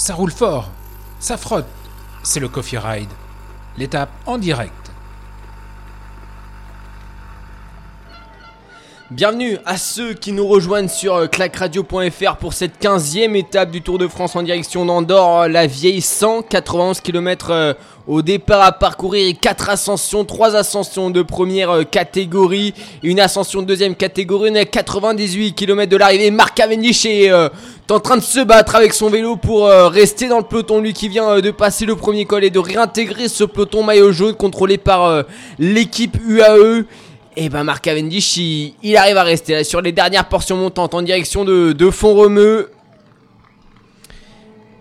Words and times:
Ça 0.00 0.14
roule 0.14 0.32
fort, 0.32 0.70
ça 1.18 1.36
frotte. 1.36 1.66
C'est 2.22 2.40
le 2.40 2.48
Coffee 2.48 2.78
Ride. 2.78 3.10
L'étape 3.76 4.08
en 4.24 4.38
direct. 4.38 4.72
Bienvenue 9.10 9.58
à 9.66 9.76
ceux 9.76 10.14
qui 10.14 10.32
nous 10.32 10.46
rejoignent 10.46 10.88
sur 10.88 11.16
euh, 11.16 11.26
clacradio.fr 11.26 12.36
pour 12.36 12.52
cette 12.54 12.80
15e 12.80 13.34
étape 13.34 13.72
du 13.72 13.82
Tour 13.82 13.98
de 13.98 14.06
France 14.06 14.36
en 14.36 14.42
direction 14.42 14.86
d'Andorre, 14.86 15.48
la 15.48 15.66
vieille 15.66 16.00
191 16.00 17.00
km 17.00 17.50
euh, 17.50 17.74
au 18.06 18.22
départ 18.22 18.62
à 18.62 18.70
parcourir 18.70 19.28
et 19.28 19.34
4 19.34 19.68
ascensions, 19.68 20.24
3 20.24 20.54
ascensions 20.54 21.10
de 21.10 21.22
première 21.22 21.70
euh, 21.70 21.82
catégorie, 21.82 22.72
une 23.02 23.18
ascension 23.18 23.62
de 23.62 23.66
deuxième 23.66 23.96
catégorie, 23.96 24.50
on 24.52 24.54
est 24.54 24.60
à 24.60 24.64
98 24.64 25.54
km 25.54 25.90
de 25.90 25.96
l'arrivée, 25.96 26.30
Marc 26.30 26.54
Cavendish 26.56 27.04
en 27.90 28.00
train 28.00 28.16
de 28.16 28.22
se 28.22 28.40
battre 28.40 28.76
avec 28.76 28.94
son 28.94 29.10
vélo 29.10 29.36
pour 29.36 29.68
rester 29.68 30.28
dans 30.28 30.38
le 30.38 30.44
peloton, 30.44 30.80
lui 30.80 30.92
qui 30.92 31.08
vient 31.08 31.40
de 31.40 31.50
passer 31.50 31.86
le 31.86 31.96
premier 31.96 32.24
col 32.24 32.44
et 32.44 32.50
de 32.50 32.58
réintégrer 32.58 33.28
ce 33.28 33.44
peloton 33.44 33.82
maillot 33.82 34.12
jaune 34.12 34.34
contrôlé 34.34 34.78
par 34.78 35.24
l'équipe 35.58 36.16
UAE. 36.26 36.84
Et 37.36 37.48
ben 37.48 37.64
Marc 37.64 37.84
Cavendish, 37.84 38.36
il, 38.36 38.96
arrive 38.96 39.16
à 39.16 39.22
rester 39.22 39.62
sur 39.62 39.80
les 39.80 39.92
dernières 39.92 40.28
portions 40.28 40.56
montantes 40.56 40.94
en 40.94 41.02
direction 41.02 41.44
de, 41.44 41.72
de 41.72 41.90
Font-Romeu. 41.90 42.70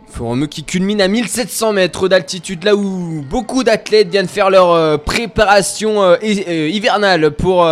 Font-Romeu 0.07 0.47
qui 0.47 0.63
culmine 0.63 0.99
à 0.99 1.07
1700 1.07 1.73
mètres 1.73 2.07
d'altitude, 2.07 2.63
là 2.63 2.75
où 2.75 3.23
beaucoup 3.29 3.63
d'athlètes 3.63 4.09
viennent 4.09 4.27
faire 4.27 4.49
leur 4.49 4.71
euh, 4.71 4.97
préparation 4.97 6.01
euh, 6.01 6.15
euh, 6.23 6.69
hivernale 6.69 7.31
pour 7.31 7.65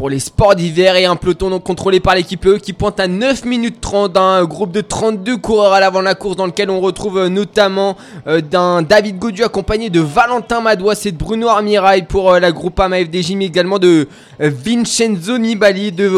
pour 0.00 0.08
les 0.08 0.18
sports 0.18 0.54
d'hiver 0.54 0.96
et 0.96 1.04
un 1.04 1.14
peloton 1.14 1.50
donc 1.50 1.62
contrôlé 1.62 2.00
par 2.00 2.14
l'équipe 2.14 2.46
E 2.46 2.56
qui 2.56 2.72
pointe 2.72 2.98
à 2.98 3.06
9 3.06 3.44
minutes 3.44 3.82
30 3.82 4.14
d'un 4.14 4.44
groupe 4.46 4.72
de 4.72 4.80
32 4.80 5.36
coureurs 5.36 5.74
à 5.74 5.80
l'avant 5.80 5.98
de 5.98 6.06
la 6.06 6.14
course 6.14 6.36
dans 6.36 6.46
lequel 6.46 6.70
on 6.70 6.80
retrouve 6.80 7.18
euh, 7.18 7.28
notamment 7.28 7.98
euh, 8.26 8.40
d'un 8.40 8.80
David 8.80 9.18
Godu 9.18 9.44
accompagné 9.44 9.90
de 9.90 10.00
Valentin 10.00 10.62
Madois 10.62 10.94
et 11.04 11.12
de 11.12 11.18
Bruno 11.18 11.48
Armirail 11.48 12.06
pour 12.06 12.32
euh, 12.32 12.40
la 12.40 12.50
Groupama 12.50 12.96
FDJ 12.96 13.32
mais 13.32 13.44
également 13.44 13.78
de 13.78 14.08
Vincenzo 14.38 15.36
Nibali, 15.36 15.92
de 15.92 16.10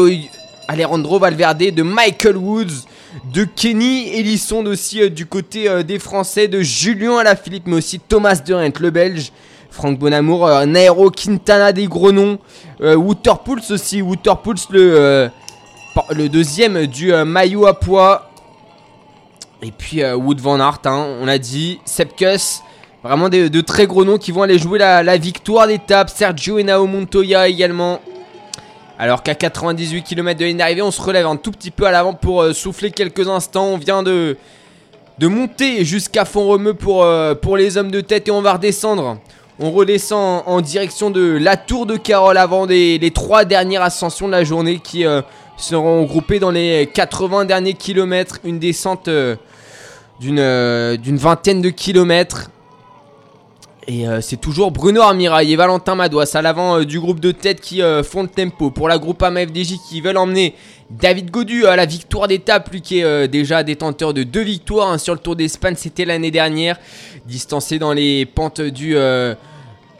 Alejandro 0.69 1.19
Valverde, 1.19 1.75
de 1.75 1.83
Michael 1.83 2.37
Woods, 2.37 2.85
de 3.33 3.43
Kenny 3.43 4.13
Elisson 4.17 4.65
aussi 4.65 5.09
du 5.09 5.25
côté 5.25 5.83
des 5.83 5.99
Français, 5.99 6.47
de 6.47 6.61
Julien 6.61 7.17
Alaphilippe 7.17 7.67
mais 7.67 7.75
aussi 7.75 7.99
Thomas 7.99 8.39
Durant 8.45 8.65
le 8.79 8.89
Belge. 8.91 9.33
Franck 9.73 9.97
Bonamour, 9.97 10.45
euh, 10.45 10.65
Nairo 10.67 11.09
Quintana 11.09 11.73
des 11.73 11.87
gros 11.87 12.11
noms, 12.11 12.37
euh, 12.81 12.95
aussi, 12.95 14.01
Waterpulse 14.03 14.67
le, 14.69 14.93
euh, 14.95 15.27
le 16.11 16.29
deuxième 16.29 16.85
du 16.85 17.11
maillot 17.11 17.65
à 17.65 17.73
poids. 17.73 18.29
Et 19.63 19.71
puis 19.71 20.03
Wood 20.05 20.39
Van 20.41 20.59
Aert, 20.59 20.81
hein, 20.85 21.07
on 21.21 21.27
a 21.27 21.39
dit, 21.39 21.79
Sepkus, 21.85 22.61
vraiment 23.03 23.29
de, 23.29 23.61
très 23.61 23.87
gros 23.87 24.05
noms 24.05 24.17
qui 24.17 24.31
vont 24.31 24.43
aller 24.43 24.59
jouer 24.59 24.77
la, 24.77 25.17
victoire 25.17 25.65
d'étape. 25.65 26.09
Sergio 26.09 26.59
Enao 26.59 26.85
Montoya 26.85 27.47
également. 27.47 27.99
Alors 28.99 29.23
qu'à 29.23 29.33
98 29.33 30.03
km 30.03 30.39
de 30.39 30.57
l'arrivée, 30.57 30.83
on 30.83 30.91
se 30.91 31.01
relève 31.01 31.25
un 31.25 31.35
tout 31.35 31.51
petit 31.51 31.71
peu 31.71 31.85
à 31.85 31.91
l'avant 31.91 32.13
pour 32.13 32.45
souffler 32.53 32.91
quelques 32.91 33.27
instants. 33.27 33.65
On 33.65 33.77
vient 33.77 34.03
de, 34.03 34.37
de 35.17 35.27
monter 35.27 35.83
jusqu'à 35.83 36.25
Font-Romeu 36.25 36.75
pour, 36.75 37.07
pour 37.41 37.57
les 37.57 37.77
hommes 37.77 37.91
de 37.91 38.01
tête 38.01 38.27
et 38.27 38.31
on 38.31 38.41
va 38.41 38.53
redescendre 38.53 39.17
on 39.59 39.71
redescend 39.71 40.43
en, 40.45 40.61
direction 40.61 41.09
de 41.09 41.37
la 41.39 41.57
tour 41.57 41.85
de 41.85 41.97
Carole 41.97 42.37
avant 42.37 42.65
les 42.65 43.11
trois 43.13 43.45
dernières 43.45 43.81
ascensions 43.81 44.27
de 44.27 44.31
la 44.31 44.43
journée 44.43 44.79
qui 44.79 45.05
euh, 45.05 45.21
seront 45.57 46.03
groupées 46.03 46.39
dans 46.39 46.51
les 46.51 46.89
80 46.93 47.45
derniers 47.45 47.73
kilomètres. 47.73 48.39
Une 48.43 48.59
descente 48.59 49.07
euh, 49.07 49.35
euh, 50.23 50.97
d'une 50.97 51.17
vingtaine 51.17 51.61
de 51.61 51.69
kilomètres. 51.69 52.49
Et 53.87 54.05
c'est 54.21 54.39
toujours 54.39 54.71
Bruno 54.71 55.01
Armirail 55.01 55.51
et 55.51 55.55
Valentin 55.55 55.95
Madouas 55.95 56.31
à 56.35 56.41
l'avant 56.41 56.83
du 56.83 56.99
groupe 56.99 57.19
de 57.19 57.31
tête 57.31 57.59
qui 57.59 57.81
font 58.03 58.23
le 58.23 58.29
tempo. 58.29 58.71
Pour 58.71 58.87
la 58.87 58.97
groupe 58.97 59.21
AMFDJ 59.21 59.77
qui 59.87 60.01
veulent 60.01 60.17
emmener 60.17 60.55
David 60.89 61.31
Godu 61.31 61.65
à 61.65 61.75
la 61.75 61.85
victoire 61.85 62.27
d'étape, 62.27 62.69
lui 62.71 62.81
qui 62.81 62.99
est 62.99 63.27
déjà 63.27 63.63
détenteur 63.63 64.13
de 64.13 64.23
deux 64.23 64.43
victoires 64.43 64.91
hein, 64.91 64.97
sur 64.97 65.13
le 65.13 65.19
Tour 65.19 65.35
d'Espagne, 65.35 65.75
c'était 65.77 66.05
l'année 66.05 66.31
dernière. 66.31 66.79
Distancé 67.25 67.79
dans 67.79 67.93
les 67.93 68.25
pentes 68.25 68.61
du 68.61 68.95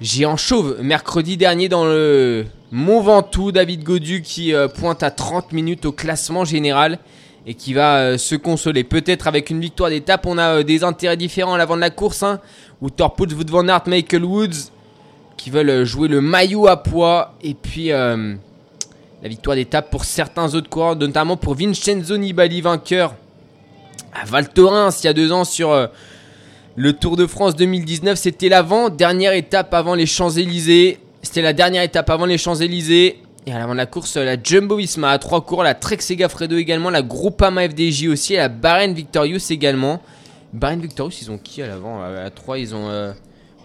Géant 0.03 0.35
Chauve, 0.35 0.79
mercredi 0.81 1.37
dernier 1.37 1.69
dans 1.69 1.85
le 1.85 2.45
Mont 2.71 2.99
Ventoux, 2.99 3.53
David 3.53 3.83
Godu 3.83 4.21
qui 4.21 4.53
euh, 4.53 4.67
pointe 4.67 5.01
à 5.01 5.11
30 5.11 5.53
minutes 5.53 5.85
au 5.85 5.93
classement 5.93 6.43
général 6.43 6.99
et 7.45 7.53
qui 7.53 7.73
va 7.73 7.97
euh, 7.97 8.17
se 8.17 8.35
consoler. 8.35 8.83
Peut-être 8.83 9.27
avec 9.27 9.49
une 9.49 9.59
victoire 9.59 9.89
d'étape, 9.89 10.25
on 10.25 10.37
a 10.37 10.59
euh, 10.59 10.63
des 10.63 10.83
intérêts 10.83 11.17
différents 11.17 11.53
à 11.53 11.57
l'avant 11.57 11.75
de 11.75 11.81
la 11.81 11.89
course. 11.89 12.23
Hein, 12.23 12.39
où 12.81 12.89
Torputz, 12.89 13.33
Wood 13.33 13.49
Van 13.49 13.67
Aert, 13.67 13.83
Michael 13.87 14.25
Woods 14.25 14.71
qui 15.37 15.49
veulent 15.49 15.83
jouer 15.85 16.07
le 16.07 16.21
maillot 16.21 16.67
à 16.67 16.77
poids. 16.77 17.35
Et 17.41 17.53
puis 17.53 17.87
la 17.89 18.17
victoire 19.23 19.55
d'étape 19.55 19.89
pour 19.89 20.05
certains 20.05 20.53
autres 20.53 20.69
coureurs, 20.69 20.95
notamment 20.95 21.37
pour 21.37 21.55
Vincenzo 21.55 22.17
Nibali, 22.17 22.61
vainqueur 22.61 23.15
à 24.13 24.25
Val 24.25 24.49
Thorens 24.49 25.01
il 25.01 25.05
y 25.05 25.09
a 25.09 25.13
deux 25.13 25.31
ans 25.31 25.43
sur 25.43 25.89
le 26.75 26.93
Tour 26.93 27.17
de 27.17 27.27
France 27.27 27.55
2019, 27.55 28.17
c'était 28.17 28.49
l'avant-dernière 28.49 29.33
étape 29.33 29.75
avant 29.75 29.93
les 29.93 30.07
Champs-Élysées. 30.07 30.97
C'était 31.21 31.43
la 31.43 31.53
dernière 31.53 31.83
étape 31.83 32.09
avant 32.09 32.25
les 32.25 32.39
Champs-Élysées. 32.39 33.19
Et 33.45 33.51
à 33.51 33.59
l'avant 33.59 33.73
de 33.73 33.77
la 33.77 33.85
course, 33.85 34.15
la 34.15 34.41
Jumbo 34.41 34.77
Visma 34.77 35.11
à 35.11 35.19
trois 35.19 35.41
cours, 35.41 35.63
la 35.63 35.73
Trek 35.73 35.99
Segafredo 35.99 36.57
également, 36.57 36.89
la 36.89 37.01
Groupama 37.01 37.67
FDJ 37.67 38.07
aussi, 38.07 38.35
et 38.35 38.37
la 38.37 38.49
Bahrain 38.49 38.93
Victorious 38.93 39.39
également. 39.49 40.01
Bahrain 40.53 40.77
Victorious, 40.77 41.17
ils 41.21 41.31
ont 41.31 41.37
qui 41.37 41.61
à 41.61 41.67
l'avant 41.67 42.01
À 42.01 42.29
3, 42.29 42.59
ils 42.59 42.73
ont 42.73 42.87
euh, 42.87 43.11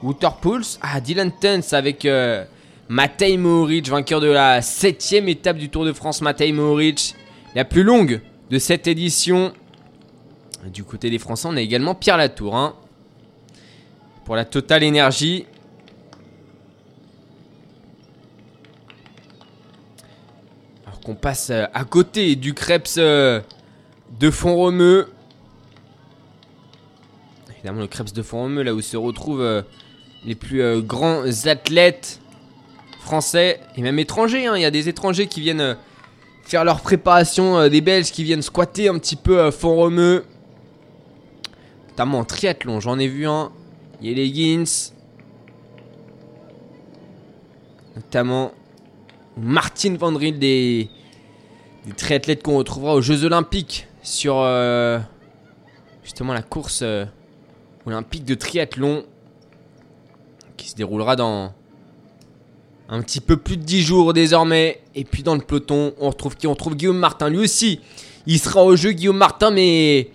Waterpulse. 0.02 0.80
Ah, 0.82 1.00
Dylan 1.00 1.30
Tuns 1.40 1.60
avec 1.72 2.04
euh, 2.04 2.44
Matej 2.88 3.38
Mohoric, 3.38 3.88
vainqueur 3.88 4.20
de 4.20 4.30
la 4.30 4.62
7 4.62 5.12
étape 5.28 5.58
du 5.58 5.68
Tour 5.68 5.84
de 5.84 5.92
France. 5.92 6.22
Matej 6.22 6.52
Mohoric, 6.52 7.14
la 7.54 7.64
plus 7.64 7.84
longue 7.84 8.20
de 8.50 8.58
cette 8.58 8.88
édition. 8.88 9.52
Du 10.72 10.82
côté 10.82 11.08
des 11.08 11.18
Français, 11.18 11.46
on 11.48 11.56
a 11.56 11.60
également 11.60 11.94
Pierre 11.94 12.16
Latour. 12.16 12.56
Hein 12.56 12.74
pour 14.28 14.36
la 14.36 14.44
Total 14.44 14.82
Énergie. 14.82 15.46
Qu'on 21.08 21.14
passe 21.14 21.48
euh, 21.48 21.64
à 21.72 21.84
côté 21.84 22.36
du 22.36 22.52
Krebs 22.52 22.98
euh, 22.98 23.40
de 24.20 24.30
Font-Romeu. 24.30 25.08
Évidemment, 27.54 27.80
le 27.80 27.86
Krebs 27.86 28.12
de 28.12 28.20
Font-Romeu, 28.20 28.62
là 28.62 28.74
où 28.74 28.82
se 28.82 28.98
retrouvent 28.98 29.40
euh, 29.40 29.62
les 30.26 30.34
plus 30.34 30.82
grands 30.82 31.24
athlètes 31.46 32.20
français 33.00 33.58
et 33.74 33.80
même 33.80 33.98
étrangers. 33.98 34.48
Hein. 34.48 34.56
Il 34.56 34.60
y 34.60 34.66
a 34.66 34.70
des 34.70 34.90
étrangers 34.90 35.28
qui 35.28 35.40
viennent 35.40 35.78
faire 36.42 36.62
leur 36.62 36.82
préparation, 36.82 37.68
des 37.70 37.80
Belges 37.80 38.12
qui 38.12 38.22
viennent 38.22 38.42
squatter 38.42 38.88
un 38.88 38.98
petit 38.98 39.16
peu 39.16 39.50
Font-Romeu. 39.50 40.26
Notamment 41.88 42.18
en 42.18 42.24
triathlon, 42.24 42.80
j'en 42.80 42.98
ai 42.98 43.08
vu 43.08 43.26
un 43.26 43.50
Yelegins. 44.02 44.92
Notamment 47.96 48.52
Martin 49.38 49.96
Vandril 49.96 50.38
des, 50.38 50.90
des 51.86 51.92
triathlètes 51.92 52.42
qu'on 52.42 52.58
retrouvera 52.58 52.94
aux 52.94 53.00
Jeux 53.00 53.24
Olympiques 53.24 53.86
sur 54.02 54.38
euh, 54.38 54.98
justement 56.02 56.32
la 56.32 56.42
course 56.42 56.80
euh, 56.82 57.04
olympique 57.86 58.24
de 58.24 58.34
triathlon 58.34 59.04
qui 60.56 60.68
se 60.70 60.74
déroulera 60.74 61.16
dans 61.16 61.52
un 62.88 63.02
petit 63.02 63.20
peu 63.20 63.36
plus 63.36 63.56
de 63.56 63.62
10 63.62 63.82
jours 63.82 64.12
désormais. 64.12 64.80
Et 64.94 65.04
puis 65.04 65.22
dans 65.22 65.34
le 65.34 65.40
peloton, 65.40 65.92
on 66.00 66.10
retrouve 66.10 66.36
qui? 66.36 66.46
On 66.46 66.52
retrouve 66.52 66.74
Guillaume 66.74 66.98
Martin. 66.98 67.28
Lui 67.28 67.38
aussi, 67.38 67.80
il 68.26 68.38
sera 68.38 68.64
au 68.64 68.76
jeu 68.76 68.92
Guillaume 68.92 69.16
Martin, 69.16 69.50
mais 69.50 70.10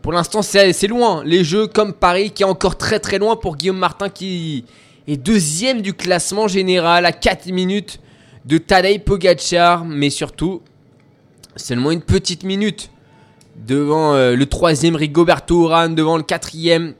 pour 0.00 0.12
l'instant, 0.12 0.42
c'est 0.42 0.86
loin. 0.86 1.22
Les 1.24 1.44
jeux 1.44 1.66
comme 1.66 1.92
Paris 1.92 2.30
qui 2.30 2.42
est 2.42 2.46
encore 2.46 2.76
très 2.76 2.98
très 2.98 3.18
loin 3.18 3.36
pour 3.36 3.56
Guillaume 3.56 3.78
Martin 3.78 4.08
qui 4.08 4.64
est 5.06 5.16
deuxième 5.16 5.82
du 5.82 5.94
classement 5.94 6.48
général 6.48 7.04
à 7.06 7.12
4 7.12 7.46
minutes 7.52 8.00
de 8.44 8.58
Tadej 8.58 9.04
Pogacar. 9.04 9.84
Mais 9.84 10.10
surtout, 10.10 10.62
seulement 11.56 11.90
une 11.90 12.02
petite 12.02 12.44
minute 12.44 12.90
devant 13.56 14.14
euh, 14.14 14.34
le 14.34 14.46
troisième 14.46 14.96
Rigoberto 14.96 15.64
Urán, 15.64 15.94
devant 15.94 16.16
le 16.16 16.22
quatrième 16.22 16.94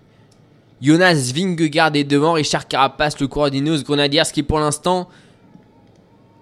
Jonas 0.80 1.32
Vingegaard 1.34 1.94
et 1.94 2.04
devant 2.04 2.32
Richard 2.32 2.68
Carapace, 2.68 3.20
le 3.20 3.28
coureur 3.28 3.50
d'Ineos 3.50 3.82
Grenadiers 3.82 4.22
qui 4.32 4.42
pour 4.42 4.58
l'instant 4.58 5.08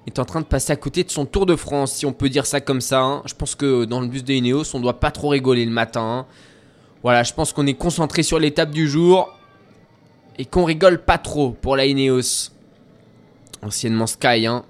est 0.07 0.19
en 0.19 0.25
train 0.25 0.41
de 0.41 0.47
passer 0.47 0.73
à 0.73 0.77
côté 0.77 1.05
de 1.05 1.11
son 1.11 1.27
Tour 1.27 1.47
de 1.47 1.57
France, 1.57 1.93
si 1.93 2.07
on 2.07 2.13
peut 2.13 2.29
dire 2.29 2.47
ça 2.47 2.61
comme 2.61 2.81
ça. 2.81 3.01
Hein. 3.01 3.23
Je 3.27 3.35
pense 3.35 3.55
que 3.55 3.85
dans 3.85 4.01
le 4.01 4.09
bus 4.09 4.25
de 4.25 4.33
Ineos, 4.33 4.75
on 4.75 4.81
doit 4.81 4.99
pas 4.99 5.11
trop 5.11 5.29
rigoler 5.29 5.65
le 5.65 5.71
matin. 5.71 6.01
Hein. 6.01 6.27
Voilà, 7.03 7.23
je 7.23 7.33
pense 7.33 7.53
qu'on 7.53 7.67
est 7.67 7.75
concentré 7.75 8.23
sur 8.23 8.39
l'étape 8.39 8.71
du 8.71 8.89
jour 8.89 9.33
et 10.39 10.45
qu'on 10.45 10.65
rigole 10.65 11.03
pas 11.05 11.19
trop 11.19 11.51
pour 11.51 11.77
la 11.77 11.87
Ineos. 11.87 12.51
Anciennement 13.63 14.07
Sky, 14.07 14.47
hein. 14.47 14.65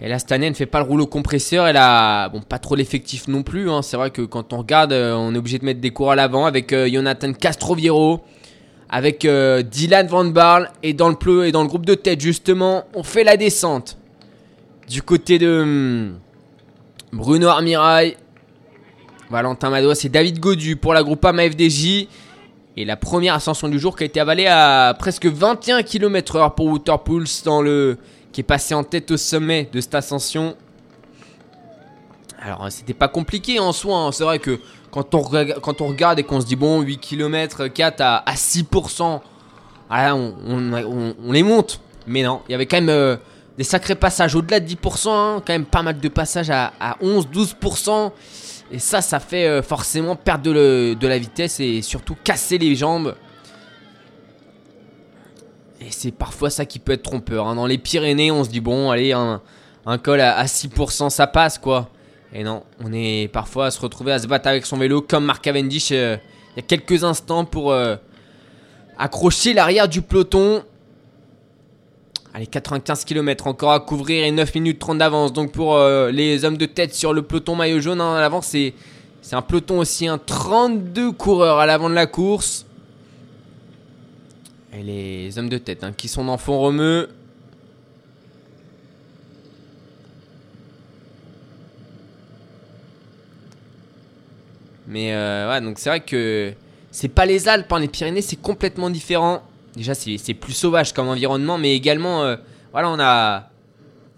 Et 0.00 0.08
là, 0.08 0.18
cette 0.18 0.32
année, 0.32 0.46
elle 0.46 0.52
ne 0.52 0.56
fait 0.56 0.66
pas 0.66 0.80
le 0.80 0.86
rouleau 0.86 1.06
compresseur. 1.06 1.66
Elle 1.66 1.76
a 1.76 2.28
bon, 2.28 2.40
pas 2.40 2.58
trop 2.58 2.74
l'effectif 2.74 3.28
non 3.28 3.42
plus. 3.42 3.70
hein. 3.70 3.82
C'est 3.82 3.96
vrai 3.96 4.10
que 4.10 4.22
quand 4.22 4.52
on 4.52 4.58
regarde, 4.58 4.92
euh, 4.92 5.14
on 5.14 5.34
est 5.34 5.38
obligé 5.38 5.58
de 5.58 5.64
mettre 5.64 5.80
des 5.80 5.90
cours 5.90 6.10
à 6.10 6.16
l'avant 6.16 6.46
avec 6.46 6.72
euh, 6.72 6.88
Jonathan 6.90 7.32
Castroviero, 7.32 8.20
avec 8.88 9.24
euh, 9.24 9.62
Dylan 9.62 10.06
Van 10.06 10.24
Barl. 10.24 10.70
Et 10.82 10.92
dans, 10.92 11.08
le 11.08 11.66
groupe 11.66 11.86
de 11.86 11.94
tête, 11.94 12.20
justement, 12.20 12.84
on 12.94 13.02
fait 13.02 13.24
la 13.24 13.36
descente. 13.36 13.98
Du 14.88 15.02
côté 15.02 15.38
de 15.38 15.60
hum, 15.60 16.18
Bruno 17.12 17.48
Armirail, 17.48 18.16
Valentin 19.30 19.70
Madois 19.70 19.94
et 20.02 20.08
David 20.08 20.40
Godu 20.40 20.76
pour 20.76 20.94
la 20.94 21.02
Groupama 21.02 21.48
FDJ. 21.48 22.08
Et 22.76 22.86
la 22.86 22.96
première 22.96 23.34
ascension 23.34 23.68
du 23.68 23.78
jour 23.78 23.96
qui 23.96 24.02
a 24.02 24.06
été 24.06 24.18
avalée 24.18 24.46
à 24.46 24.96
presque 24.98 25.26
21 25.26 25.82
km/h 25.82 26.54
pour 26.54 26.66
Waterpools 26.66 27.26
dans 27.44 27.60
le 27.60 27.98
qui 28.32 28.40
est 28.40 28.44
passé 28.44 28.74
en 28.74 28.84
tête 28.84 29.10
au 29.10 29.16
sommet 29.16 29.68
de 29.72 29.80
cette 29.80 29.94
ascension. 29.94 30.56
Alors 32.40 32.66
c'était 32.70 32.94
pas 32.94 33.08
compliqué 33.08 33.60
en 33.60 33.72
soi, 33.72 33.98
hein. 33.98 34.12
c'est 34.12 34.24
vrai 34.24 34.38
que 34.40 34.58
quand 34.90 35.14
on, 35.14 35.20
regarde 35.20 36.18
et 36.18 36.22
qu'on 36.22 36.40
se 36.40 36.46
dit 36.46 36.56
bon 36.56 36.80
8 36.80 36.98
km 36.98 37.68
4 37.68 38.00
à, 38.00 38.16
à 38.16 38.34
6%, 38.34 39.20
ah 39.88 40.14
on, 40.14 41.32
les 41.32 41.42
monte. 41.42 41.80
Mais 42.06 42.22
non, 42.22 42.42
il 42.48 42.52
y 42.52 42.54
avait 42.54 42.66
quand 42.66 42.78
même 42.78 42.88
euh, 42.88 43.16
des 43.56 43.64
sacrés 43.64 43.94
passages 43.94 44.34
au-delà 44.34 44.58
de 44.58 44.68
10%, 44.68 45.08
hein. 45.08 45.42
quand 45.46 45.52
même 45.52 45.64
pas 45.64 45.82
mal 45.82 45.98
de 45.98 46.08
passages 46.08 46.50
à, 46.50 46.72
à 46.80 46.96
11-12%. 47.02 48.10
Et 48.72 48.78
ça, 48.78 49.02
ça 49.02 49.20
fait 49.20 49.46
euh, 49.46 49.62
forcément 49.62 50.16
perdre 50.16 50.44
de 50.44 51.06
la 51.06 51.18
vitesse 51.18 51.60
et 51.60 51.80
surtout 51.82 52.16
casser 52.24 52.58
les 52.58 52.74
jambes. 52.74 53.14
Et 55.84 55.90
c'est 55.90 56.12
parfois 56.12 56.50
ça 56.50 56.64
qui 56.64 56.78
peut 56.78 56.92
être 56.92 57.02
trompeur. 57.02 57.48
hein. 57.48 57.56
Dans 57.56 57.66
les 57.66 57.78
Pyrénées, 57.78 58.30
on 58.30 58.44
se 58.44 58.50
dit 58.50 58.60
bon, 58.60 58.90
allez, 58.90 59.12
un, 59.12 59.40
col 60.02 60.20
à, 60.20 60.36
à 60.36 60.44
6%, 60.44 61.10
ça 61.10 61.26
passe 61.26 61.58
quoi. 61.58 61.88
Et 62.32 62.44
non, 62.44 62.62
on 62.82 62.92
est 62.92 63.28
parfois 63.32 63.66
à 63.66 63.70
se 63.70 63.80
retrouver 63.80 64.12
à 64.12 64.18
se 64.18 64.26
battre 64.26 64.48
avec 64.48 64.64
son 64.64 64.78
vélo 64.78 65.02
comme 65.02 65.24
Mark 65.24 65.42
Cavendish 65.42 65.90
euh, 65.92 66.16
il 66.54 66.60
y 66.60 66.64
a 66.64 66.66
quelques 66.66 67.04
instants 67.04 67.44
pour 67.44 67.72
euh, 67.72 67.96
accrocher 68.98 69.54
l'arrière 69.54 69.88
du 69.88 70.02
peloton. 70.02 70.62
Allez, 72.34 72.46
95 72.46 73.04
km 73.04 73.46
encore 73.46 73.72
à 73.72 73.80
couvrir 73.80 74.24
et 74.24 74.30
9 74.30 74.54
minutes 74.54 74.78
30 74.78 74.98
d'avance. 74.98 75.32
Donc 75.32 75.52
pour 75.52 75.74
euh, 75.74 76.10
les 76.10 76.44
hommes 76.44 76.56
de 76.56 76.66
tête 76.66 76.94
sur 76.94 77.12
le 77.12 77.22
peloton 77.22 77.54
maillot 77.54 77.80
jaune, 77.80 78.00
hein, 78.00 78.14
à 78.14 78.20
l'avant, 78.20 78.40
c'est 78.40 78.74
un 79.32 79.42
peloton 79.42 79.80
aussi, 79.80 80.06
un 80.08 80.18
32 80.18 81.12
coureurs 81.12 81.58
à 81.58 81.66
l'avant 81.66 81.90
de 81.90 81.94
la 81.94 82.06
course. 82.06 82.66
Et 84.72 84.82
les 84.82 85.38
hommes 85.38 85.48
de 85.48 85.58
tête 85.58 85.84
hein, 85.84 85.92
qui 85.96 86.08
sont 86.08 86.24
dans 86.24 86.38
fond 86.38 86.58
romeux. 86.58 87.08
Mais 94.86 95.14
euh, 95.14 95.60
donc 95.60 95.78
c'est 95.78 95.88
vrai 95.88 96.00
que 96.00 96.52
c'est 96.90 97.08
pas 97.08 97.24
les 97.24 97.48
Alpes, 97.48 97.72
hein, 97.72 97.80
les 97.80 97.88
Pyrénées, 97.88 98.22
c'est 98.22 98.40
complètement 98.40 98.90
différent. 98.90 99.42
Déjà, 99.74 99.94
c'est 99.94 100.34
plus 100.34 100.52
sauvage 100.52 100.92
comme 100.92 101.08
environnement, 101.08 101.56
mais 101.56 101.74
également, 101.74 102.22
euh, 102.22 102.36
voilà, 102.72 102.90
on 102.90 103.00
a 103.00 103.48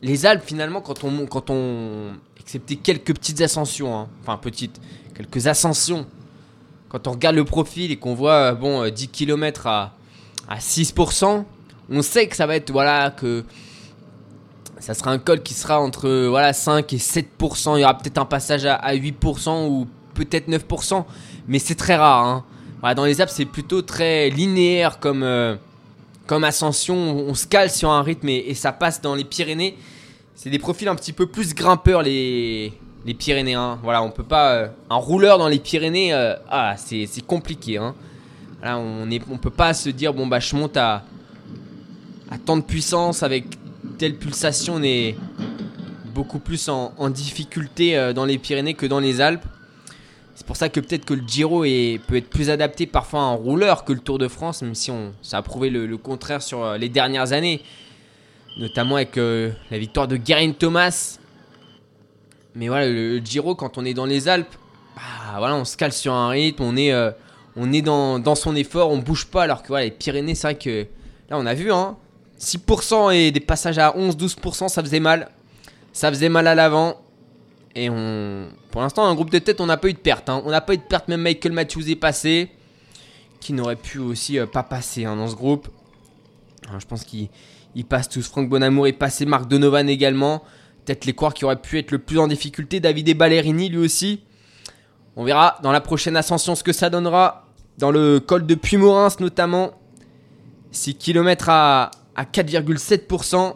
les 0.02 0.26
Alpes 0.26 0.42
finalement 0.44 0.80
quand 0.80 1.04
on, 1.04 1.26
quand 1.26 1.50
on, 1.50 2.14
excepté 2.40 2.76
quelques 2.76 3.14
petites 3.14 3.40
ascensions, 3.40 3.96
hein, 3.96 4.08
enfin 4.20 4.36
petites, 4.36 4.80
quelques 5.14 5.46
ascensions. 5.46 6.06
Quand 6.88 7.08
on 7.08 7.12
regarde 7.12 7.36
le 7.36 7.44
profil 7.44 7.90
et 7.92 7.96
qu'on 7.96 8.14
voit, 8.14 8.52
euh, 8.52 8.54
bon, 8.54 8.82
euh, 8.82 8.90
10 8.90 9.08
km 9.08 9.66
à, 9.68 9.94
à 10.48 10.58
6%, 10.58 11.44
on 11.90 12.02
sait 12.02 12.26
que 12.28 12.36
ça 12.36 12.46
va 12.46 12.56
être, 12.56 12.70
voilà, 12.70 13.10
que 13.10 13.44
ça 14.78 14.94
sera 14.94 15.10
un 15.10 15.18
col 15.18 15.42
qui 15.42 15.54
sera 15.54 15.80
entre, 15.80 16.26
voilà, 16.28 16.52
5 16.52 16.92
et 16.92 16.98
7%. 16.98 17.76
Il 17.76 17.80
y 17.80 17.84
aura 17.84 17.96
peut-être 17.96 18.18
un 18.18 18.24
passage 18.26 18.64
à, 18.66 18.74
à 18.74 18.94
8% 18.94 19.68
ou 19.68 19.86
peut-être 20.14 20.48
9%, 20.48 21.04
mais 21.48 21.58
c'est 21.58 21.74
très 21.74 21.96
rare, 21.96 22.24
hein. 22.24 22.44
Dans 22.94 23.06
les 23.06 23.18
Alpes, 23.22 23.30
c'est 23.32 23.46
plutôt 23.46 23.80
très 23.80 24.28
linéaire 24.28 24.98
comme, 24.98 25.22
euh, 25.22 25.56
comme 26.26 26.44
ascension. 26.44 26.94
On, 26.94 27.30
on 27.30 27.34
se 27.34 27.46
cale 27.46 27.70
sur 27.70 27.90
un 27.90 28.02
rythme 28.02 28.28
et, 28.28 28.52
ça 28.52 28.72
passe 28.72 29.00
dans 29.00 29.14
les 29.14 29.24
Pyrénées. 29.24 29.78
C'est 30.34 30.50
des 30.50 30.58
profils 30.58 30.86
un 30.88 30.94
petit 30.94 31.14
peu 31.14 31.24
plus 31.24 31.54
grimpeurs, 31.54 32.02
les, 32.02 32.74
les 33.06 33.14
Pyrénées. 33.14 33.54
hein. 33.54 33.78
Voilà, 33.82 34.02
on 34.02 34.10
peut 34.10 34.22
pas. 34.22 34.52
euh, 34.52 34.68
un 34.90 34.96
rouleur 34.96 35.38
dans 35.38 35.48
les 35.48 35.60
Pyrénées, 35.60 36.12
euh, 36.12 36.34
ah, 36.50 36.74
c'est 36.76 37.06
c'est 37.06 37.24
compliqué. 37.24 37.78
Hein. 37.78 37.94
On 38.64 39.08
on 39.30 39.38
peut 39.38 39.50
pas 39.50 39.74
se 39.74 39.90
dire, 39.90 40.14
bon, 40.14 40.26
bah, 40.26 40.40
je 40.40 40.56
monte 40.56 40.76
à, 40.76 41.04
tant 42.46 42.56
de 42.56 42.62
puissance 42.62 43.22
avec 43.22 43.44
telle 43.98 44.16
pulsation. 44.16 44.76
On 44.76 44.82
est 44.82 45.16
beaucoup 46.14 46.38
plus 46.38 46.68
en, 46.68 46.94
en 46.96 47.10
difficulté 47.10 47.96
euh, 47.96 48.12
dans 48.12 48.24
les 48.24 48.38
Pyrénées 48.38 48.74
que 48.74 48.86
dans 48.86 49.00
les 49.00 49.20
Alpes. 49.20 49.44
C'est 50.34 50.46
pour 50.46 50.56
ça 50.56 50.68
que 50.68 50.80
peut-être 50.80 51.04
que 51.04 51.14
le 51.14 51.22
Giro 51.26 51.64
est, 51.64 52.00
peut 52.06 52.16
être 52.16 52.30
plus 52.30 52.50
adapté 52.50 52.86
parfois 52.86 53.20
un 53.20 53.34
rouleur 53.34 53.84
que 53.84 53.92
le 53.92 54.00
Tour 54.00 54.18
de 54.18 54.28
France, 54.28 54.62
même 54.62 54.74
si 54.74 54.90
ça 55.22 55.38
a 55.38 55.42
prouvé 55.42 55.70
le, 55.70 55.96
contraire 55.96 56.42
sur 56.42 56.64
euh, 56.64 56.78
les 56.78 56.88
dernières 56.88 57.32
années. 57.32 57.62
Notamment 58.56 58.96
avec 58.96 59.18
euh, 59.18 59.50
la 59.70 59.78
victoire 59.78 60.08
de 60.08 60.18
Geraint 60.24 60.52
Thomas. 60.52 61.18
Mais 62.54 62.68
voilà, 62.68 62.88
le, 62.88 63.18
Giro, 63.18 63.54
quand 63.54 63.78
on 63.78 63.84
est 63.84 63.94
dans 63.94 64.06
les 64.06 64.28
Alpes, 64.28 64.54
bah, 64.96 65.02
voilà, 65.38 65.56
on 65.56 65.64
se 65.64 65.76
cale 65.76 65.92
sur 65.92 66.14
un 66.14 66.28
rythme, 66.28 66.62
on 66.62 66.76
est, 66.76 66.92
on 67.56 67.72
est 67.72 67.82
dans, 67.82 68.34
son 68.34 68.56
effort, 68.56 68.90
on 68.90 68.98
bouge 68.98 69.26
pas. 69.26 69.44
Alors 69.44 69.62
que 69.62 69.68
voilà, 69.68 69.84
les 69.84 69.90
Pyrénées, 69.90 70.34
c'est 70.34 70.46
vrai 70.46 70.58
que 70.58 70.86
là, 71.30 71.38
on 71.38 71.46
a 71.46 71.54
vu, 71.54 71.72
hein, 71.72 71.96
6% 72.40 73.14
et 73.14 73.30
des 73.30 73.40
passages 73.40 73.78
à 73.78 73.90
11-12%, 73.96 74.68
ça 74.68 74.82
faisait 74.82 75.00
mal. 75.00 75.30
Ça 75.92 76.10
faisait 76.10 76.28
mal 76.28 76.46
à 76.46 76.54
l'avant. 76.54 77.00
Et 77.74 77.88
on. 77.90 78.48
Pour 78.70 78.80
l'instant, 78.80 79.04
un 79.04 79.14
groupe 79.14 79.30
de 79.30 79.38
tête, 79.38 79.60
on 79.60 79.66
n'a 79.66 79.76
pas 79.76 79.88
eu 79.88 79.92
de 79.92 79.98
perte. 79.98 80.28
hein. 80.28 80.42
On 80.44 80.50
n'a 80.50 80.60
pas 80.60 80.74
eu 80.74 80.78
de 80.78 80.82
perte, 80.82 81.08
même 81.08 81.22
Michael 81.22 81.52
Matthews 81.52 81.88
est 81.88 81.96
passé. 81.96 82.50
Qui 83.40 83.52
n'aurait 83.52 83.76
pu 83.76 83.98
aussi 83.98 84.38
euh, 84.38 84.46
pas 84.46 84.62
passer 84.62 85.04
hein, 85.04 85.16
dans 85.16 85.28
ce 85.28 85.34
groupe. 85.34 85.68
Alors, 86.66 86.80
je 86.80 86.86
pense 86.86 87.04
qu'ils 87.04 87.28
ils 87.74 87.84
passent 87.84 88.08
tous. 88.08 88.26
Franck 88.26 88.48
Bonamour 88.48 88.86
est 88.86 88.92
passé, 88.92 89.26
Marc 89.26 89.48
Donovan 89.48 89.88
également. 89.88 90.42
Peut-être 90.84 91.04
les 91.04 91.12
coureurs 91.12 91.34
qui 91.34 91.44
auraient 91.44 91.60
pu 91.60 91.78
être 91.78 91.90
le 91.90 91.98
plus 91.98 92.18
en 92.18 92.26
difficulté. 92.26 92.80
David 92.80 93.16
Ballerini 93.16 93.68
lui 93.68 93.78
aussi. 93.78 94.20
On 95.16 95.24
verra 95.24 95.58
dans 95.62 95.72
la 95.72 95.80
prochaine 95.80 96.16
ascension 96.16 96.54
ce 96.54 96.64
que 96.64 96.72
ça 96.72 96.90
donnera. 96.90 97.43
Dans 97.78 97.90
le 97.90 98.20
col 98.20 98.46
de 98.46 98.54
Puy-Morins 98.54 99.16
notamment. 99.20 99.72
6 100.70 100.96
km 100.96 101.48
à, 101.48 101.90
à 102.16 102.24
4,7%. 102.24 103.54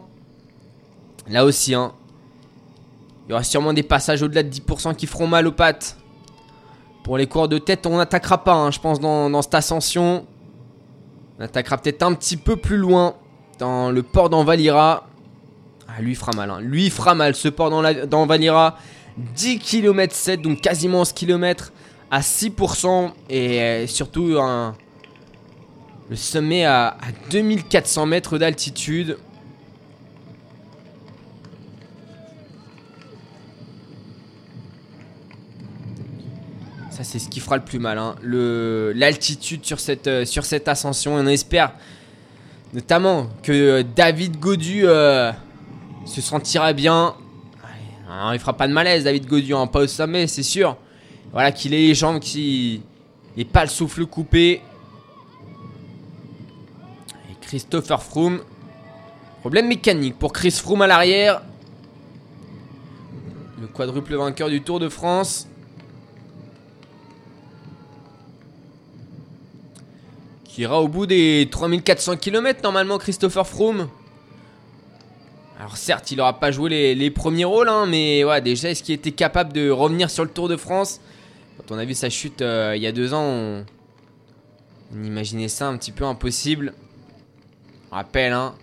Là 1.29 1.45
aussi, 1.45 1.75
hein, 1.75 1.91
il 3.27 3.31
y 3.31 3.33
aura 3.33 3.43
sûrement 3.43 3.73
des 3.73 3.83
passages 3.83 4.23
au-delà 4.23 4.41
de 4.41 4.49
10% 4.49 4.95
qui 4.95 5.05
feront 5.05 5.27
mal 5.27 5.45
aux 5.45 5.51
pattes. 5.51 5.97
Pour 7.03 7.17
les 7.17 7.27
coureurs 7.27 7.47
de 7.47 7.59
tête, 7.59 7.85
on 7.85 7.97
n'attaquera 7.97 8.43
pas, 8.43 8.53
hein, 8.53 8.71
je 8.71 8.79
pense, 8.79 8.99
dans, 8.99 9.41
cette 9.41 9.53
ascension. 9.53 10.25
On 11.37 11.43
attaquera 11.43 11.77
peut-être 11.77 12.01
un 12.03 12.13
petit 12.13 12.37
peu 12.37 12.55
plus 12.55 12.77
loin, 12.77 13.13
dans 13.59 13.91
le 13.91 14.01
port 14.01 14.29
d'Envalira. 14.29 15.07
Ah, 15.87 16.01
lui 16.01 16.15
fera 16.15 16.31
mal, 16.35 16.49
hein. 16.49 16.59
lui 16.59 16.89
fera 16.89 17.13
mal, 17.15 17.35
ce 17.35 17.47
port 17.47 17.69
dans, 17.69 17.81
la- 17.81 18.05
dans 18.05 18.25
Valira. 18.25 18.77
10 19.17 19.59
km 19.59 20.15
7, 20.15 20.41
donc 20.41 20.61
quasiment 20.61 21.01
11 21.01 21.13
km 21.13 21.71
à 22.11 22.21
6%. 22.21 23.11
Et 23.29 23.61
euh, 23.61 23.87
surtout, 23.87 24.37
le 26.09 26.15
sommet 26.15 26.65
à, 26.65 26.87
à 26.89 27.11
2400 27.31 28.05
mètres 28.05 28.37
d'altitude. 28.37 29.17
Ça, 36.91 37.03
c'est 37.03 37.19
ce 37.19 37.29
qui 37.29 37.39
fera 37.39 37.57
le 37.57 37.63
plus 37.63 37.79
mal. 37.79 37.97
hein. 37.97 38.15
L'altitude 38.23 39.63
sur 39.65 39.79
cette, 39.79 40.07
euh, 40.07 40.25
sur 40.25 40.43
cette 40.43 40.67
ascension. 40.67 41.17
Et 41.17 41.21
on 41.21 41.27
espère 41.27 41.73
notamment 42.73 43.27
que 43.43 43.51
euh, 43.51 43.83
David 43.95 44.39
Godu 44.39 44.81
se 46.05 46.21
sentira 46.21 46.73
bien. 46.73 47.15
Hein, 48.09 48.31
il 48.33 48.39
fera 48.39 48.53
pas 48.53 48.67
de 48.67 48.73
malaise, 48.73 49.03
David 49.03 49.27
Godu, 49.27 49.53
hein, 49.53 49.67
pas 49.67 49.81
au 49.81 49.87
sommet, 49.87 50.25
c'est 50.25 50.43
sûr. 50.43 50.75
Voilà, 51.31 51.51
qu'il 51.51 51.73
ait 51.73 51.87
les 51.87 51.95
jambes 51.95 52.19
qui. 52.19 52.81
et 53.37 53.45
pas 53.45 53.63
le 53.63 53.69
souffle 53.69 54.05
coupé. 54.05 54.61
Et 57.29 57.35
Christopher 57.41 58.01
Froome. 58.01 58.41
Problème 59.41 59.67
mécanique 59.67 60.17
pour 60.17 60.33
Chris 60.33 60.51
Froome 60.51 60.81
à 60.81 60.87
l'arrière. 60.87 61.41
Le 63.61 63.67
quadruple 63.67 64.15
vainqueur 64.15 64.49
du 64.49 64.61
Tour 64.61 64.79
de 64.79 64.89
France. 64.89 65.47
Qui 70.45 70.61
ira 70.61 70.81
au 70.81 70.87
bout 70.87 71.05
des 71.05 71.47
3400 71.51 72.17
km 72.17 72.61
normalement 72.63 72.97
Christopher 72.97 73.45
Froome. 73.45 73.87
Alors 75.59 75.77
certes 75.77 76.11
il 76.11 76.19
aura 76.21 76.39
pas 76.39 76.51
joué 76.51 76.95
les, 76.95 77.11
premiers 77.11 77.43
rôles 77.43 77.67
hein, 77.67 77.85
mais 77.85 78.23
déjà 78.41 78.69
est-ce 78.69 78.81
qu'il 78.81 78.95
était 78.95 79.11
capable 79.11 79.51
de 79.51 79.69
revenir 79.69 80.09
sur 80.09 80.23
le 80.23 80.29
Tour 80.29 80.47
de 80.47 80.55
France? 80.55 81.01
Quand 81.59 81.75
on 81.75 81.77
a 81.77 81.85
vu 81.85 81.93
sa 81.93 82.09
chute 82.09 82.41
euh, 82.41 82.73
il 82.75 82.81
y 82.81 82.87
a 82.87 82.91
deux 82.91 83.13
ans 83.13 83.23
on, 83.23 83.65
on 84.95 85.03
imaginait 85.03 85.49
ça 85.49 85.67
un 85.67 85.77
petit 85.77 85.91
peu 85.91 86.05
impossible. 86.05 86.73
On 87.91 87.95
rappelle 87.95 88.33
hein, 88.33 88.55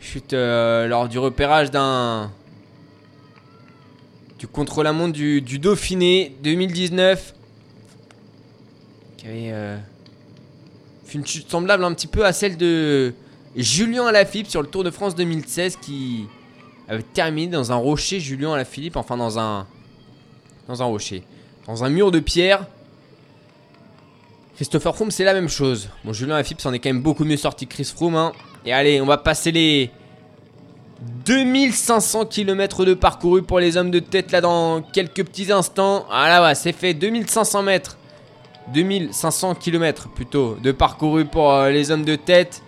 chute 0.00 0.32
euh, 0.32 0.86
lors 0.86 1.08
du 1.08 1.18
repérage 1.18 1.70
d'un 1.70 2.30
du 4.38 4.48
contre-la-montre 4.48 5.12
du, 5.12 5.58
Dauphiné 5.58 6.34
2019. 6.42 7.34
Qui 9.18 9.26
avait 9.26 9.52
euh, 9.52 9.78
fait 11.04 11.18
une 11.18 11.26
chute 11.26 11.50
semblable 11.50 11.84
un 11.84 11.92
petit 11.92 12.06
peu 12.06 12.24
à 12.24 12.32
celle 12.32 12.56
de 12.56 13.12
Julien 13.54 14.06
Alaphilippe 14.06 14.48
sur 14.48 14.62
le 14.62 14.68
Tour 14.68 14.82
de 14.82 14.90
France 14.90 15.14
2016 15.14 15.76
qui 15.76 16.24
avait 16.88 17.02
terminé 17.02 17.48
dans 17.48 17.70
un 17.70 17.76
rocher, 17.76 18.18
Julien 18.18 18.54
Alaphilippe, 18.54 18.96
enfin 18.96 19.16
dans 19.16 19.38
un. 19.38 19.66
Dans 20.66 20.82
un 20.82 20.86
rocher. 20.86 21.22
Dans 21.66 21.84
un 21.84 21.90
mur 21.90 22.10
de 22.10 22.20
pierre. 22.20 22.66
Christopher 24.56 24.94
Froome, 24.94 25.10
c'est 25.10 25.24
la 25.24 25.34
même 25.34 25.48
chose. 25.48 25.88
Bon, 26.04 26.12
Julien 26.12 26.34
Alaphilippe 26.34 26.60
s'en 26.60 26.72
est 26.72 26.78
quand 26.78 26.90
même 26.90 27.02
beaucoup 27.02 27.24
mieux 27.24 27.36
sorti 27.36 27.66
que 27.66 27.74
Chris 27.74 27.90
Froome. 27.94 28.16
hein. 28.16 28.32
Et 28.66 28.72
allez, 28.72 29.00
on 29.00 29.06
va 29.06 29.16
passer 29.16 29.52
les 29.52 29.90
2500 31.24 32.26
km 32.26 32.84
de 32.84 32.92
parcouru 32.92 33.42
pour 33.42 33.58
les 33.58 33.76
hommes 33.78 33.90
de 33.90 34.00
tête 34.00 34.32
là 34.32 34.40
dans 34.42 34.82
quelques 34.82 35.24
petits 35.24 35.50
instants. 35.50 36.04
Ah 36.10 36.28
là, 36.28 36.42
ouais, 36.42 36.54
c'est 36.54 36.72
fait 36.72 36.92
2500 36.92 37.62
mètres. 37.62 37.96
2500 38.74 39.54
km 39.54 40.08
plutôt 40.10 40.56
de 40.62 40.72
parcouru 40.72 41.24
pour 41.24 41.52
euh, 41.52 41.70
les 41.70 41.90
hommes 41.90 42.04
de 42.04 42.16
tête. 42.16 42.62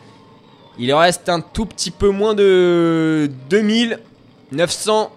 Il 0.79 0.93
en 0.95 0.99
reste 0.99 1.29
un 1.29 1.41
tout 1.41 1.67
petit 1.67 1.91
peu 1.91 2.09
moins 2.09 2.35
de 2.35 3.31
2900 3.51 5.13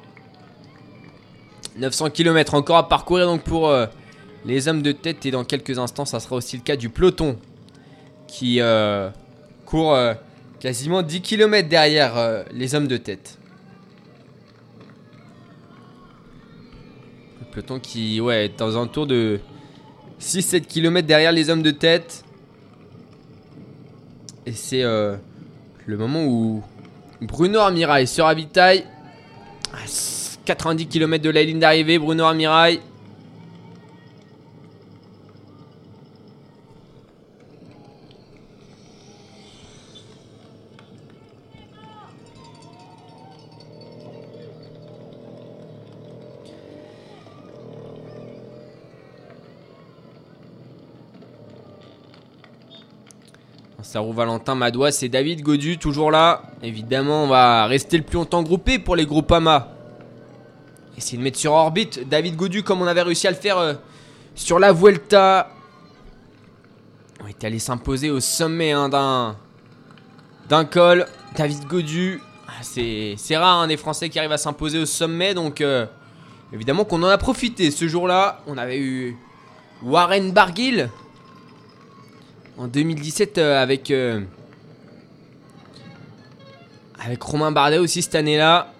900 1.77 2.09
km 2.11 2.53
encore 2.53 2.77
à 2.77 2.87
parcourir 2.87 3.27
donc 3.27 3.43
pour 3.43 3.69
euh, 3.69 3.85
les 4.45 4.67
hommes 4.67 4.81
de 4.81 4.91
tête 4.91 5.25
et 5.25 5.31
dans 5.31 5.43
quelques 5.43 5.77
instants 5.77 6.05
ça 6.05 6.19
sera 6.19 6.35
aussi 6.37 6.57
le 6.57 6.63
cas 6.63 6.75
du 6.75 6.89
peloton 6.89 7.37
qui 8.27 8.61
euh, 8.61 9.09
court 9.65 9.93
euh, 9.93 10.13
quasiment 10.59 11.01
10 11.01 11.21
km 11.21 11.67
derrière 11.67 12.45
les 12.51 12.73
hommes 12.73 12.87
de 12.87 12.97
tête. 12.97 13.37
Le 17.39 17.45
peloton 17.51 17.79
qui 17.79 18.17
est 18.17 18.61
aux 18.61 18.71
alentours 18.71 19.05
de 19.05 19.39
6-7 20.19 20.61
km 20.61 21.05
derrière 21.05 21.31
les 21.31 21.49
hommes 21.49 21.61
de 21.61 21.71
tête. 21.71 22.23
Et 24.47 24.53
c'est 24.53 24.81
le 24.81 25.19
moment 25.97 26.25
où 26.25 26.63
Bruno 27.21 27.59
Armirail 27.59 28.07
se 28.07 28.21
ravitaille. 28.21 28.85
À 29.71 29.85
90 30.45 30.87
km 30.87 31.23
de 31.23 31.29
la 31.29 31.43
ligne 31.43 31.59
d'arrivée, 31.59 31.99
Bruno 31.99 32.23
Armirail. 32.23 32.79
Ça 53.81 54.01
roule 54.01 54.15
Valentin 54.15 54.55
Madois, 54.55 54.91
c'est 54.91 55.07
David 55.07 55.41
Godu 55.41 55.77
toujours 55.77 56.11
là. 56.11 56.41
Évidemment, 56.61 57.23
on 57.23 57.27
va 57.27 57.65
rester 57.65 57.95
le 57.95 58.03
plus 58.03 58.15
longtemps 58.15 58.43
groupé 58.43 58.77
pour 58.77 58.97
les 58.97 59.05
Groupama. 59.05 59.74
Essayer 60.97 61.17
de 61.17 61.23
mettre 61.23 61.37
sur 61.37 61.51
orbite 61.51 62.07
David 62.07 62.35
Godu 62.35 62.63
comme 62.63 62.81
on 62.81 62.87
avait 62.87 63.01
réussi 63.01 63.27
à 63.27 63.31
le 63.31 63.37
faire 63.37 63.57
euh, 63.57 63.73
sur 64.33 64.59
la 64.59 64.71
Vuelta. 64.71 65.51
On 67.23 67.27
est 67.27 67.43
allé 67.43 67.59
s'imposer 67.59 68.09
au 68.09 68.19
sommet 68.19 68.71
hein, 68.71 68.89
d'un 68.89 69.35
d'un 70.47 70.65
col. 70.65 71.05
David 71.35 71.65
Godu, 71.65 72.21
ah, 72.47 72.51
c'est 72.61 73.15
c'est 73.17 73.35
rare 73.35 73.61
hein, 73.61 73.67
des 73.67 73.77
Français 73.77 74.09
qui 74.09 74.19
arrivent 74.19 74.31
à 74.31 74.37
s'imposer 74.37 74.79
au 74.79 74.85
sommet, 74.85 75.33
donc 75.33 75.59
euh, 75.61 75.85
évidemment 76.53 76.85
qu'on 76.85 77.03
en 77.03 77.07
a 77.07 77.17
profité 77.17 77.71
ce 77.71 77.87
jour-là. 77.87 78.41
On 78.47 78.57
avait 78.57 78.79
eu 78.79 79.17
Warren 79.83 80.31
Barguil 80.31 80.89
en 82.57 82.67
2017 82.67 83.37
euh, 83.37 83.61
avec 83.61 83.91
avec 87.05 87.21
Romain 87.21 87.51
Bardet 87.51 87.77
aussi 87.77 88.01
cette 88.01 88.15
année-là. 88.15 88.73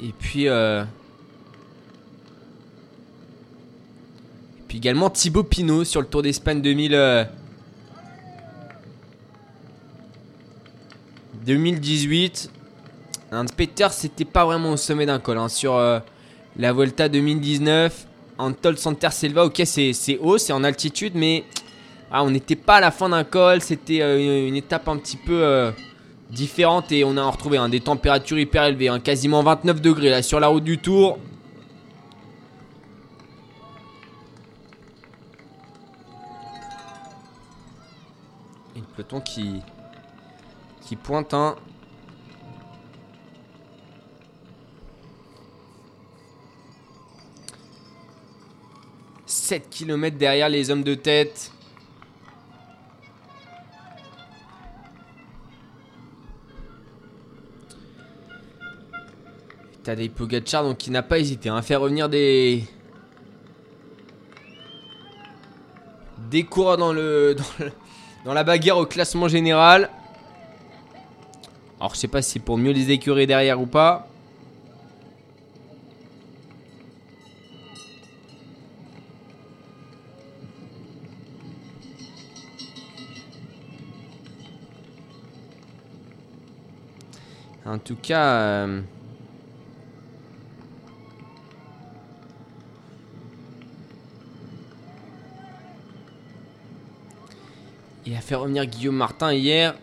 Et 0.00 0.12
puis 0.18 0.48
euh, 0.48 0.84
puis 4.70 4.78
également 4.78 5.10
Thibaut 5.10 5.42
Pinot 5.42 5.82
sur 5.82 6.00
le 6.00 6.06
Tour 6.06 6.22
d'Espagne 6.22 6.62
2000 6.62 6.94
euh, 6.94 7.24
2018. 11.44 12.52
Hans 13.32 13.46
Peter 13.56 13.88
c'était 13.90 14.24
pas 14.24 14.44
vraiment 14.44 14.70
au 14.70 14.76
sommet 14.76 15.06
d'un 15.06 15.18
col 15.18 15.38
hein, 15.38 15.48
sur 15.48 15.74
euh, 15.74 15.98
la 16.56 16.72
Volta 16.72 17.08
2019. 17.08 18.06
Antol 18.38 18.78
Santer 18.78 19.10
Selva, 19.10 19.44
ok 19.46 19.60
c'est 19.64 20.18
haut, 20.20 20.38
c'est 20.38 20.52
en 20.52 20.62
altitude 20.62 21.14
mais 21.16 21.42
ah, 22.12 22.22
on 22.22 22.30
n'était 22.30 22.54
pas 22.54 22.76
à 22.76 22.80
la 22.80 22.92
fin 22.92 23.08
d'un 23.08 23.24
col, 23.24 23.62
c'était 23.62 24.02
euh, 24.02 24.46
une, 24.46 24.54
étape 24.54 24.86
un 24.86 24.98
petit 24.98 25.16
peu 25.16 25.42
euh, 25.42 25.72
différente 26.30 26.92
et 26.92 27.02
on 27.02 27.16
a 27.16 27.28
retrouvé 27.28 27.58
hein, 27.58 27.68
des 27.68 27.80
températures 27.80 28.38
hyper 28.38 28.66
élevées, 28.66 28.86
hein, 28.86 29.00
quasiment 29.00 29.42
29 29.42 29.80
degrés 29.80 30.10
là 30.10 30.22
sur 30.22 30.38
la 30.38 30.46
route 30.46 30.62
du 30.62 30.78
Tour. 30.78 31.18
Qui 39.20 39.60
qui 40.82 40.96
pointe 40.96 41.34
un. 41.34 41.56
«7 49.26 49.68
km 49.70 50.16
derrière 50.16 50.48
les 50.48 50.70
hommes 50.70 50.82
de 50.84 50.94
tête. 50.94 51.52
Tadej 59.82 60.10
Pogacar 60.10 60.62
donc 60.62 60.78
qui 60.78 60.90
n'a 60.90 61.02
pas 61.02 61.18
hésité 61.18 61.48
hein, 61.48 61.56
à 61.56 61.62
faire 61.62 61.80
revenir 61.80 62.08
des 62.08 62.64
des 66.30 66.44
coureurs 66.44 66.76
dans 66.76 66.92
le 66.92 67.34
dans, 67.38 67.64
le- 67.64 67.72
dans 68.24 68.34
la 68.34 68.44
bagarre 68.44 68.78
au 68.78 68.86
classement 68.86 69.28
général. 69.28 69.90
Alors 71.78 71.94
je 71.94 72.00
sais 72.00 72.08
pas 72.08 72.22
si 72.22 72.32
c'est 72.32 72.38
pour 72.40 72.58
mieux 72.58 72.72
les 72.72 72.90
écurer 72.90 73.26
derrière 73.26 73.60
ou 73.60 73.66
pas. 73.66 74.06
En 87.70 87.78
tout 87.78 87.94
cas, 87.94 88.24
euh, 88.24 88.80
a 98.30 98.36
revenir 98.36 98.66
Guillaume 98.66 98.96
Martin 98.96 99.32
hier. 99.32 99.74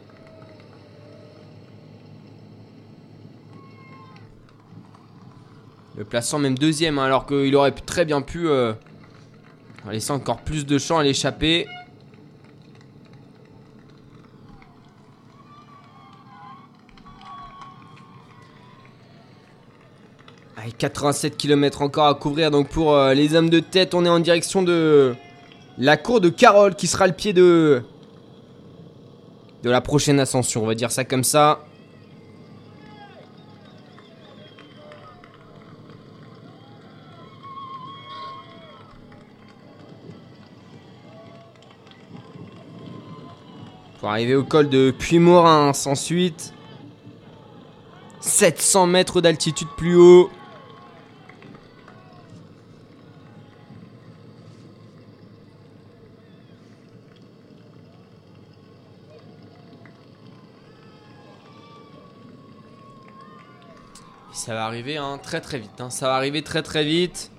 Le 5.97 6.05
plaçant 6.05 6.37
même 6.37 6.57
deuxième, 6.57 6.99
hein, 6.99 7.05
alors 7.05 7.25
qu'il 7.25 7.55
aurait 7.55 7.71
très 7.71 8.05
bien 8.05 8.21
pu 8.21 8.47
euh, 8.47 8.73
laisser 9.89 10.11
encore 10.11 10.41
plus 10.41 10.65
de 10.65 10.77
champ 10.77 10.99
à 10.99 11.03
l'échapper. 11.03 11.67
Allez, 20.55 20.71
87 20.71 21.35
km 21.35 21.81
encore 21.81 22.05
à 22.05 22.13
couvrir 22.13 22.51
donc 22.51 22.69
pour 22.69 22.93
euh, 22.93 23.15
les 23.15 23.33
hommes 23.33 23.49
de 23.49 23.59
tête. 23.59 23.95
On 23.95 24.05
est 24.05 24.09
en 24.09 24.19
direction 24.19 24.61
de 24.61 25.15
la 25.79 25.97
cour 25.97 26.21
de 26.21 26.29
Carole 26.29 26.75
qui 26.75 26.85
sera 26.85 27.07
le 27.07 27.13
pied 27.13 27.33
de 27.33 27.83
de 29.63 29.69
la 29.69 29.81
prochaine 29.81 30.19
ascension. 30.19 30.63
On 30.63 30.67
va 30.67 30.75
dire 30.75 30.91
ça 30.91 31.03
comme 31.03 31.23
ça. 31.23 31.59
Pour 43.99 44.09
arriver 44.09 44.35
au 44.35 44.43
col 44.43 44.69
de 44.69 44.91
Puy-Morin 44.91 45.71
ensuite. 45.85 46.53
700 48.21 48.87
mètres 48.87 49.21
d'altitude 49.21 49.67
plus 49.75 49.95
haut. 49.95 50.29
ça 64.37 64.53
va 64.53 64.65
arriver 64.65 64.97
hein, 64.97 65.19
très 65.21 65.41
très 65.41 65.57
vite. 65.57 65.81
Hein. 65.81 65.89
Ça 65.89 66.07
va 66.07 66.15
arriver 66.15 66.43
très 66.43 66.61
très 66.61 66.85
vite. 66.85 67.31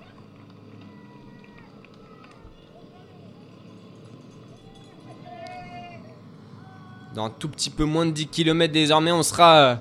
Dans 7.15 7.25
un 7.25 7.29
tout 7.29 7.47
petit 7.47 7.69
peu 7.69 7.85
moins 7.85 8.05
de 8.05 8.11
10 8.11 8.27
km 8.27 8.73
désormais, 8.73 9.13
on 9.13 9.23
sera 9.23 9.55
euh, 9.55 9.75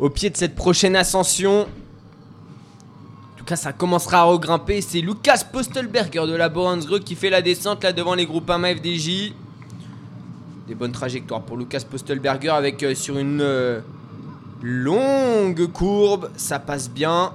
au 0.00 0.10
pied 0.10 0.28
de 0.28 0.36
cette 0.36 0.56
prochaine 0.56 0.96
ascension. 0.96 1.62
En 1.62 3.38
tout 3.38 3.44
cas, 3.44 3.56
ça 3.56 3.72
commencera 3.72 4.18
à 4.18 4.24
regrimper. 4.24 4.80
C'est 4.80 5.00
Lucas 5.00 5.44
Postelberger 5.50 6.26
de 6.26 6.34
la 6.34 6.48
Bohansgreux 6.48 6.98
qui 6.98 7.14
fait 7.14 7.30
la 7.30 7.42
descente 7.42 7.84
là 7.84 7.92
devant 7.92 8.16
les 8.16 8.26
groupes 8.26 8.50
AMA 8.50 8.74
FDJ. 8.74 9.32
Des 10.66 10.74
bonnes 10.74 10.92
trajectoires 10.92 11.42
pour 11.42 11.56
Lucas 11.56 11.84
Postelberger 11.88 12.50
euh, 12.82 12.94
sur 12.96 13.18
une... 13.18 13.40
Euh, 13.40 13.80
longue 14.66 15.66
courbe. 15.72 16.30
Ça 16.36 16.58
passe 16.58 16.90
bien. 16.90 17.32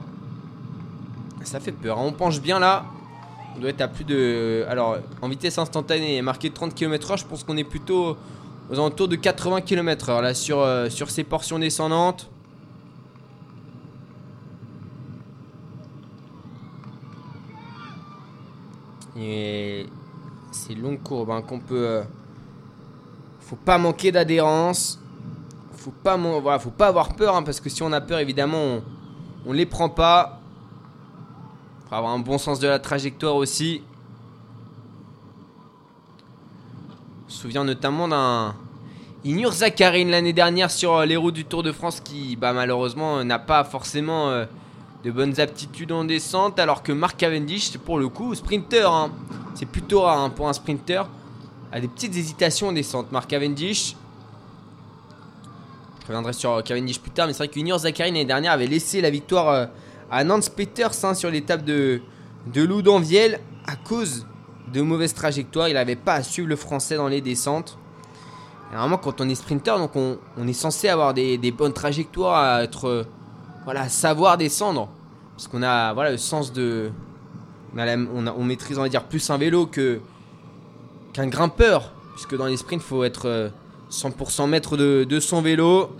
Ça 1.43 1.59
fait 1.59 1.71
peur. 1.71 1.97
hein. 1.97 2.03
On 2.05 2.11
penche 2.11 2.41
bien 2.41 2.59
là. 2.59 2.85
On 3.55 3.59
doit 3.59 3.69
être 3.69 3.81
à 3.81 3.87
plus 3.87 4.03
de. 4.03 4.65
Alors, 4.69 4.97
en 5.21 5.27
vitesse 5.29 5.57
instantanée, 5.57 6.21
marqué 6.21 6.49
30 6.49 6.73
km/h. 6.75 7.17
Je 7.19 7.25
pense 7.25 7.43
qu'on 7.43 7.57
est 7.57 7.63
plutôt 7.63 8.17
aux 8.69 8.73
alentours 8.73 9.07
de 9.07 9.15
80 9.15 9.61
km/h 9.61 10.21
là 10.21 10.33
sur, 10.33 10.59
euh, 10.59 10.89
sur 10.89 11.09
ces 11.09 11.23
portions 11.23 11.59
descendantes. 11.59 12.29
Et 19.17 19.87
ces 20.51 20.75
longues 20.75 21.01
courbes 21.03 21.31
hein, 21.31 21.41
qu'on 21.41 21.59
peut. 21.59 21.87
euh, 21.87 22.03
faut 23.41 23.55
pas 23.57 23.77
manquer 23.77 24.11
d'adhérence. 24.11 25.00
Faut 25.81 25.89
pas, 25.89 26.15
voilà, 26.15 26.59
faut 26.59 26.69
pas 26.69 26.89
avoir 26.89 27.15
peur 27.15 27.35
hein, 27.35 27.41
parce 27.41 27.59
que 27.59 27.67
si 27.67 27.81
on 27.81 27.91
a 27.91 28.01
peur, 28.01 28.19
évidemment, 28.19 28.63
on, 28.63 28.83
on 29.47 29.51
les 29.51 29.65
prend 29.65 29.89
pas. 29.89 30.39
Faut 31.89 31.95
avoir 31.95 32.13
un 32.13 32.19
bon 32.19 32.37
sens 32.37 32.59
de 32.59 32.67
la 32.67 32.77
trajectoire 32.77 33.35
aussi. 33.35 33.81
Je 37.27 37.33
me 37.33 37.39
souviens 37.39 37.63
notamment 37.63 38.07
d'un 38.07 38.53
Inur 39.23 39.51
Zakarin 39.53 40.05
l'année 40.05 40.33
dernière 40.33 40.69
sur 40.69 40.97
euh, 40.97 41.05
les 41.05 41.17
routes 41.17 41.33
du 41.33 41.45
Tour 41.45 41.63
de 41.63 41.71
France 41.71 41.99
qui, 41.99 42.35
bah, 42.35 42.53
malheureusement, 42.53 43.17
euh, 43.17 43.23
n'a 43.23 43.39
pas 43.39 43.63
forcément 43.63 44.29
euh, 44.29 44.45
de 45.03 45.09
bonnes 45.09 45.39
aptitudes 45.39 45.91
en 45.91 46.03
descente. 46.03 46.59
Alors 46.59 46.83
que 46.83 46.91
Mark 46.91 47.17
Cavendish, 47.17 47.75
pour 47.79 47.97
le 47.97 48.07
coup, 48.07 48.35
sprinter, 48.35 48.91
hein. 48.91 49.09
c'est 49.55 49.65
plutôt 49.65 50.01
rare 50.01 50.19
hein, 50.19 50.29
pour 50.29 50.47
un 50.47 50.53
sprinter, 50.53 51.07
a 51.71 51.79
des 51.79 51.87
petites 51.87 52.15
hésitations 52.15 52.67
en 52.67 52.71
descente. 52.71 53.11
Mark 53.11 53.27
Cavendish. 53.27 53.95
Je 56.01 56.07
reviendrai 56.07 56.33
sur 56.33 56.63
Cavendish 56.63 56.99
plus 56.99 57.11
tard, 57.11 57.27
mais 57.27 57.33
c'est 57.33 57.39
vrai 57.39 57.47
que 57.47 57.59
Inur 57.59 57.77
Zakarin 57.77 58.09
l'année 58.09 58.25
dernière 58.25 58.53
avait 58.53 58.67
laissé 58.67 59.01
la 59.01 59.11
victoire 59.11 59.49
euh, 59.49 59.65
à 60.09 60.23
Nance 60.23 60.49
Peters 60.49 60.91
hein, 61.03 61.13
sur 61.13 61.29
l'étape 61.29 61.63
de, 61.63 62.01
de 62.51 62.63
Loudanviel 62.63 63.39
à 63.67 63.75
cause 63.75 64.25
de 64.73 64.81
mauvaises 64.81 65.13
trajectoires. 65.13 65.67
Il 65.67 65.75
n'avait 65.75 65.95
pas 65.95 66.15
à 66.15 66.23
suivre 66.23 66.47
le 66.47 66.55
français 66.55 66.95
dans 66.95 67.07
les 67.07 67.21
descentes. 67.21 67.77
Et 68.71 68.73
Normalement, 68.73 68.97
quand 68.97 69.21
on 69.21 69.29
est 69.29 69.35
sprinter, 69.35 69.77
donc 69.77 69.95
on, 69.95 70.47
est 70.47 70.53
censé 70.53 70.89
avoir 70.89 71.13
des, 71.13 71.53
bonnes 71.55 71.73
trajectoires, 71.73 72.37
à 72.37 72.63
être, 72.63 72.87
euh, 72.87 73.03
voilà, 73.65 73.87
savoir 73.87 74.37
descendre, 74.37 74.89
parce 75.35 75.47
qu'on 75.47 75.61
a, 75.61 75.93
voilà, 75.93 76.09
le 76.09 76.17
sens 76.17 76.51
de, 76.51 76.91
on, 77.77 78.43
maîtrise, 78.43 78.79
on 78.79 78.81
va 78.81 78.89
dire, 78.89 79.03
plus 79.03 79.29
un 79.29 79.37
vélo 79.37 79.67
qu'un 79.67 81.27
grimpeur, 81.27 81.93
puisque 82.13 82.35
dans 82.35 82.47
les 82.47 82.57
sprints, 82.57 82.81
il 82.81 82.87
faut 82.87 83.03
être 83.03 83.27
euh, 83.27 83.49
100% 83.91 84.47
maître 84.47 84.77
de, 84.77 85.19
son 85.19 85.41
vélo. 85.41 85.95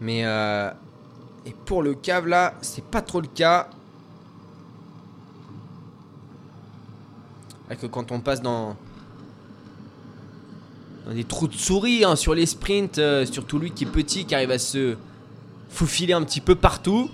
Mais 0.00 0.24
euh, 0.24 0.70
et 1.46 1.54
pour 1.64 1.82
le 1.82 1.94
cave 1.94 2.26
là, 2.26 2.54
c'est 2.60 2.84
pas 2.84 3.02
trop 3.02 3.20
le 3.20 3.26
cas. 3.26 3.68
que 7.76 7.86
quand 7.86 8.10
on 8.10 8.20
passe 8.20 8.42
dans, 8.42 8.76
dans 11.06 11.14
des 11.14 11.24
trous 11.24 11.48
de 11.48 11.54
souris 11.54 12.04
hein, 12.04 12.16
sur 12.16 12.34
les 12.34 12.46
sprints, 12.46 12.98
euh, 12.98 13.24
surtout 13.24 13.58
lui 13.58 13.70
qui 13.70 13.84
est 13.84 13.86
petit, 13.86 14.24
qui 14.24 14.34
arrive 14.34 14.50
à 14.50 14.58
se 14.58 14.96
faufiler 15.68 16.12
un 16.12 16.22
petit 16.22 16.40
peu 16.40 16.56
partout, 16.56 17.08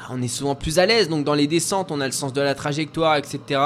ah, 0.00 0.08
on 0.10 0.20
est 0.20 0.28
souvent 0.28 0.54
plus 0.54 0.78
à 0.78 0.86
l'aise. 0.86 1.08
Donc 1.08 1.24
dans 1.24 1.34
les 1.34 1.46
descentes, 1.46 1.90
on 1.90 2.00
a 2.00 2.06
le 2.06 2.12
sens 2.12 2.32
de 2.32 2.40
la 2.40 2.54
trajectoire, 2.54 3.16
etc. 3.16 3.60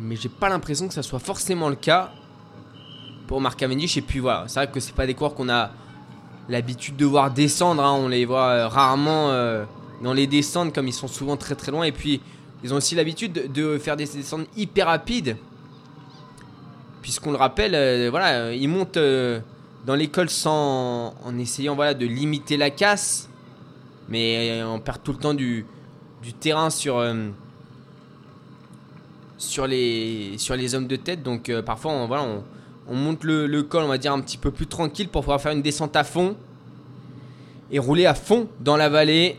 Mais 0.00 0.16
j'ai 0.16 0.30
pas 0.30 0.48
l'impression 0.48 0.88
que 0.88 0.94
ça 0.94 1.02
soit 1.02 1.18
forcément 1.18 1.68
le 1.68 1.76
cas 1.76 2.10
pour 3.26 3.40
Mark 3.40 3.58
Cavendish. 3.58 3.96
Et 3.98 4.02
puis 4.02 4.18
voilà, 4.18 4.44
c'est 4.48 4.60
vrai 4.60 4.70
que 4.70 4.80
c'est 4.80 4.94
pas 4.94 5.06
des 5.06 5.14
coureurs 5.14 5.34
qu'on 5.34 5.48
a 5.50 5.70
l'habitude 6.48 6.96
de 6.96 7.04
voir 7.04 7.30
descendre. 7.30 7.84
hein. 7.84 7.92
On 7.92 8.08
les 8.08 8.24
voit 8.24 8.48
euh, 8.48 8.68
rarement 8.68 9.30
euh, 9.30 9.64
dans 10.02 10.14
les 10.14 10.26
descentes 10.26 10.74
comme 10.74 10.88
ils 10.88 10.94
sont 10.94 11.06
souvent 11.06 11.36
très 11.36 11.54
très 11.54 11.70
loin. 11.70 11.84
Et 11.84 11.92
puis 11.92 12.22
ils 12.64 12.72
ont 12.72 12.78
aussi 12.78 12.94
l'habitude 12.94 13.52
de, 13.52 13.78
faire 13.78 13.96
des 13.96 14.06
descentes 14.06 14.46
hyper 14.56 14.86
rapides. 14.86 15.36
Puisqu'on 17.02 17.30
le 17.30 17.36
rappelle, 17.36 17.74
euh, 17.74 18.08
voilà, 18.10 18.54
ils 18.54 18.68
montent 18.68 18.98
dans 19.86 19.94
l'école 19.94 20.30
sans 20.30 21.14
en 21.24 21.38
essayant 21.38 21.76
de 21.76 22.06
limiter 22.06 22.56
la 22.56 22.70
casse, 22.70 23.28
mais 24.08 24.62
on 24.62 24.78
perd 24.78 25.02
tout 25.02 25.12
le 25.12 25.18
temps 25.18 25.34
du, 25.34 25.66
du 26.22 26.32
terrain 26.34 26.68
sur 26.68 27.02
sur 29.40 29.66
les 29.66 30.74
hommes 30.74 30.86
de 30.86 30.96
tête. 30.96 31.22
Donc 31.22 31.48
euh, 31.48 31.62
parfois 31.62 31.92
on, 31.92 32.06
voilà 32.06 32.24
on, 32.24 32.44
on 32.88 32.94
monte 32.94 33.24
le, 33.24 33.62
col, 33.62 33.82
on 33.82 33.88
va 33.88 33.98
dire 33.98 34.12
un 34.12 34.20
petit 34.20 34.36
peu 34.36 34.50
plus 34.50 34.66
tranquille 34.66 35.08
pour 35.08 35.22
pouvoir 35.22 35.40
faire 35.40 35.52
une 35.52 35.62
descente 35.62 35.96
à 35.96 36.04
fond 36.04 36.36
et 37.70 37.78
rouler 37.78 38.06
à 38.06 38.14
fond 38.14 38.48
dans 38.60 38.76
la 38.76 38.88
vallée. 38.88 39.38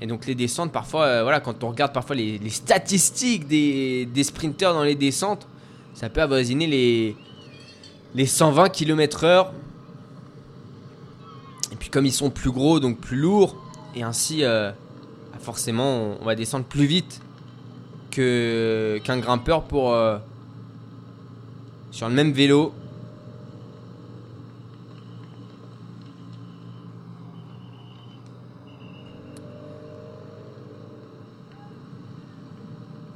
Et 0.00 0.06
donc 0.06 0.26
les 0.26 0.34
descentes, 0.34 0.72
parfois, 0.72 1.04
euh, 1.04 1.22
voilà, 1.22 1.40
quand 1.40 1.62
on 1.62 1.68
regarde 1.68 1.92
parfois 1.92 2.16
les, 2.16 2.40
statistiques 2.48 3.46
des, 3.46 4.06
des 4.06 4.24
sprinteurs 4.24 4.72
dans 4.72 4.84
les 4.84 4.94
descentes, 4.94 5.46
ça 5.94 6.08
peut 6.08 6.22
avoisiner 6.22 6.66
les, 6.66 7.16
les 8.14 8.26
120 8.26 8.70
km/h. 8.70 9.48
Et 11.72 11.76
puis 11.76 11.90
comme 11.90 12.06
ils 12.06 12.12
sont 12.12 12.30
plus 12.30 12.50
gros, 12.50 12.80
donc 12.80 12.98
plus 12.98 13.18
lourds, 13.18 13.56
et 13.94 14.02
ainsi, 14.02 14.44
euh, 14.44 14.70
bah, 15.32 15.38
forcément, 15.40 16.16
on 16.20 16.24
va 16.24 16.34
descendre 16.34 16.64
plus 16.64 16.86
vite 16.86 17.20
qu'un 18.10 19.18
grimpeur 19.18 19.62
pour 19.62 19.94
euh, 19.94 20.18
sur 21.90 22.08
le 22.08 22.14
même 22.14 22.32
vélo. 22.32 22.74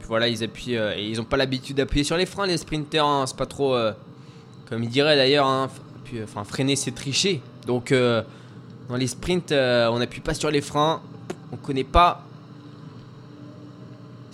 Voilà, 0.06 0.28
ils 0.28 0.44
appuient 0.44 0.76
euh, 0.76 0.94
et 0.96 1.08
ils 1.08 1.20
ont 1.20 1.24
pas 1.24 1.36
l'habitude 1.36 1.76
d'appuyer 1.76 2.04
sur 2.04 2.16
les 2.16 2.26
freins, 2.26 2.46
les 2.46 2.58
sprinters. 2.58 3.04
hein, 3.04 3.24
c'est 3.26 3.36
pas 3.36 3.46
trop, 3.46 3.74
euh, 3.74 3.92
comme 4.68 4.84
ils 4.84 4.90
diraient 4.90 5.16
d'ailleurs. 5.16 5.46
hein, 5.46 5.68
puis, 6.04 6.22
enfin, 6.22 6.44
freiner, 6.44 6.76
c'est 6.76 6.92
tricher. 6.92 7.40
Donc, 7.66 7.92
dans 7.92 8.96
les 8.96 9.06
sprints, 9.06 9.52
on 9.52 9.98
n'appuie 9.98 10.20
pas 10.20 10.34
sur 10.34 10.50
les 10.50 10.60
freins. 10.60 11.00
On 11.50 11.56
connaît 11.56 11.82
pas. 11.82 12.22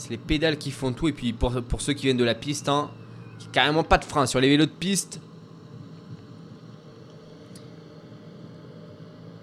C'est 0.01 0.09
les 0.09 0.17
pédales 0.17 0.57
qui 0.57 0.71
font 0.71 0.95
tout. 0.95 1.09
Et 1.09 1.13
puis 1.13 1.35
pour, 1.35 1.53
ceux 1.79 1.93
qui 1.93 2.07
viennent 2.07 2.17
de 2.17 2.25
la 2.25 2.35
piste, 2.35 2.71
hein, 2.71 2.91
carrément 3.53 3.85
pas 3.85 3.99
de 3.99 4.05
frein 4.07 4.25
sur 4.25 4.41
les 4.41 4.49
vélos 4.49 4.65
de 4.65 4.71
piste. 4.71 5.21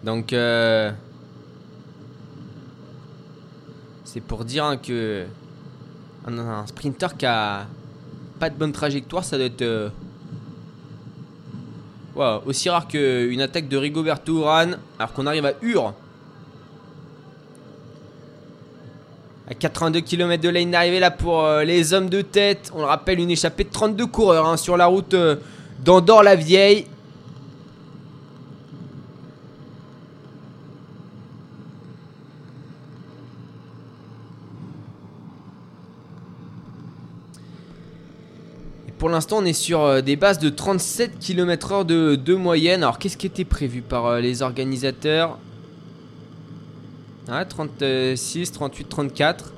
Donc, 0.04 0.34
euh, 0.34 0.92
c'est 4.04 4.22
pour 4.22 4.46
dire 4.46 4.66
hein, 4.66 4.78
que 4.78 5.28
un, 6.26 6.66
sprinter 6.66 7.16
qui 7.18 7.28
a 7.28 7.68
pas 8.40 8.50
de 8.50 8.56
bonne 8.56 8.72
trajectoire, 8.72 9.24
ça 9.24 9.38
doit 9.38 9.46
être 9.46 9.62
euh, 9.62 9.90
aussi 12.48 12.68
rare 12.70 12.88
qu'une 12.88 13.42
attaque 13.42 13.68
de 13.68 13.78
Rigoberto 13.78 14.40
Urán, 14.40 14.80
alors 14.98 15.14
qu'on 15.14 15.28
arrive 15.28 15.46
à 15.46 15.54
Ur. 15.62 15.94
À 19.50 19.54
82 19.54 20.02
km 20.02 20.44
de 20.44 20.50
ligne 20.50 20.72
d'arrivée 20.72 21.00
là 21.00 21.10
pour 21.10 21.46
euh, 21.46 21.64
les 21.64 21.94
hommes 21.94 22.10
de 22.10 22.22
tête. 22.22 22.70
On 22.76 22.80
le 22.80 22.86
rappelle, 22.86 23.18
une 23.18 23.32
échappée 23.32 23.64
de 23.64 23.70
32 23.70 24.06
coureurs 24.06 24.46
hein, 24.46 24.58
sur 24.58 24.76
la 24.76 24.88
route 24.88 25.14
euh, 25.14 25.38
d'Andorre-la-Vieille. 25.86 26.86
Pour 38.98 39.08
l'instant, 39.08 39.38
on 39.38 39.46
est 39.46 39.54
sur 39.54 39.82
euh, 39.84 40.02
des 40.02 40.18
bases 40.18 40.40
de 40.40 40.50
37 40.50 41.20
km/h 41.20 41.86
de, 41.86 42.16
de 42.16 42.36
moyenne. 42.36 42.84
Alors, 42.84 43.00
qu'est-ce 43.00 43.16
qui 43.16 43.28
était 43.28 43.46
prévu 43.46 43.82
par 43.82 44.20
les 44.20 44.42
organisateurs? 44.42 45.38
Ah, 47.30 47.46
36, 47.46 48.52
38, 48.52 48.90
34. 48.90 49.54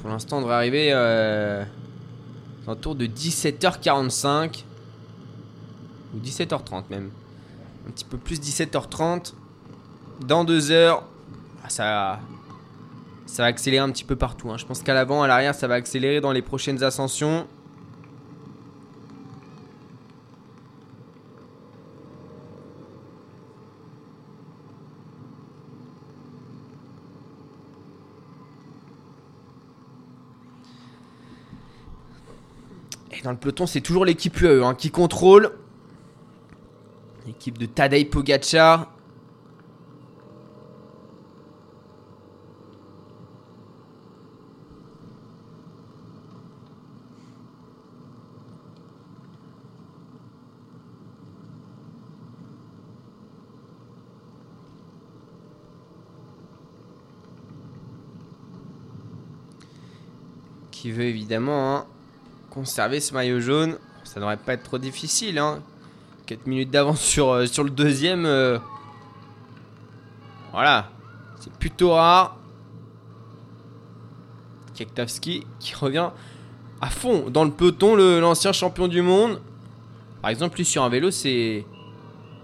Pour 0.00 0.10
l'instant, 0.10 0.38
on 0.38 0.40
devrait 0.40 0.54
arriver 0.56 0.90
euh, 0.92 1.64
autour 2.66 2.94
de 2.94 3.06
17h45 3.06 4.64
ou 6.14 6.18
17h30 6.20 6.84
même. 6.90 7.10
Un 7.86 7.90
petit 7.90 8.04
peu 8.04 8.16
plus 8.18 8.40
17h30. 8.40 9.32
Dans 10.26 10.44
deux 10.44 10.70
heures, 10.70 11.04
ah, 11.64 11.68
ça, 11.68 12.20
ça 13.26 13.42
va 13.42 13.46
accélérer 13.48 13.82
un 13.82 13.90
petit 13.90 14.04
peu 14.04 14.16
partout. 14.16 14.50
hein. 14.50 14.56
Je 14.58 14.66
pense 14.66 14.82
qu'à 14.82 14.94
l'avant, 14.94 15.22
à 15.22 15.28
l'arrière, 15.28 15.54
ça 15.54 15.68
va 15.68 15.74
accélérer 15.74 16.20
dans 16.20 16.32
les 16.32 16.42
prochaines 16.42 16.82
ascensions. 16.82 17.46
Dans 33.24 33.32
le 33.32 33.36
peloton, 33.36 33.66
c'est 33.66 33.80
toujours 33.80 34.04
l'équipe 34.04 34.40
UAE 34.40 34.62
hein, 34.64 34.74
qui 34.74 34.90
contrôle. 34.90 35.52
L'équipe 37.26 37.58
de 37.58 37.66
Tadej 37.66 38.08
Pogacar. 38.08 38.92
Qui 60.70 60.92
veut 60.92 61.04
évidemment 61.04 61.76
hein, 61.76 61.86
conserver 62.58 62.98
ce 62.98 63.14
maillot 63.14 63.38
jaune. 63.40 63.78
Ça 64.02 64.18
devrait 64.18 64.36
pas 64.36 64.54
être 64.54 64.64
trop 64.64 64.78
difficile. 64.78 65.38
Hein. 65.38 65.60
4 66.26 66.46
minutes 66.46 66.70
d'avance 66.70 67.00
sur, 67.00 67.30
euh, 67.30 67.44
le 67.44 67.70
deuxième. 67.70 68.26
euh. 68.26 68.58
Voilà. 70.50 70.90
C'est 71.38 71.52
plutôt 71.52 71.92
rare. 71.92 72.36
Kektovski 74.74 75.46
qui 75.60 75.74
revient 75.74 76.10
à 76.80 76.90
fond 76.90 77.30
dans 77.30 77.44
le 77.44 77.50
peloton, 77.50 77.94
l'ancien 77.96 78.52
champion 78.52 78.88
du 78.88 79.02
monde. 79.02 79.40
Par 80.20 80.30
exemple, 80.30 80.56
lui 80.56 80.64
sur 80.64 80.82
un 80.82 80.88
vélo, 80.88 81.10
c'est 81.10 81.64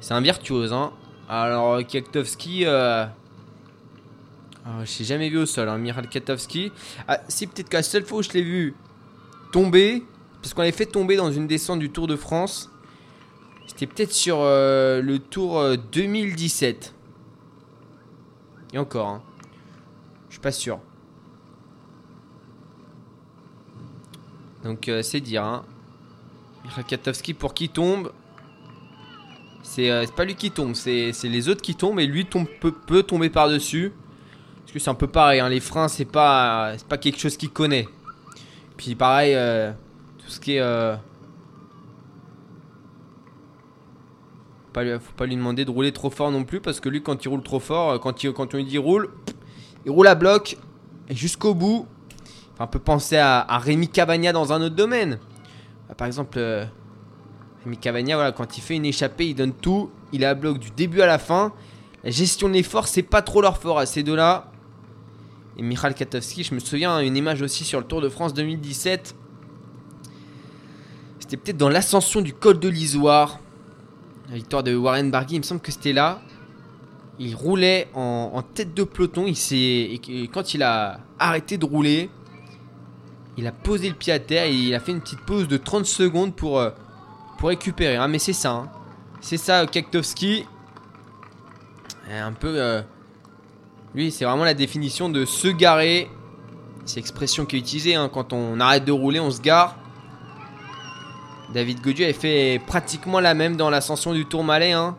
c'est 0.00 0.14
un 0.14 0.20
virtuose. 0.20 0.72
Hein. 0.72 0.92
Alors, 1.28 1.84
Kektovski, 1.86 2.66
euh... 2.66 3.04
ah, 4.64 4.84
je 4.84 4.98
l'ai 4.98 5.04
jamais 5.04 5.28
vu 5.28 5.38
au 5.38 5.46
sol, 5.46 5.68
hein, 5.68 5.78
Miral 5.78 6.08
Kektovski. 6.08 6.72
Ah, 7.08 7.20
si, 7.28 7.46
peut-être 7.46 7.72
la 7.72 7.82
seule 7.82 8.04
fois 8.04 8.18
où 8.18 8.22
je 8.22 8.30
l'ai 8.32 8.42
vu 8.42 8.74
parce 10.42 10.52
qu'on 10.54 10.62
l'avait 10.62 10.72
fait 10.72 10.86
tomber 10.86 11.16
dans 11.16 11.30
une 11.30 11.46
descente 11.46 11.78
du 11.78 11.90
Tour 11.90 12.06
de 12.06 12.16
France, 12.16 12.70
c'était 13.66 13.86
peut-être 13.86 14.12
sur 14.12 14.38
euh, 14.40 15.00
le 15.00 15.18
Tour 15.18 15.58
euh, 15.58 15.76
2017. 15.92 16.94
Et 18.72 18.78
encore, 18.78 19.08
hein. 19.08 19.22
je 20.28 20.34
suis 20.34 20.40
pas 20.40 20.52
sûr. 20.52 20.80
Donc 24.64 24.88
euh, 24.88 25.02
c'est 25.02 25.20
dire. 25.20 25.44
Hein. 25.44 25.64
Pour 27.38 27.54
qui 27.54 27.68
tombe. 27.68 28.12
C'est 29.62 29.90
euh, 29.90 30.06
pas 30.14 30.24
lui 30.24 30.34
qui 30.34 30.50
tombe, 30.50 30.74
c'est 30.74 31.12
les 31.24 31.48
autres 31.48 31.62
qui 31.62 31.74
tombent 31.74 32.00
et 32.00 32.06
lui 32.06 32.26
tombe, 32.26 32.46
peut, 32.60 33.02
tomber 33.02 33.30
par-dessus. 33.30 33.92
Parce 34.60 34.72
que 34.72 34.78
c'est 34.78 34.90
un 34.90 34.94
peu 34.94 35.06
pareil, 35.06 35.40
hein, 35.40 35.48
les 35.48 35.60
freins 35.60 35.88
c'est 35.88 36.04
pas, 36.04 36.74
c'est 36.76 36.86
pas 36.86 36.98
quelque 36.98 37.18
chose 37.18 37.36
qu'il 37.36 37.50
connaît. 37.50 37.88
Puis 38.76 38.94
pareil, 38.94 39.34
euh, 39.34 39.72
tout 40.18 40.28
ce 40.28 40.40
qui 40.40 40.56
est... 40.56 40.60
euh, 40.60 40.96
faut 44.74 45.12
pas 45.16 45.26
lui 45.26 45.36
demander 45.36 45.64
de 45.64 45.70
rouler 45.70 45.92
trop 45.92 46.10
fort 46.10 46.32
non 46.32 46.42
plus 46.42 46.60
parce 46.60 46.80
que 46.80 46.88
lui 46.88 47.00
quand 47.00 47.24
il 47.24 47.28
roule 47.28 47.42
trop 47.42 47.60
fort, 47.60 47.90
euh, 47.92 47.98
quand, 47.98 48.24
il, 48.24 48.32
on 48.36 48.44
lui 48.52 48.64
dit 48.64 48.78
roule, 48.78 49.10
il 49.84 49.92
roule 49.92 50.08
à 50.08 50.14
bloc 50.14 50.56
jusqu'au 51.10 51.54
bout. 51.54 51.86
Enfin, 52.54 52.64
on 52.64 52.68
peut 52.68 52.78
penser 52.78 53.16
à, 53.16 53.46
Rémi 53.58 53.88
Cavagna 53.88 54.32
dans 54.32 54.52
un 54.52 54.62
autre 54.62 54.76
domaine. 54.76 55.18
Par 55.96 56.06
exemple, 56.06 56.38
Rémi 57.64 57.78
Cavagna, 57.78 58.16
voilà, 58.16 58.32
quand 58.32 58.56
il 58.56 58.60
fait 58.60 58.76
une 58.76 58.84
échappée, 58.84 59.28
il 59.28 59.34
donne 59.34 59.52
tout, 59.52 59.90
il 60.12 60.22
est 60.22 60.26
à 60.26 60.34
bloc 60.34 60.58
du 60.58 60.70
début 60.70 61.00
à 61.00 61.06
la 61.06 61.18
fin. 61.18 61.52
La 62.04 62.10
gestion 62.10 62.48
de 62.48 62.54
l'effort, 62.54 62.86
c'est 62.86 63.02
pas 63.02 63.22
trop 63.22 63.40
leur 63.40 63.58
fort 63.58 63.78
à 63.78 63.86
ces 63.86 64.02
deux-là. 64.02 64.52
Et 65.56 65.62
Michal 65.62 65.94
Katowski, 65.94 66.42
je 66.42 66.54
me 66.54 66.58
souviens 66.60 67.00
une 67.00 67.16
image 67.16 67.40
aussi 67.42 67.64
sur 67.64 67.78
le 67.80 67.86
Tour 67.86 68.00
de 68.00 68.08
France 68.08 68.34
2017. 68.34 69.14
C'était 71.20 71.36
peut-être 71.36 71.56
dans 71.56 71.68
l'ascension 71.68 72.20
du 72.20 72.32
col 72.34 72.58
de 72.58 72.68
l'Isoire. 72.68 73.38
La 74.28 74.36
victoire 74.36 74.62
de 74.62 74.74
Warren 74.74 75.10
Barguil, 75.10 75.36
il 75.36 75.40
me 75.40 75.44
semble 75.44 75.60
que 75.60 75.70
c'était 75.70 75.92
là. 75.92 76.20
Il 77.20 77.36
roulait 77.36 77.88
en, 77.94 78.42
tête 78.42 78.74
de 78.74 78.82
peloton. 78.82 79.26
Il 79.26 79.36
et, 79.56 80.28
quand 80.32 80.54
il 80.54 80.62
a 80.64 81.00
arrêté 81.18 81.56
de 81.56 81.64
rouler, 81.64 82.10
il 83.36 83.46
a 83.46 83.52
posé 83.52 83.88
le 83.88 83.94
pied 83.94 84.12
à 84.12 84.18
terre 84.18 84.44
et 84.46 84.54
il 84.54 84.74
a 84.74 84.80
fait 84.80 84.90
une 84.92 85.00
petite 85.00 85.20
pause 85.20 85.46
de 85.46 85.56
30 85.56 85.86
secondes 85.86 86.34
pour, 86.34 86.58
euh, 86.58 86.70
récupérer. 87.42 87.96
hein. 87.96 88.08
Mais 88.08 88.18
c'est 88.18 88.32
ça. 88.32 88.50
hein. 88.50 88.70
C'est 89.20 89.36
ça, 89.36 89.66
Kaktovski. 89.66 90.46
Un 92.10 92.32
peu. 92.32 92.54
euh, 92.60 92.82
lui, 93.94 94.10
c'est 94.10 94.24
vraiment 94.24 94.44
la 94.44 94.54
définition 94.54 95.08
de 95.08 95.24
se 95.24 95.48
garer. 95.48 96.10
C'est 96.84 96.96
l'expression 96.96 97.46
qui 97.46 97.56
est 97.56 97.58
utilisée. 97.60 97.94
hein. 97.94 98.10
Quand 98.12 98.32
on 98.32 98.58
arrête 98.60 98.84
de 98.84 98.92
rouler, 98.92 99.20
on 99.20 99.30
se 99.30 99.40
gare. 99.40 99.76
David 101.52 101.80
Godieu 101.80 102.04
avait 102.04 102.12
fait 102.12 102.60
pratiquement 102.66 103.20
la 103.20 103.34
même 103.34 103.56
dans 103.56 103.70
l'ascension 103.70 104.12
du 104.12 104.26
Tourmalet. 104.26 104.72
hein. 104.72 104.96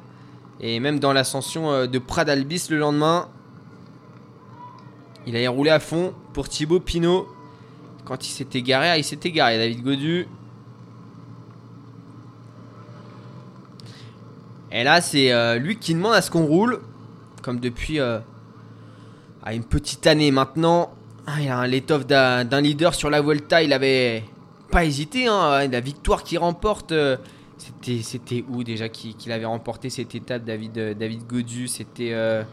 Et 0.61 0.79
même 0.79 0.99
dans 0.99 1.11
l'ascension 1.11 1.69
euh, 1.71 1.87
de 1.87 1.99
Pradalbis 1.99 2.67
le 2.69 2.77
lendemain. 2.77 3.27
Il 5.27 5.35
avait 5.35 5.47
roulé 5.47 5.71
à 5.71 5.79
fond 5.79 6.13
pour 6.33 6.47
Thibaut 6.47 6.79
Pinot. 6.79 7.27
Quand 8.05 8.25
il 8.25 8.29
s'était 8.29 8.61
garé, 8.61 8.89
ah, 8.89 8.97
il 8.97 9.03
s'était 9.03 9.31
garé, 9.31 9.57
David 9.57 9.83
Godu. 9.83 10.27
Et 14.71 14.83
là, 14.83 15.01
c'est 15.01 15.31
euh, 15.31 15.57
lui 15.57 15.77
qui 15.77 15.93
demande 15.93 16.13
à 16.13 16.21
ce 16.21 16.31
qu'on 16.31 16.45
roule. 16.45 16.81
Comme 17.41 17.59
depuis 17.59 17.99
euh, 17.99 18.19
ah, 19.45 19.53
une 19.53 19.63
petite 19.63 20.07
année 20.07 20.31
maintenant. 20.31 20.91
Ah, 21.27 21.41
il 21.41 21.49
a 21.49 21.65
l'étoffe 21.67 22.05
d'un 22.07 22.61
leader 22.61 22.93
sur 22.95 23.09
la 23.09 23.21
Vuelta. 23.21 23.61
Il 23.63 23.73
avait 23.73 24.23
pas 24.71 24.85
hésité. 24.85 25.27
Hein, 25.27 25.67
la 25.67 25.79
victoire 25.79 26.23
qu'il 26.23 26.39
remporte. 26.39 26.91
euh, 26.91 27.17
c'était, 27.81 28.43
où 28.49 28.63
déjà 28.63 28.89
qu'il 28.89 29.31
avait 29.31 29.45
remporté 29.45 29.89
cette 29.89 30.13
étape, 30.15 30.43
David, 30.43 30.77
euh, 30.77 30.93
David 30.93 31.25
Godu 31.27 31.67
C'était. 31.67 32.11
euh, 32.13 32.43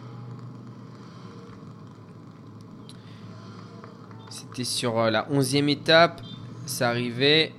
C'était 4.31 4.64
sur 4.64 4.98
euh, 4.98 5.11
la 5.11 5.26
11e 5.31 5.68
étape. 5.68 6.20
Ça 6.66 6.88
arrivait. 6.90 7.52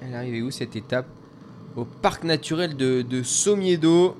Elle 0.00 0.14
arrivait 0.14 0.42
où 0.42 0.50
cette 0.50 0.76
étape? 0.76 1.06
Au 1.76 1.84
parc 1.84 2.24
naturel 2.24 2.76
de, 2.76 3.02
de 3.02 3.22
Somiedo. 3.22 4.16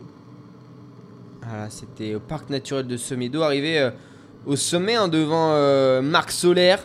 Voilà, 1.47 1.69
c'était 1.69 2.15
au 2.15 2.21
parc 2.21 2.49
naturel 2.49 2.87
de 2.87 2.97
Somiedo. 2.97 3.43
Arrivé 3.43 3.79
euh, 3.79 3.91
au 4.47 4.57
sommet 4.57 4.95
hein, 4.95 5.09
devant 5.09 5.51
euh, 5.53 6.01
Marc 6.01 6.31
Solaire. 6.31 6.83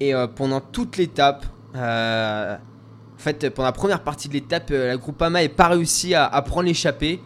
Et 0.00 0.14
euh, 0.14 0.26
pendant 0.26 0.60
toute 0.60 0.96
l'étape, 0.96 1.44
en 1.74 2.58
fait, 3.18 3.50
pendant 3.50 3.66
la 3.66 3.72
première 3.72 4.02
partie 4.02 4.28
de 4.28 4.34
l'étape, 4.34 4.70
la 4.70 4.96
Groupama 4.96 5.42
n'est 5.42 5.48
pas 5.48 5.68
réussi 5.68 6.14
à, 6.14 6.28
prendre 6.42 6.66
l'échappée. 6.66 7.20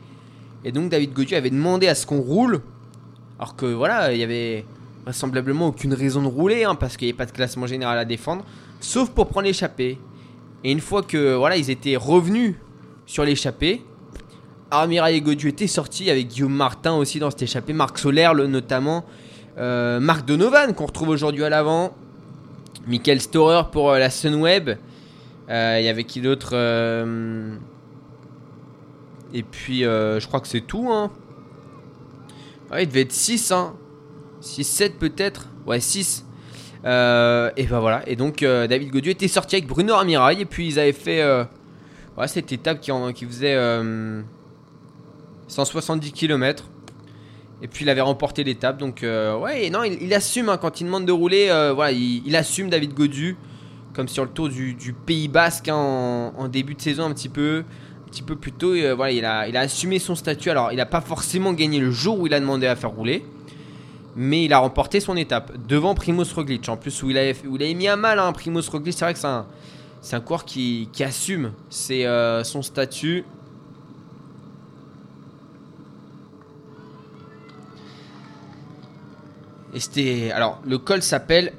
Et 0.65 0.73
donc 0.73 0.91
David 0.91 1.13
Godieu 1.13 1.37
avait 1.37 1.51
demandé 1.51 1.87
à 1.87 1.95
ce 1.95 2.07
qu'on 2.07 2.21
roule. 2.21 2.63
Alors 3.39 3.55
que 3.55 3.67
voilà, 3.67 4.13
il 4.13 4.19
y 4.19 4.25
avait 4.25 4.67
vraisemblablement 5.05 5.69
aucune 5.69 5.95
raison 5.95 6.23
de 6.23 6.27
rouler, 6.27 6.65
hein, 6.65 6.75
parce 6.75 6.97
qu'il 6.97 7.07
n'y 7.07 7.13
avait 7.13 7.19
pas 7.19 7.27
de 7.27 7.33
classement 7.33 7.67
général 7.67 7.99
à 7.99 8.05
défendre, 8.05 8.45
sauf 8.81 9.11
pour 9.11 9.29
prendre 9.29 9.47
l'échappée. 9.47 9.99
Et 10.65 10.73
une 10.73 10.81
fois 10.81 11.03
que 11.03 11.35
voilà, 11.35 11.57
ils 11.57 11.71
étaient 11.71 11.97
revenus 11.97 12.57
sur 13.07 13.25
l'échappée, 13.25 13.83
Armira 14.71 15.11
et 15.13 15.21
Godieu 15.21 15.49
étaient 15.49 15.67
sortis 15.67 16.11
avec 16.11 16.29
Guillaume 16.29 16.53
Martin 16.55 16.95
aussi 16.95 17.19
dans 17.19 17.31
cette 17.31 17.43
échappée, 17.43 17.73
Marc 17.73 17.99
Solaire 17.99 18.35
le- 18.35 18.47
notamment, 18.47 19.05
euh, 19.57 19.99
Marc 19.99 20.27
Donovan 20.27 20.75
qu'on 20.75 20.87
retrouve 20.87 21.09
aujourd'hui 21.09 21.45
à 21.45 21.49
l'avant, 21.49 21.95
Michael 22.87 23.21
Storer 23.21 23.63
pour 23.73 23.91
euh, 23.91 23.99
la 23.99 24.11
Sunweb, 24.11 24.71
il 25.49 25.83
y 25.83 25.89
avait 25.89 26.05
qui 26.05 26.21
d'autre 26.21 26.51
euh, 26.53 27.55
Et 29.33 29.43
puis 29.43 29.81
je 29.81 30.27
crois 30.27 30.41
que 30.41 30.49
c'est 30.49 30.61
tout. 30.61 30.89
Hein. 30.91 31.11
Il 32.79 32.87
devait 32.87 33.03
être 33.03 33.13
6, 33.13 33.51
hein. 33.53 33.75
6, 34.41 34.65
7 34.65 34.99
peut-être. 34.99 35.49
Ouais, 35.67 35.81
6. 35.81 36.25
Euh, 36.85 37.51
et 37.57 37.65
ben 37.65 37.81
voilà. 37.81 38.07
Et 38.07 38.15
donc 38.15 38.41
David 38.41 38.91
Godieu 38.91 39.13
était 39.13 39.27
sorti 39.29 39.57
avec 39.57 39.67
Bruno 39.67 39.95
Armirail. 39.95 40.43
Et 40.43 40.45
puis 40.45 40.69
ils 40.69 40.79
avaient 40.79 40.93
fait 40.93 41.25
ouais, 42.19 42.29
cette 42.29 42.53
étape 42.53 42.81
qui, 42.81 43.25
faisait 43.25 43.57
170 45.49 46.13
km. 46.13 46.65
Et 47.61 47.69
puis 47.69 47.85
il 47.85 47.91
avait 47.91 48.01
remporté 48.01 48.45
l'étape. 48.45 48.79
Donc 48.79 49.03
euh, 49.03 49.37
ouais, 49.37 49.71
non, 49.71 49.83
il, 49.83 50.13
assume 50.15 50.49
hein, 50.49 50.59
quand 50.59 50.81
il 50.81 50.85
demande 50.85 51.07
de 51.07 51.13
rouler. 51.13 51.49
euh, 51.51 51.73
voilà, 51.73 51.93
il, 51.93 52.37
assume 52.37 52.71
David 52.71 52.95
Godu. 52.95 53.37
Comme 53.95 54.07
sur 54.07 54.25
le 54.25 54.31
tour 54.31 54.49
du, 54.49 54.95
Pays 55.07 55.27
Basque 55.27 55.69
hein, 55.69 56.33
en, 56.37 56.49
début 56.49 56.75
de 56.75 56.81
saison 56.81 57.05
un 57.05 57.13
petit 57.13 57.29
peu. 57.29 57.65
petit 58.07 58.23
peu 58.23 58.37
plus 58.37 58.53
tôt, 58.53 58.75
euh, 58.75 59.11
il 59.11 59.25
a, 59.25 59.41
assumé 59.59 59.99
son 59.99 60.15
statut. 60.15 60.51
Alors, 60.51 60.71
il 60.71 60.77
n'a 60.77 60.87
pas 60.87 61.01
forcément 61.01 61.53
gagné 61.53 61.81
le 61.81 61.91
jour 61.91 62.21
où 62.21 62.27
il 62.29 62.35
a 62.35 62.39
demandé 62.39 62.69
à 62.69 62.77
faire 62.77 62.91
rouler, 62.91 63.25
mais 64.15 64.45
il 64.45 64.53
a 64.53 64.59
remporté 64.59 65.01
son 65.01 65.17
étape 65.17 65.53
devant 65.67 65.95
Primoz 65.97 66.33
Roglic. 66.33 66.69
En 66.69 66.77
plus, 66.77 67.03
où 67.03 67.11
il 67.11 67.19
a, 67.19 67.33
où 67.49 67.57
il 67.57 67.77
mis 67.77 67.89
à 67.89 67.97
mal 67.97 68.21
hein, 68.21 68.31
Primoz 68.33 68.69
Roglic. 68.69 68.93
C'est 68.93 69.05
vrai 69.05 69.15
que 69.15 69.19
c'est 69.19 69.27
un, 69.27 69.47
un 70.13 70.21
coureur 70.21 70.45
qui, 70.45 70.89
assume 71.01 71.53
son 71.69 72.63
statut. 72.63 73.25
Et 79.79 79.81
c'était. 79.81 80.33
Alors, 80.33 80.61
le 80.67 80.77
col 80.79 81.03
s'appelle 81.03 81.53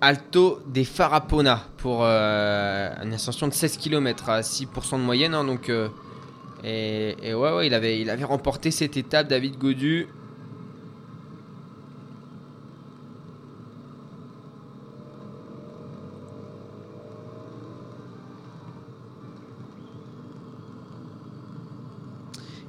Alto 0.00 0.60
des 0.66 0.84
Farapona 0.84 1.66
pour 1.76 1.98
euh, 2.00 2.90
une 3.04 3.12
ascension 3.12 3.46
de 3.46 3.52
16 3.52 3.76
km 3.76 4.30
à 4.30 4.40
6% 4.40 4.92
de 4.92 5.02
moyenne. 5.02 5.34
Hein, 5.34 5.44
donc, 5.44 5.68
euh, 5.68 5.90
et, 6.64 7.34
ouais, 7.34 7.52
ouais, 7.52 7.66
il 7.66 7.74
avait, 7.74 8.00
il 8.00 8.08
avait 8.08 8.24
remporté 8.24 8.70
cette 8.70 8.96
étape, 8.96 9.28
David 9.28 9.58
Godu. 9.58 10.08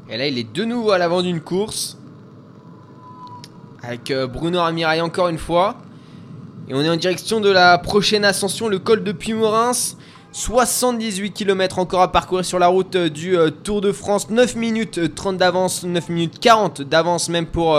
Et 0.09 0.17
là, 0.17 0.27
il 0.27 0.37
est 0.37 0.51
de 0.51 0.65
nouveau 0.65 0.91
à 0.91 0.97
l'avant 0.97 1.21
d'une 1.21 1.39
course. 1.39 1.97
Avec 3.85 4.11
euh, 4.11 4.27
Bruno 4.27 4.59
Amirail 4.59 5.01
encore 5.01 5.27
une 5.27 5.37
fois. 5.37 5.75
Et 6.69 6.73
on 6.73 6.81
est 6.81 6.89
en 6.89 6.95
direction 6.95 7.41
de 7.41 7.49
la 7.49 7.77
prochaine 7.77 8.23
ascension, 8.23 8.69
le 8.69 8.79
col 8.79 9.03
de 9.03 9.11
Puy-Morins. 9.11 9.97
78 10.31 11.31
km 11.31 11.77
encore 11.77 12.01
à 12.01 12.11
parcourir 12.11 12.45
sur 12.45 12.57
la 12.59 12.67
route 12.67 12.95
euh, 12.95 13.09
du 13.09 13.37
euh, 13.37 13.49
Tour 13.49 13.81
de 13.81 13.91
France. 13.91 14.29
9 14.29 14.55
minutes 14.55 15.13
30 15.13 15.35
d'avance, 15.35 15.83
9 15.83 16.07
minutes 16.07 16.39
40 16.39 16.81
d'avance 16.81 17.27
même 17.27 17.45
pour 17.45 17.77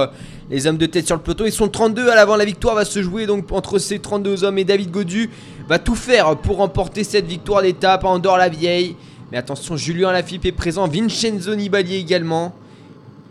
les 0.51 0.67
hommes 0.67 0.77
de 0.77 0.85
tête 0.85 1.07
sur 1.07 1.17
le 1.17 1.23
peloton. 1.23 1.47
Ils 1.47 1.53
sont 1.53 1.69
32 1.69 2.11
à 2.11 2.15
l'avant. 2.15 2.37
La 2.37 2.45
victoire 2.45 2.75
va 2.75 2.85
se 2.85 3.03
jouer 3.03 3.25
donc 3.25 3.51
entre 3.51 3.79
ces 3.79 3.99
32 3.99 4.45
hommes 4.45 4.59
et 4.59 4.65
David 4.65 4.91
Godu 4.91 5.31
va 5.69 5.79
tout 5.79 5.95
faire 5.95 6.37
pour 6.37 6.59
remporter 6.59 7.03
cette 7.03 7.27
victoire 7.27 7.63
d'étape 7.63 8.05
en 8.05 8.19
dehors 8.19 8.37
la 8.37 8.51
vieille. 8.51 8.95
Mais 9.33 9.39
attention, 9.39 9.75
Julien 9.79 10.13
Lafippe 10.13 10.45
est 10.45 10.53
présent, 10.53 10.87
Vincenzo 10.87 11.55
Nibali 11.55 11.95
également. 11.95 12.55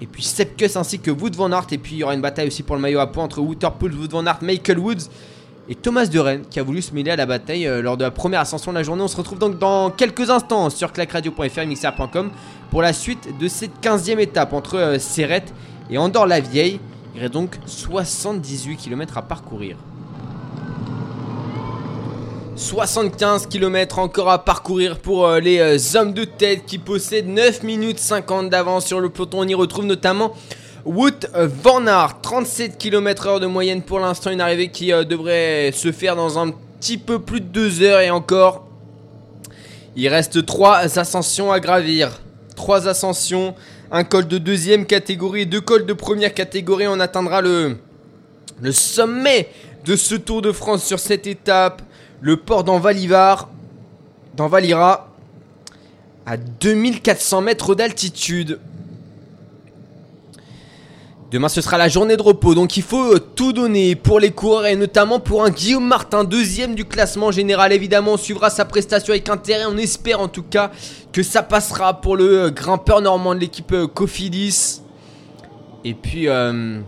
Et 0.01 0.07
puis 0.07 0.23
Sepkus 0.23 0.75
ainsi 0.75 0.99
que 0.99 1.11
Wood 1.11 1.35
Van 1.35 1.51
Aert. 1.51 1.67
Et 1.71 1.77
puis 1.77 1.95
il 1.95 1.97
y 1.99 2.03
aura 2.03 2.13
une 2.13 2.21
bataille 2.21 2.47
aussi 2.47 2.63
pour 2.63 2.75
le 2.75 2.81
maillot 2.81 2.99
à 2.99 3.11
points 3.11 3.23
entre 3.23 3.39
Waterpool, 3.39 3.93
Wood 3.93 4.11
Van 4.11 4.25
Aert, 4.25 4.39
Michael 4.41 4.79
Woods 4.79 5.09
et 5.69 5.75
Thomas 5.75 6.05
de 6.05 6.19
Rennes 6.19 6.43
qui 6.49 6.59
a 6.59 6.63
voulu 6.63 6.81
se 6.81 6.93
mêler 6.93 7.11
à 7.11 7.15
la 7.15 7.25
bataille 7.25 7.67
euh, 7.67 7.81
lors 7.81 7.95
de 7.95 8.03
la 8.03 8.11
première 8.11 8.41
ascension 8.41 8.71
de 8.71 8.77
la 8.77 8.83
journée. 8.83 9.01
On 9.01 9.07
se 9.07 9.15
retrouve 9.17 9.39
donc 9.39 9.59
dans 9.59 9.91
quelques 9.91 10.29
instants 10.29 10.69
sur 10.69 10.91
clacradio.fr 10.91 11.59
et 11.59 11.65
mixer.com 11.65 12.31
pour 12.69 12.81
la 12.81 12.91
suite 12.91 13.37
de 13.39 13.47
cette 13.47 13.81
15e 13.81 14.19
étape 14.19 14.53
entre 14.53 14.75
euh, 14.77 14.97
et 15.89 15.97
Andorre-la-Vieille. 15.97 16.79
Il 17.15 17.21
reste 17.21 17.33
donc 17.33 17.59
78 17.65 18.77
km 18.77 19.17
à 19.17 19.21
parcourir. 19.21 19.77
75 22.55 23.47
km 23.47 23.97
encore 23.97 24.29
à 24.29 24.45
parcourir 24.45 24.99
pour 24.99 25.25
euh, 25.25 25.39
les 25.39 25.59
euh, 25.59 25.97
hommes 25.99 26.13
de 26.13 26.23
tête 26.23 26.65
qui 26.67 26.77
possèdent 26.77 27.27
9 27.27 27.63
minutes 27.63 27.97
50 27.97 28.49
d'avance 28.49 28.85
sur 28.85 28.99
le 28.99 29.09
peloton. 29.09 29.39
On 29.39 29.47
y 29.47 29.55
retrouve 29.55 29.85
notamment 29.85 30.33
Wout 30.85 31.25
Van 31.33 31.87
Aert, 31.87 32.21
37 32.21 32.77
km 32.77 33.27
heure 33.27 33.39
de 33.39 33.47
moyenne 33.47 33.81
pour 33.81 33.99
l'instant. 33.99 34.29
Une 34.29 34.41
arrivée 34.41 34.69
qui 34.69 34.93
euh, 34.93 35.03
devrait 35.03 35.71
se 35.73 35.91
faire 35.91 36.15
dans 36.15 36.37
un 36.37 36.51
petit 36.79 36.99
peu 36.99 37.17
plus 37.17 37.41
de 37.41 37.47
2 37.47 37.81
heures 37.81 38.01
et 38.01 38.11
encore. 38.11 38.67
Il 39.95 40.07
reste 40.07 40.45
3 40.45 40.99
ascensions 40.99 41.51
à 41.51 41.59
gravir. 41.59 42.21
3 42.55 42.87
ascensions, 42.87 43.55
un 43.91 44.03
col 44.03 44.27
de 44.27 44.37
deuxième 44.37 44.85
catégorie 44.85 45.47
deux 45.47 45.61
cols 45.61 45.87
de 45.87 45.93
première 45.93 46.35
catégorie. 46.35 46.87
On 46.87 46.99
atteindra 46.99 47.41
le 47.41 47.77
sommet 48.71 49.49
de 49.85 49.95
ce 49.95 50.13
Tour 50.13 50.43
de 50.43 50.51
France 50.51 50.83
sur 50.83 50.99
cette 50.99 51.25
étape 51.25 51.81
le 52.23 52.37
port 52.37 52.63
d'Envalivar, 52.63 53.49
d'Envalira, 54.37 55.09
à 56.25 56.37
2400 56.37 57.41
mètres 57.41 57.75
d'altitude. 57.75 58.61
Demain, 61.31 61.49
ce 61.49 61.59
sera 61.59 61.77
la 61.77 61.89
journée 61.89 62.15
de 62.15 62.21
repos, 62.21 62.55
donc 62.55 62.77
il 62.77 62.83
faut 62.83 63.19
tout 63.19 63.51
donner 63.51 63.95
pour 63.95 64.21
les 64.21 64.31
coureurs 64.31 64.67
et 64.67 64.77
notamment 64.77 65.19
pour 65.19 65.43
un 65.43 65.49
Guillaume 65.49 65.85
Martin, 65.85 66.23
deuxième 66.23 66.75
du 66.75 66.85
classement 66.85 67.29
général. 67.29 67.73
Évidemment, 67.73 68.13
on 68.13 68.17
suivra 68.17 68.49
sa 68.49 68.63
prestation 68.63 69.11
avec 69.11 69.27
intérêt. 69.27 69.65
On 69.67 69.77
espère 69.77 70.21
en 70.21 70.29
tout 70.29 70.43
cas 70.43 70.71
que 71.11 71.23
ça 71.23 71.43
passera 71.43 71.99
pour 71.99 72.15
le 72.15 72.51
grimpeur 72.51 73.01
normand 73.01 73.35
de 73.35 73.41
l'équipe 73.41 73.75
Cofidis. 73.93 74.81
Et 75.83 75.93
puis, 75.93 76.29
euh, 76.29 76.79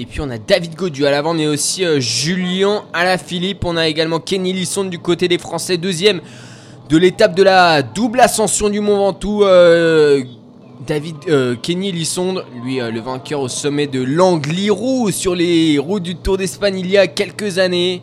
Et 0.00 0.06
puis 0.06 0.22
on 0.22 0.30
a 0.30 0.38
David 0.38 0.76
Godu 0.76 1.04
à 1.04 1.10
l'avant, 1.10 1.34
mais 1.34 1.46
aussi 1.46 1.84
euh, 1.84 2.00
Julien 2.00 2.84
Alaphilippe. 2.94 3.66
On 3.66 3.76
a 3.76 3.86
également 3.86 4.18
Kenny 4.18 4.54
Lisson 4.54 4.84
du 4.84 4.98
côté 4.98 5.28
des 5.28 5.36
Français, 5.36 5.76
deuxième 5.76 6.22
de 6.88 6.96
l'étape 6.96 7.34
de 7.34 7.42
la 7.42 7.82
double 7.82 8.20
ascension 8.20 8.70
du 8.70 8.80
Mont 8.80 8.96
Ventoux. 8.96 9.44
Euh, 9.44 10.24
David 10.86 11.16
euh, 11.28 11.54
Kenny 11.54 11.92
Lissonde, 11.92 12.46
lui 12.64 12.76
le 12.78 13.00
vainqueur 13.00 13.42
au 13.42 13.48
sommet 13.48 13.88
de 13.88 14.02
l'Angliru 14.02 15.12
sur 15.12 15.34
les 15.34 15.76
routes 15.78 16.04
du 16.04 16.16
Tour 16.16 16.38
d'Espagne 16.38 16.78
il 16.78 16.90
y 16.90 16.96
a 16.96 17.06
quelques 17.06 17.58
années. 17.58 18.00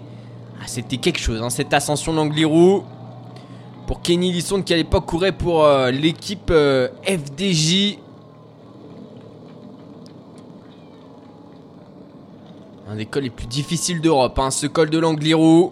Ah, 0.62 0.66
c'était 0.68 0.98
quelque 0.98 1.20
chose, 1.20 1.42
hein, 1.42 1.50
cette 1.50 1.74
ascension 1.74 2.14
d'Angliru. 2.14 2.82
Pour 3.88 4.04
Kenny 4.04 4.32
Lissonde 4.32 4.64
qui 4.64 4.74
à 4.76 4.78
l'époque 4.78 5.08
courait 5.08 5.32
pour 5.32 5.68
l'équipe 5.92 6.54
FDJ. 7.08 7.98
Des 12.98 13.06
cols 13.06 13.24
les 13.24 13.30
plus 13.30 13.48
difficiles 13.48 14.02
d'Europe, 14.02 14.38
hein, 14.40 14.52
ce 14.52 14.68
col 14.68 14.90
de 14.90 14.98
l'Angliru. 14.98 15.70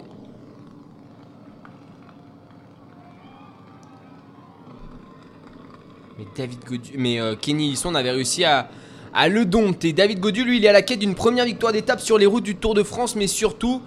Mais 6.18 6.26
David 6.34 6.64
Godu, 6.64 6.92
mais 6.96 7.20
euh, 7.20 7.34
Kenny 7.36 7.70
Lisson 7.70 7.94
avait 7.94 8.10
réussi 8.10 8.44
à, 8.44 8.68
le 9.28 9.44
dompter. 9.44 9.92
David 9.92 10.20
Godu, 10.20 10.44
lui, 10.44 10.58
il 10.58 10.64
est 10.64 10.68
à 10.68 10.72
la 10.72 10.82
quête 10.82 10.98
d'une 10.98 11.14
première 11.14 11.44
victoire 11.44 11.72
d'étape 11.72 12.00
sur 12.00 12.18
les 12.18 12.26
routes 12.26 12.44
du 12.44 12.56
Tour 12.56 12.74
de 12.74 12.82
France, 12.82 13.16
mais 13.16 13.26
surtout 13.26 13.82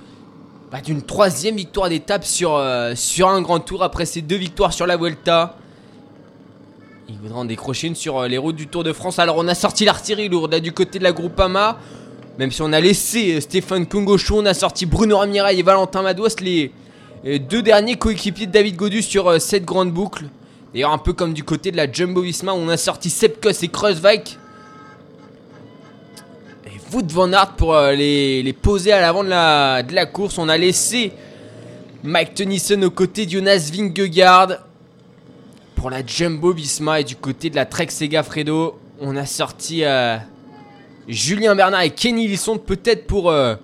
bah, 0.71 0.82
d'une 0.82 1.02
troisième 1.02 1.56
victoire 1.56 1.89
d'étape 1.89 2.25
sur, 2.25 2.56
euh, 2.56 2.93
sur 2.95 3.30
un 3.30 3.41
grand 3.41 3.60
tour 3.60 3.84
après 3.84 4.06
ses 4.06 4.21
deux 4.21 4.36
victoires 4.36 4.73
sur 4.73 4.86
la 4.86 4.97
Vuelta. 4.97 5.56
Il 7.08 7.17
voudra 7.17 7.39
en 7.39 7.45
décrocher 7.45 7.88
une 7.88 7.95
sur 7.95 8.19
euh, 8.19 8.28
les 8.28 8.38
routes 8.38 8.56
du 8.56 8.67
Tour 8.67 8.84
de 8.84 8.93
France. 8.93 9.17
Alors 9.17 9.38
on 9.38 9.47
a 9.47 9.56
sorti 9.56 9.84
l'artillerie 9.84 10.30
lourde 10.30 10.56
du 10.60 10.71
côté 10.71 10.99
de 10.99 11.04
la 11.04 11.12
Groupama. 11.12 11.80
Même 12.39 12.52
si 12.52 12.62
on 12.62 12.71
a 12.71 12.80
laissé 12.80 13.36
euh, 13.36 13.41
Stéphane 13.41 13.86
Kongocho, 13.86 14.39
on 14.39 14.45
a 14.45 14.54
sorti 14.54 14.86
Bruno 14.86 15.17
Ramirail 15.17 15.60
et 15.60 15.62
Valentin 15.62 16.02
Madouas, 16.02 16.36
les 16.39 16.71
euh, 17.25 17.38
deux 17.38 17.62
derniers 17.62 17.97
coéquipiers 17.97 18.47
de 18.47 18.52
David 18.54 18.78
Godu 18.78 19.02
sur 19.02 19.28
euh, 19.28 19.39
cette 19.39 19.65
grande 19.65 19.91
boucle. 19.91 20.23
D'ailleurs, 20.73 20.93
un 20.93 20.99
peu 20.99 21.12
comme 21.12 21.34
du 21.34 21.43
côté 21.43 21.69
de 21.69 21.75
la 21.75 21.91
Jumbo 21.91 22.21
Visma, 22.21 22.54
on 22.54 22.69
a 22.69 22.78
sorti 22.78 23.10
Sepkos 23.10 23.62
et 23.62 23.67
Kreuzweig. 23.67 24.38
Et 26.65 26.80
Wout 26.93 27.12
van 27.12 27.34
Aert 27.34 27.56
pour 27.58 27.78
les, 27.78 28.56
poser 28.62 28.93
à 28.93 29.02
l'avant 29.02 29.25
de 29.25 29.30
la, 29.30 29.84
de 29.84 29.93
la 29.93 30.06
course. 30.06 30.38
On 30.38 30.47
a 30.47 30.58
laissé 30.58 31.12
Mike 32.04 32.36
Tennyson 32.36 32.82
aux 32.84 32.89
côtés 32.89 33.25
de 33.25 33.32
Jonas 33.32 33.69
Vingegaard. 33.69 34.60
Pour 35.75 35.89
la 35.89 36.06
Jumbo 36.06 36.54
Visma 36.54 37.02
et 37.02 37.04
du 37.04 37.17
côté 37.17 37.49
de 37.49 37.58
la 37.58 37.65
Trek 37.65 37.88
Sega 37.89 38.23
Fredo, 38.23 38.80
on 39.02 39.17
a 39.17 39.25
sorti 39.25 39.84
Julien 41.10 41.56
Bernard 41.56 41.82
et 41.82 41.89
Kenny 41.89 42.28
Lisson 42.28 42.60
peut-être 42.60 43.08
pour 43.08 43.32
euh, 43.32 43.56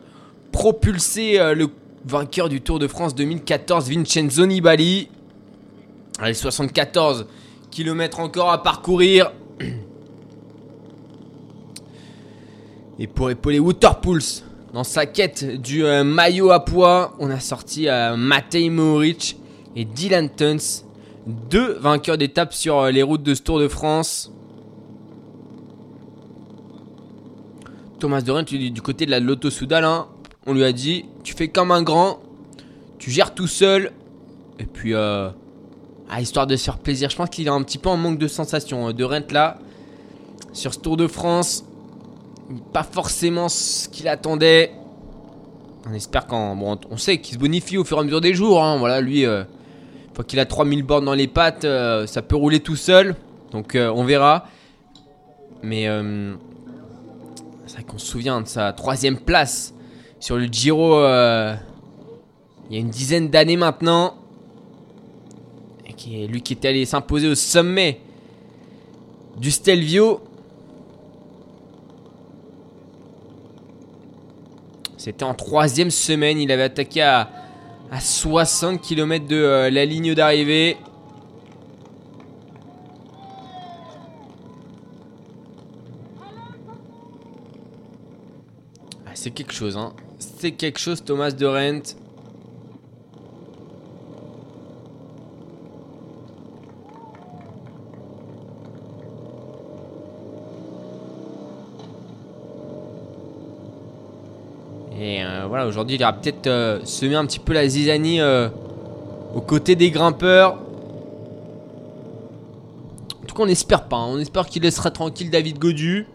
propulser 0.52 1.40
euh, 1.40 1.54
le 1.54 1.68
vainqueur 2.04 2.50
du 2.50 2.60
Tour 2.60 2.80
de 2.80 2.88
France 2.88 3.14
2014, 3.14 3.88
Vincenzo 3.88 4.48
Nibali. 4.48 5.10
Allez, 6.18 6.34
74 6.34 7.28
km 7.70 8.20
encore 8.20 8.52
à 8.52 8.64
parcourir. 8.64 9.32
Et 12.98 13.06
pour 13.06 13.30
épauler 13.30 13.60
Waterpools 13.60 14.42
dans 14.74 14.84
sa 14.84 15.06
quête 15.06 15.62
du 15.62 15.86
euh, 15.86 16.04
maillot 16.04 16.50
à 16.50 16.66
poids, 16.66 17.14
on 17.20 17.30
a 17.30 17.40
sorti 17.40 17.88
Matej 18.18 18.72
Moric 18.72 19.38
et 19.76 19.86
Dylan 19.86 20.30
Tuns, 20.30 20.84
deux 21.28 21.74
vainqueurs 21.74 22.18
d'étape 22.18 22.56
sur 22.56 22.86
les 22.88 23.04
routes 23.04 23.22
de 23.22 23.36
ce 23.36 23.44
Tour 23.44 23.60
de 23.60 23.68
France. 23.68 24.35
Thomas 28.06 28.22
de 28.22 28.32
Rennes, 28.32 28.46
du 28.46 28.82
côté 28.84 29.08
de 29.08 29.10
la 29.10 29.20
Lotto 29.20 29.50
Soudal, 29.50 29.84
hein, 29.84 30.06
on 30.46 30.54
lui 30.54 30.64
a 30.64 30.72
dit 30.72 31.06
tu 31.24 31.34
fais 31.34 31.48
comme 31.48 31.72
un 31.72 31.82
grand, 31.82 32.20
tu 33.00 33.10
gères 33.10 33.34
tout 33.34 33.48
seul, 33.48 33.94
et 34.60 34.66
puis, 34.66 34.94
euh, 34.94 35.30
ah, 36.08 36.22
histoire 36.22 36.46
de 36.46 36.56
se 36.56 36.66
faire 36.66 36.78
plaisir. 36.78 37.10
Je 37.10 37.16
pense 37.16 37.32
qu'il 37.32 37.48
est 37.48 37.50
un 37.50 37.64
petit 37.64 37.80
peu 37.80 37.90
en 37.90 37.98
manque 37.98 38.20
de 38.20 38.28
sensations. 38.28 38.90
Euh, 38.90 38.94
de 38.94 39.04
Rennes 39.04 39.26
là, 39.32 39.58
sur 40.54 40.76
ce 40.76 40.80
Tour 40.80 40.98
de 40.98 41.08
France, 41.08 41.66
pas 42.72 42.84
forcément 42.84 43.50
ce 43.50 43.90
qu'il 43.90 44.08
attendait. 44.08 44.72
On 45.90 45.94
espère 45.96 46.28
qu'en. 46.28 46.56
Bon, 46.56 46.78
on 46.92 46.98
sait 46.98 47.18
qu'il 47.18 47.34
se 47.34 47.40
bonifie 47.40 47.80
au 47.80 47.84
fur 47.84 47.98
et 47.98 48.02
à 48.02 48.04
mesure 48.04 48.22
des 48.22 48.36
jours. 48.36 48.64
Hein. 48.64 48.78
Voilà, 48.78 49.02
lui, 49.02 49.26
euh, 49.26 49.46
fois 50.14 50.24
qu'il 50.24 50.40
a 50.40 50.46
3000 50.46 50.84
bornes 50.84 51.06
dans 51.06 51.16
les 51.16 51.28
pattes, 51.28 51.66
euh, 51.66 52.06
ça 52.06 52.22
peut 52.22 52.36
rouler 52.36 52.60
tout 52.60 52.76
seul. 52.76 53.16
Donc 53.52 53.74
euh, 53.74 53.92
on 53.96 54.04
verra. 54.04 54.46
Mais 55.64 55.88
c'est 57.76 57.82
vrai 57.82 57.92
qu'on 57.92 57.98
se 57.98 58.06
souvient 58.06 58.40
de 58.40 58.48
sa 58.48 58.72
troisième 58.72 59.18
place 59.18 59.74
sur 60.22 60.38
le 60.38 60.46
Giro 60.46 60.96
euh, 60.96 61.54
il 62.70 62.76
y 62.76 62.78
a 62.78 62.80
une 62.80 62.90
dizaine 62.90 63.30
d'années 63.30 63.58
maintenant. 63.58 64.16
Et 65.86 65.92
qui 65.92 66.24
est 66.24 66.28
lui 66.28 66.42
qui 66.42 66.54
était 66.54 66.70
allé 66.70 66.86
s'imposer 66.86 67.28
au 67.28 67.36
sommet 67.36 68.00
du 69.36 69.52
Stelvio. 69.52 70.22
C'était 74.96 75.26
en 75.26 75.34
troisième 75.34 75.92
semaine. 75.92 76.40
Il 76.40 76.54
avait 76.54 76.64
attaqué 76.64 77.02
à, 77.02 77.30
à 77.92 78.00
60 78.00 78.82
km 78.82 79.28
de 79.28 79.36
euh, 79.36 79.70
la 79.70 79.84
ligne 79.84 80.16
d'arrivée. 80.16 80.78
C'est 89.26 89.32
quelque 89.32 89.54
chose, 89.54 89.76
hein. 89.76 89.92
C'est 90.20 90.52
quelque 90.52 90.78
chose, 90.78 91.04
Thomas 91.04 91.32
de 91.32 91.48
Rent. 91.48 91.96
Et 104.96 105.24
euh, 105.24 105.46
voilà, 105.48 105.66
aujourd'hui, 105.66 105.96
il 105.96 106.02
ira 106.02 106.14
peut-être 106.14 106.46
euh, 106.46 106.80
semer 106.84 107.16
un 107.16 107.26
petit 107.26 107.40
peu 107.40 107.54
la 107.54 107.68
zizanie 107.68 108.22
euh, 108.22 108.50
aux 109.34 109.42
côtés 109.42 109.76
des 109.76 109.90
grimpeurs. 109.90 110.60
En 113.24 113.26
tout 113.26 113.36
cas, 113.36 113.42
on 113.42 113.48
n'espère 113.48 113.86
pas. 113.86 113.98
hein. 113.98 114.06
On 114.08 114.20
espère 114.20 114.46
qu'il 114.46 114.62
laissera 114.62 114.92
tranquille 114.92 115.32
David 115.32 115.58
Godu. 115.58 116.06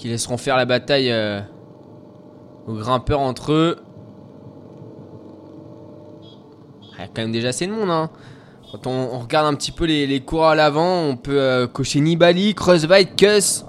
Qui 0.00 0.08
laisseront 0.08 0.38
faire 0.38 0.56
la 0.56 0.64
bataille 0.64 1.12
euh, 1.12 1.42
aux 2.66 2.72
grimpeurs 2.72 3.20
entre 3.20 3.52
eux. 3.52 3.76
Ah, 6.92 6.94
Il 6.96 7.00
y 7.00 7.04
a 7.04 7.06
quand 7.08 7.20
même 7.20 7.32
déjà 7.32 7.48
assez 7.48 7.66
de 7.66 7.72
monde. 7.72 7.90
Hein. 7.90 8.08
Quand 8.72 8.86
on, 8.86 9.18
regarde 9.18 9.46
un 9.46 9.54
petit 9.54 9.72
peu 9.72 9.84
les, 9.84 10.20
coureurs 10.20 10.52
à 10.52 10.54
l'avant, 10.54 11.02
on 11.02 11.16
peut 11.16 11.38
euh, 11.38 11.66
cocher 11.66 12.00
Nibali, 12.00 12.54
Kreuzweig, 12.54 13.14
Kuss, 13.14 13.66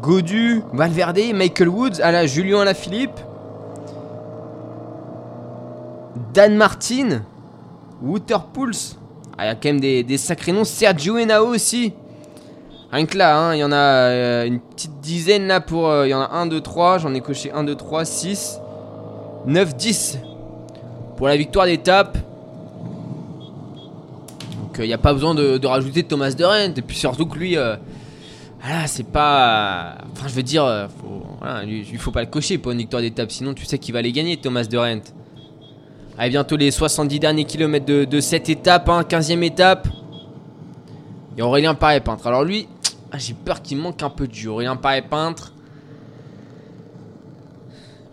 Godu, 0.00 0.62
Valverde, 0.72 1.34
Michael 1.34 1.68
Woods, 1.68 2.00
à 2.02 2.10
la 2.10 2.24
Julien 2.24 2.60
Alaphilippe, 2.60 3.20
Dan 6.32 6.56
Martin, 6.56 7.20
Waterpools. 8.00 8.96
Ah, 9.36 9.44
il 9.44 9.48
y 9.48 9.50
a 9.50 9.54
quand 9.56 9.68
même 9.68 9.80
des, 9.80 10.04
des 10.04 10.16
sacrés 10.16 10.52
noms. 10.52 10.64
Sergio 10.64 11.18
Henao 11.18 11.48
aussi. 11.48 11.92
Rien 12.92 13.06
que 13.06 13.16
là, 13.16 13.38
hein, 13.38 13.54
il 13.54 13.58
y 13.58 13.64
en 13.64 13.72
a 13.72 13.76
euh, 13.76 14.46
une 14.46 14.60
petite 14.60 15.00
dizaine 15.00 15.46
là 15.46 15.60
pour. 15.60 15.88
euh, 15.88 16.06
Il 16.06 16.10
y 16.10 16.14
en 16.14 16.20
a 16.22 16.30
1, 16.32 16.46
2, 16.46 16.60
3. 16.60 16.98
J'en 16.98 17.14
ai 17.14 17.20
coché 17.20 17.52
1, 17.52 17.64
2, 17.64 17.74
3, 17.74 18.04
6, 18.04 18.60
9, 19.46 19.76
10. 19.76 20.18
Pour 21.16 21.28
la 21.28 21.36
victoire 21.36 21.66
d'étape. 21.66 22.18
Donc 24.60 24.76
il 24.78 24.86
n'y 24.86 24.92
a 24.92 24.98
pas 24.98 25.12
besoin 25.12 25.34
de, 25.34 25.64
rajouter 25.66 26.02
Thomas 26.02 26.32
de 26.32 26.44
Rent. 26.44 26.74
Et 26.76 26.82
puis 26.82 26.96
surtout 26.96 27.26
que 27.26 27.38
lui. 27.38 27.56
euh, 27.56 27.76
voilà, 28.62 28.86
c'est 28.86 29.06
pas. 29.06 29.96
Enfin, 30.12 30.28
je 30.28 30.34
veux 30.34 30.42
dire, 30.42 30.64
euh, 30.64 30.86
faut, 31.00 31.22
voilà, 31.38 31.64
il 31.64 31.98
faut 31.98 32.10
pas 32.10 32.20
le 32.20 32.26
cocher 32.26 32.58
pour 32.58 32.72
une 32.72 32.78
victoire 32.78 33.00
d'étape. 33.02 33.30
Sinon, 33.30 33.54
tu 33.54 33.64
sais 33.64 33.78
qu'il 33.78 33.94
va 33.94 34.02
les 34.02 34.12
gagner, 34.12 34.36
Thomas 34.36 34.64
de 34.64 34.76
Rent. 34.76 35.00
Allez, 36.18 36.30
bientôt 36.30 36.56
les 36.56 36.70
70 36.70 37.18
derniers 37.18 37.44
kilomètres 37.44 37.86
de, 37.86 38.20
cette 38.20 38.50
étape, 38.50 38.88
hein, 38.90 39.02
15ème 39.08 39.42
étape. 39.42 39.88
Et 41.38 41.42
Aurélien 41.42 41.74
Paré-Peintre. 41.74 42.26
Alors 42.26 42.44
lui, 42.44 42.68
ah, 43.12 43.18
j'ai 43.18 43.34
peur 43.34 43.62
qu'il 43.62 43.78
manque 43.78 44.02
un 44.02 44.10
peu 44.10 44.28
de 44.28 44.34
jus. 44.34 44.48
Aurélien 44.48 44.76
Paré-Peintre. 44.76 45.52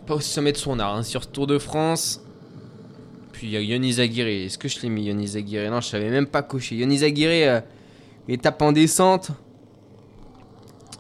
Pas 0.05 0.15
au 0.15 0.19
sommet 0.19 0.51
de 0.51 0.57
son 0.57 0.79
art, 0.79 0.95
hein, 0.95 1.03
sur 1.03 1.23
ce 1.23 1.27
Tour 1.27 1.47
de 1.47 1.60
France. 1.60 2.21
Puis 3.31 3.47
il 3.47 3.53
y 3.53 3.57
a 3.57 3.62
Yonis 3.62 3.99
Aguirre. 3.99 4.27
Est-ce 4.27 4.57
que 4.57 4.67
je 4.67 4.81
l'ai 4.81 4.89
mis, 4.89 5.03
Yonis 5.05 5.38
Aguirre 5.38 5.69
Non, 5.69 5.81
je 5.81 5.88
savais 5.88 6.10
même 6.10 6.27
pas 6.27 6.41
cocher. 6.41 6.75
Yonis 6.75 7.03
Aguirre, 7.03 7.57
euh, 7.57 7.62
étape 8.27 8.62
en 8.62 8.71
descente. 8.71 9.31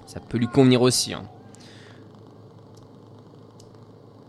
Ça 0.05 0.19
peut 0.19 0.37
lui 0.37 0.47
convenir 0.47 0.81
aussi. 0.81 1.13
hein. 1.13 1.23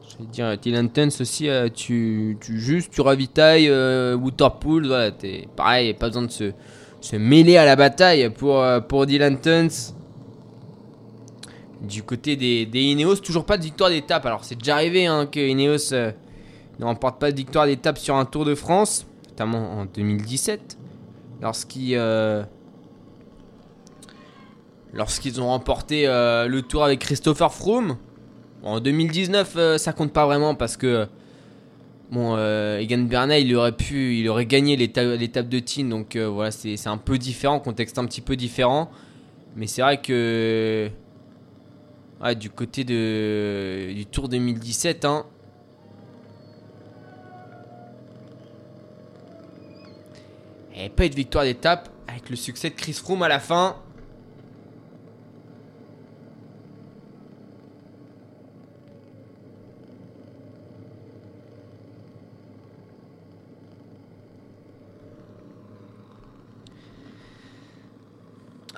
Je 0.09 0.25
vais 0.25 0.57
dire, 0.57 0.91
Tuns 0.93 1.09
aussi, 1.21 1.49
euh, 1.49 1.69
tu, 1.69 2.39
tu 2.41 2.59
juste, 2.59 2.91
tu 2.91 3.03
ravitailles 3.03 3.69
euh, 3.69 4.17
Waterpool, 4.17 4.87
voilà, 4.87 5.13
t'es 5.13 5.47
pareil, 5.55 5.95
pas 5.95 6.09
besoin 6.09 6.23
de 6.23 6.31
se, 6.31 6.53
se 7.01 7.17
mêler 7.17 7.57
à 7.57 7.65
la 7.65 7.77
bataille 7.77 8.31
pour, 8.31 8.61
euh, 8.61 8.81
pour 8.81 9.07
Dylan 9.07 9.41
Tuns. 9.41 9.95
Du 11.81 12.03
côté 12.03 12.35
des, 12.35 12.67
des 12.67 12.81
Ineos, 12.81 13.17
toujours 13.17 13.45
pas 13.45 13.57
de 13.57 13.63
victoire 13.63 13.91
d'étape. 13.91 14.27
Alors 14.27 14.45
c'est 14.45 14.57
déjà 14.57 14.75
arrivé 14.75 15.07
hein, 15.07 15.27
que 15.27 15.39
Ineos 15.39 15.93
euh, 15.93 16.11
ne 16.81 16.85
remporte 16.85 17.21
pas 17.21 17.31
de 17.31 17.37
victoire 17.37 17.67
d'étape 17.67 17.99
sur 17.99 18.17
un 18.17 18.25
Tour 18.25 18.45
de 18.45 18.55
France, 18.55 19.07
notamment 19.29 19.79
en 19.79 19.85
2017, 19.85 20.77
lorsqu'ils 21.41 21.95
euh, 21.97 22.43
lorsqu'ils 24.93 25.41
ont 25.41 25.49
remporté 25.49 26.07
le 26.07 26.61
Tour 26.63 26.85
avec 26.85 26.99
Christopher 26.99 27.55
Froome. 27.55 27.97
En 28.63 28.81
2019, 28.81 29.55
euh, 29.57 29.79
ça 29.79 29.93
compte 29.93 30.13
pas 30.13 30.27
vraiment 30.27 30.55
parce 30.55 30.77
que 30.77 31.07
bon, 32.11 32.35
euh, 32.37 32.79
Egan 32.79 32.99
Bernal, 33.03 33.41
il 33.41 33.55
aurait 33.57 33.73
pu, 33.77 34.19
il 34.19 34.29
aurait 34.29 34.47
gagné 34.47 34.77
l'éta- 34.77 35.17
l'étape 35.17 35.49
de 35.49 35.59
Tignes, 35.59 35.89
donc 35.89 36.17
euh, 36.17 36.29
voilà, 36.29 36.51
c'est 36.51 36.87
un 36.87 36.99
peu 36.99 37.19
différent, 37.19 37.61
contexte 37.61 37.99
un 37.99 38.05
petit 38.07 38.21
peu 38.21 38.37
différent. 38.37 38.91
Mais 39.57 39.67
c'est 39.67 39.83
vrai 39.83 40.01
que 40.01 40.89
ouais, 42.23 42.35
du 42.35 42.51
côté 42.51 42.85
du 42.85 44.07
Tour 44.07 44.29
2017, 44.29 45.05
hein. 45.05 45.27
Et 50.77 50.89
pas 50.91 51.07
eu 51.07 51.11
de 51.11 51.15
victoire 51.17 51.45
d'étape 51.45 51.89
avec 52.07 52.31
le 52.31 52.37
succès 52.37 52.71
de 52.71 52.75
Chris 52.75 52.93
Froome 52.93 53.23
à 53.23 53.29
la 53.29 53.41
fin. 53.41 53.77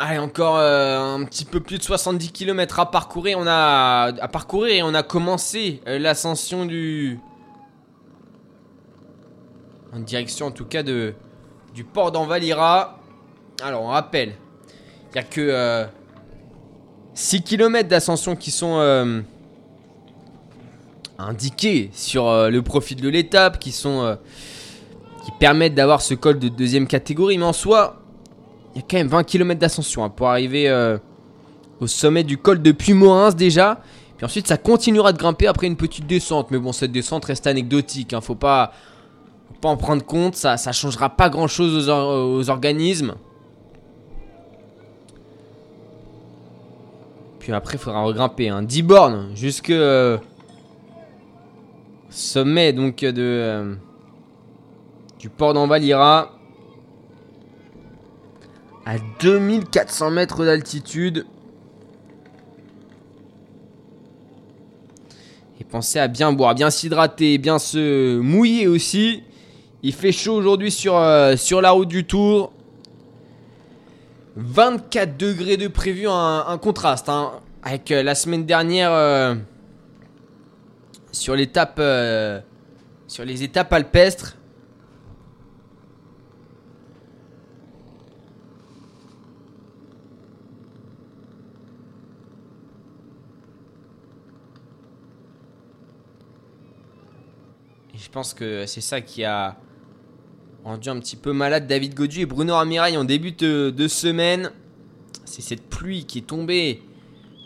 Allez, 0.03 0.17
encore 0.19 0.57
euh, 0.57 0.99
un 0.99 1.25
petit 1.25 1.45
peu 1.45 1.61
plus 1.61 1.77
de 1.77 1.83
70 1.83 2.33
km 2.33 2.81
à 2.81 2.91
parcourir. 2.91 3.37
On 3.39 3.47
a 3.47 4.05
à 4.19 4.29
parcourir 4.29 4.75
et 4.75 4.83
on 4.83 4.95
a 4.95 5.03
commencé 5.03 5.83
euh, 5.87 5.99
l'ascension 5.99 6.65
du 6.65 7.21
en 9.93 10.01
direction 10.01 10.47
en 10.47 10.53
tout 10.53 10.65
cas 10.65 10.83
de 10.83 11.13
du 11.75 11.85
port 11.85 12.13
d'Envalira. 12.13 12.99
Alors, 13.63 13.83
on 13.83 13.89
rappelle, 13.89 14.33
il 15.11 15.13
n'y 15.13 15.19
a 15.19 15.23
que 15.23 15.41
euh, 15.43 15.85
6 17.13 17.43
km 17.43 17.87
d'ascension 17.87 18.37
qui 18.37 18.51
sont 18.51 18.79
euh, 18.79 19.21
indiqués 21.19 21.91
sur 21.93 22.27
euh, 22.27 22.49
le 22.49 22.63
profil 22.63 23.03
de 23.03 23.09
l'étape, 23.11 23.59
qui 23.59 23.71
sont 23.71 24.01
euh, 24.01 24.15
qui 25.27 25.31
permettent 25.33 25.75
d'avoir 25.75 26.01
ce 26.01 26.15
col 26.15 26.39
de 26.39 26.49
deuxième 26.49 26.87
catégorie. 26.87 27.37
Mais 27.37 27.45
en 27.45 27.53
soi, 27.53 28.00
il 28.75 28.81
y 28.81 28.85
a 28.85 28.87
quand 28.89 28.97
même 28.99 29.09
20 29.09 29.25
km 29.25 29.59
d'ascension 29.61 30.05
hein, 30.05 30.11
pour 30.11 30.29
arriver 30.29 30.69
euh, 30.69 30.99
au 31.81 31.87
sommet 31.87 32.23
du 32.25 32.39
col 32.39 32.63
de 32.63 32.73
Puy-Morins 32.73 33.33
déjà. 33.33 33.81
Puis 34.17 34.25
ensuite, 34.27 34.47
ça 34.47 34.57
continuera 34.59 35.13
de 35.13 35.19
grimper 35.19 35.47
après 35.47 35.67
une 35.67 35.77
petite 35.77 36.07
descente. 36.07 36.51
Mais 36.51 36.59
bon, 36.59 36.73
cette 36.73 36.93
descente 36.93 37.25
reste 37.25 37.47
anecdotique. 37.47 38.13
Hein, 38.13 38.21
faut 38.21 38.35
pas, 38.35 38.73
faut 39.49 39.61
pas 39.61 39.69
en 39.71 39.77
prendre 39.77 40.05
compte. 40.05 40.37
Ça, 40.37 40.57
ça 40.57 40.73
changera 40.73 41.09
pas 41.09 41.31
grand-chose 41.31 41.75
aux, 41.75 41.89
or- 41.91 42.29
aux 42.37 42.51
organismes. 42.51 43.15
Puis 47.39 47.53
après, 47.53 47.77
il 47.77 47.81
faudra 47.81 48.03
regrimper. 48.03 48.49
Hein. 48.51 48.63
10 48.63 48.83
bornes 48.83 49.31
jusque 49.35 49.71
euh, 49.71 50.19
sommet 52.11 52.73
donc 52.73 53.01
de 53.01 53.15
euh, 53.19 53.75
du 55.19 55.31
port 55.31 55.55
d'Envalira 55.55 56.33
à 58.91 58.97
2400 59.21 60.11
mètres 60.11 60.45
d'altitude. 60.45 61.25
Et 65.61 65.65
pensez 65.65 66.01
à 66.01 66.09
bien 66.09 66.33
boire, 66.33 66.57
bien 66.57 66.71
s'hydrater, 66.71 67.39
bien 67.39 67.61
se 67.61 68.19
mouiller 68.19 68.67
aussi. 68.67 69.23
Il 69.85 69.95
fait 69.95 70.11
chaud 70.11 70.35
aujourd'hui 70.35 70.73
sur, 70.73 70.97
euh, 70.97 71.37
la 71.63 71.71
route 71.71 71.87
du 71.87 72.05
Tour. 72.05 72.53
24 74.35 75.17
degrés 75.17 75.57
de 75.57 75.69
prévu, 75.69 76.09
un, 76.09 76.59
contraste. 76.61 77.09
hein. 77.09 77.31
avec 77.63 77.93
euh, 77.93 78.03
la 78.03 78.17
semaine 78.17 78.45
dernière 78.45 78.91
euh, 78.93 79.37
sur 81.13 81.37
l'étape 81.37 81.81
sur 83.07 83.25
les 83.25 83.45
étapes 83.45 83.73
alpestres. 83.73 84.37
Pense 98.11 98.35
que 98.35 98.67
c'est 98.67 98.81
ça 98.81 99.01
qui 99.01 99.25
a 99.25 99.57
rendu 100.65 100.89
un 100.89 100.99
petit 100.99 101.17
peu 101.17 101.33
malade 101.33 101.67
David 101.67 101.95
Godu 101.95 102.21
et 102.21 102.27
Bruno 102.27 102.55
Armirail 102.55 102.97
en 102.97 103.05
début 103.05 103.33
de, 103.33 103.89
semaine. 103.89 104.51
C'est 105.25 105.43
cette 105.43 105.69
pluie 105.69 106.05
qui 106.05 106.19
est 106.19 106.27
tombée 106.27 106.83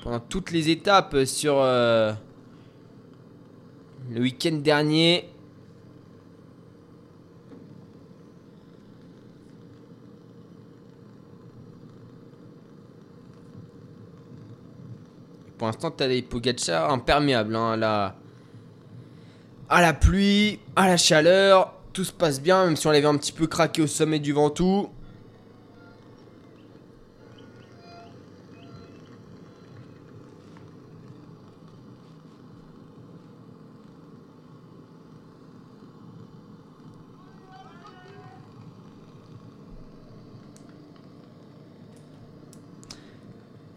pendant 0.03 0.21
toutes 0.21 0.51
les 0.51 0.71
étapes 0.71 1.25
sur 1.25 1.57
euh, 1.59 2.13
le 4.11 4.21
week-end 4.21 4.57
dernier. 4.57 5.29
Pour 15.59 15.69
l'instant, 15.69 15.91
t'as 15.91 16.09
des 16.09 16.21
Pogacar 16.23 16.91
imperméables 16.91 17.55
hein, 17.55 17.73
à, 17.73 17.77
la... 17.77 18.17
à 19.75 19.81
la 19.81 19.93
pluie, 19.93 20.61
à 20.77 20.87
la 20.87 20.97
chaleur. 20.97 21.75
Tout 21.93 22.05
se 22.05 22.13
passe 22.13 22.41
bien, 22.41 22.65
même 22.65 22.77
si 22.77 22.87
on 22.87 22.93
l'avait 22.93 23.07
un 23.07 23.17
petit 23.17 23.33
peu 23.33 23.49
craqué 23.49 23.83
au 23.83 23.89
sommet 23.89 24.21
du 24.21 24.33
Ventoux. 24.33 24.89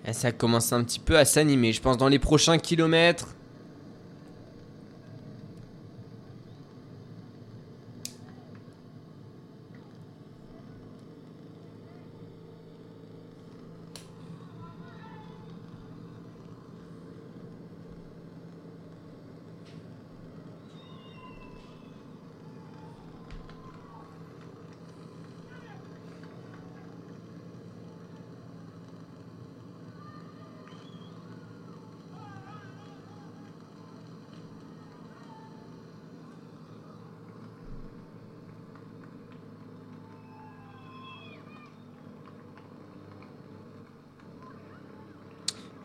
Et 0.05 0.13
ça 0.13 0.31
commence 0.31 0.71
un 0.73 0.83
petit 0.83 0.99
peu 0.99 1.17
à 1.17 1.25
s'animer, 1.25 1.73
je 1.73 1.81
pense, 1.81 1.97
dans 1.97 2.07
les 2.07 2.19
prochains 2.19 2.59
kilomètres. 2.59 3.29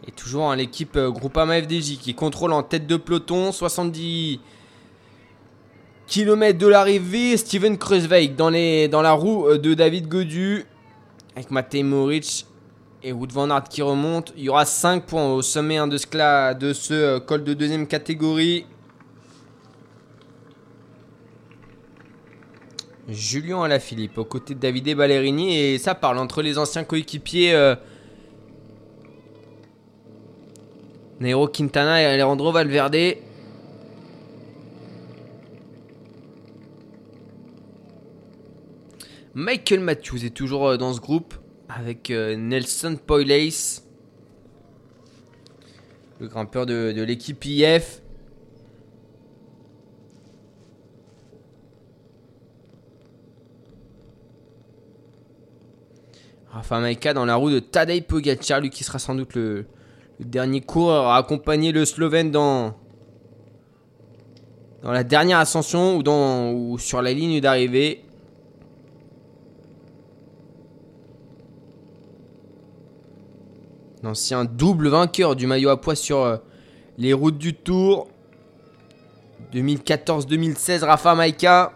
Et 0.05 0.11
toujours 0.33 0.51
hein, 0.51 0.57
l'équipe 0.57 0.97
euh, 0.97 1.11
Groupama 1.11 1.61
FDJ 1.61 1.99
qui 1.99 2.15
contrôle 2.15 2.55
en 2.55 2.63
tête 2.63 2.87
de 2.87 2.97
peloton 2.97 3.53
70 3.53 4.41
km 6.07 6.59
de 6.59 6.67
l'arrivée. 6.67 7.37
Steven 7.37 7.77
Kreuzweig 7.77 8.35
dans, 8.35 8.51
dans 8.51 9.03
la 9.03 9.13
roue 9.13 9.47
euh, 9.47 9.59
de 9.59 9.75
David 9.75 10.09
Godu 10.09 10.65
avec 11.37 11.51
Matej 11.51 11.83
Moric 11.85 12.47
et 13.03 13.13
Wood 13.13 13.31
Van 13.31 13.51
Aert 13.51 13.65
qui 13.65 13.83
remonte. 13.83 14.33
Il 14.39 14.45
y 14.45 14.49
aura 14.49 14.65
5 14.65 15.05
points 15.05 15.35
au 15.35 15.43
sommet 15.43 15.77
hein, 15.77 15.87
de 15.87 15.99
ce, 15.99 16.55
de 16.55 16.73
ce 16.73 16.95
euh, 16.95 17.21
col 17.21 17.45
de 17.45 17.53
deuxième 17.53 17.87
catégorie. 17.87 18.65
Julien 23.07 23.65
Alaphilippe 23.65 24.17
aux 24.17 24.25
côtés 24.25 24.55
de 24.55 24.61
Davide 24.61 24.97
Ballerini 24.97 25.59
et 25.59 25.77
ça 25.77 25.95
parle 25.95 26.17
entre 26.17 26.41
les 26.41 26.57
anciens 26.57 26.85
coéquipiers 26.85 27.75
Nairo 31.23 31.47
Quintana 31.47 32.03
et 32.03 32.07
Alejandro 32.07 32.51
Valverde. 32.51 33.17
Michael 39.33 39.81
Matthews 39.81 40.25
est 40.25 40.35
toujours 40.35 40.67
euh, 40.67 40.77
dans 40.77 40.93
ce 40.93 41.01
groupe 41.01 41.35
avec 41.69 42.11
euh, 42.11 42.35
Nelson 42.37 42.99
Poilace, 43.07 43.87
le 46.19 46.27
grimpeur 46.27 46.67
de, 46.67 46.91
de 46.91 47.03
l'équipe 47.03 47.43
IF. 47.45 48.03
Rafa 56.51 56.81
Maika 56.81 57.15
dans 57.15 57.25
la 57.25 57.37
roue 57.37 57.51
de 57.51 57.61
Tadej 57.61 58.03
Pogacar, 58.03 58.61
lui 58.61 58.71
qui 58.71 58.83
sera 58.83 58.99
sans 58.99 59.15
doute 59.15 59.37
le, 59.37 59.67
le 60.23 60.29
dernier 60.29 60.61
coureur 60.61 61.09
à 61.09 61.17
accompagner 61.17 61.73
le 61.73 61.85
Slovène 61.85 62.31
dans, 62.31 62.75
dans 64.83 64.93
la 64.93 65.03
dernière 65.03 65.39
ascension 65.39 65.97
ou, 65.97 66.03
dans, 66.03 66.53
ou 66.53 66.79
sur 66.79 67.03
la 67.03 67.13
ligne 67.13 67.41
d'arrivée. 67.41 68.05
L'ancien 74.03 74.45
double 74.45 74.89
vainqueur 74.89 75.37
du 75.37 75.47
maillot 75.47 75.71
à 75.71 75.81
poids 75.81 75.95
sur 75.95 76.19
euh, 76.19 76.37
les 76.99 77.13
routes 77.13 77.39
du 77.39 77.55
Tour. 77.55 78.09
2014-2016, 79.53 80.85
Rafa 80.85 81.15
Maika. 81.15 81.73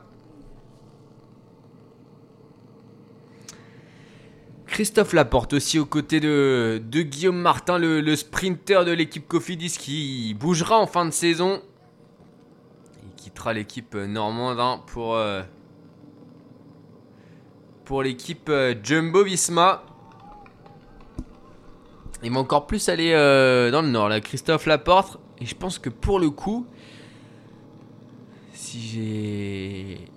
Christophe 4.77 5.15
Laporte 5.15 5.55
aussi 5.55 5.79
aux 5.79 5.87
côtés 5.87 6.21
de, 6.21 6.79
Guillaume 6.93 7.41
Martin, 7.41 7.79
le, 7.79 8.15
sprinter 8.15 8.85
de 8.85 8.93
l'équipe 8.93 9.27
Cofidis 9.27 9.79
qui 9.79 10.37
bougera 10.39 10.77
en 10.79 10.87
fin 10.87 11.07
de 11.07 11.13
saison. 11.13 11.63
Il 13.03 13.15
quittera 13.15 13.55
l'équipe 13.55 13.95
normande 13.95 14.61
hein, 14.61 14.83
pour, 14.89 15.17
euh, 15.17 15.41
pour 17.87 18.03
l'équipe 18.03 18.51
euh, 18.51 18.75
Jumbo 18.83 19.25
Visma. 19.25 19.83
Il 22.23 22.31
va 22.31 22.41
encore 22.41 22.67
plus 22.67 22.91
aller 22.91 23.13
euh, 23.15 23.71
dans 23.71 23.81
le 23.81 23.89
nord, 23.89 24.11
là, 24.11 24.21
Christophe 24.21 24.67
Laporte. 24.67 25.19
Et 25.41 25.47
je 25.47 25.55
pense 25.55 25.79
que 25.79 25.89
pour 25.89 26.21
le 26.21 26.29
coup, 26.29 26.67
si 28.53 28.83
j'ai 28.83 30.16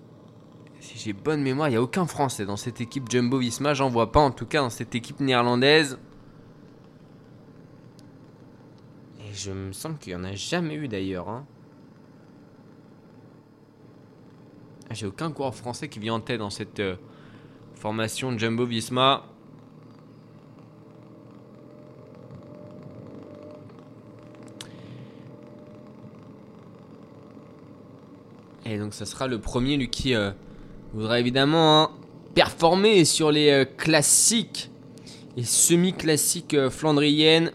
j'ai 1.02 1.14
bonne 1.14 1.42
mémoire, 1.42 1.70
il 1.70 1.72
n'y 1.72 1.78
a 1.78 1.82
aucun 1.82 2.06
Français 2.06 2.46
dans 2.46 2.58
cette 2.58 2.82
équipe 2.82 3.10
Jumbo 3.10 3.38
Visma. 3.38 3.74
J'en 3.74 3.88
vois 3.90 4.12
pas 4.12 4.20
en 4.20 4.32
tout 4.32 4.46
cas 4.46 4.60
dans 4.60 4.70
cette 4.70 4.96
équipe 4.96 5.22
néerlandaise. 5.22 5.98
Et 9.22 9.34
je 9.34 9.52
me 9.52 9.72
semble 9.72 9.98
qu'il 9.98 10.14
n'y 10.14 10.20
en 10.20 10.26
a 10.26 10.34
jamais 10.34 10.76
eu 10.76 10.90
d'ailleurs. 10.90 11.30
hein. 11.30 11.46
Ah, 14.90 14.94
J'ai 14.94 15.06
aucun 15.06 15.32
coureur 15.32 15.56
français 15.56 15.88
qui 15.88 16.00
vient 16.00 16.16
en 16.16 16.20
tête 16.20 16.40
dans 16.40 16.50
cette 16.50 16.82
euh, 16.82 16.98
formation 17.76 18.38
Jumbo 18.38 18.66
Visma. 18.66 19.24
Et 28.66 28.78
donc 28.78 28.94
ça 28.94 29.06
sera 29.06 29.28
le 29.28 29.40
premier 29.40 29.78
lui 29.78 29.90
qui 29.90 30.14
euh, 30.14 30.32
voudra 30.94 31.20
évidemment 31.20 31.84
hein, 31.84 31.90
performer 32.34 33.06
sur 33.06 33.32
les 33.32 33.50
euh, 33.50 33.66
classiques 33.66 34.72
et 35.38 35.44
semi-classiques 35.44 36.54
euh, 36.54 36.70
flandriennes. 36.70 37.52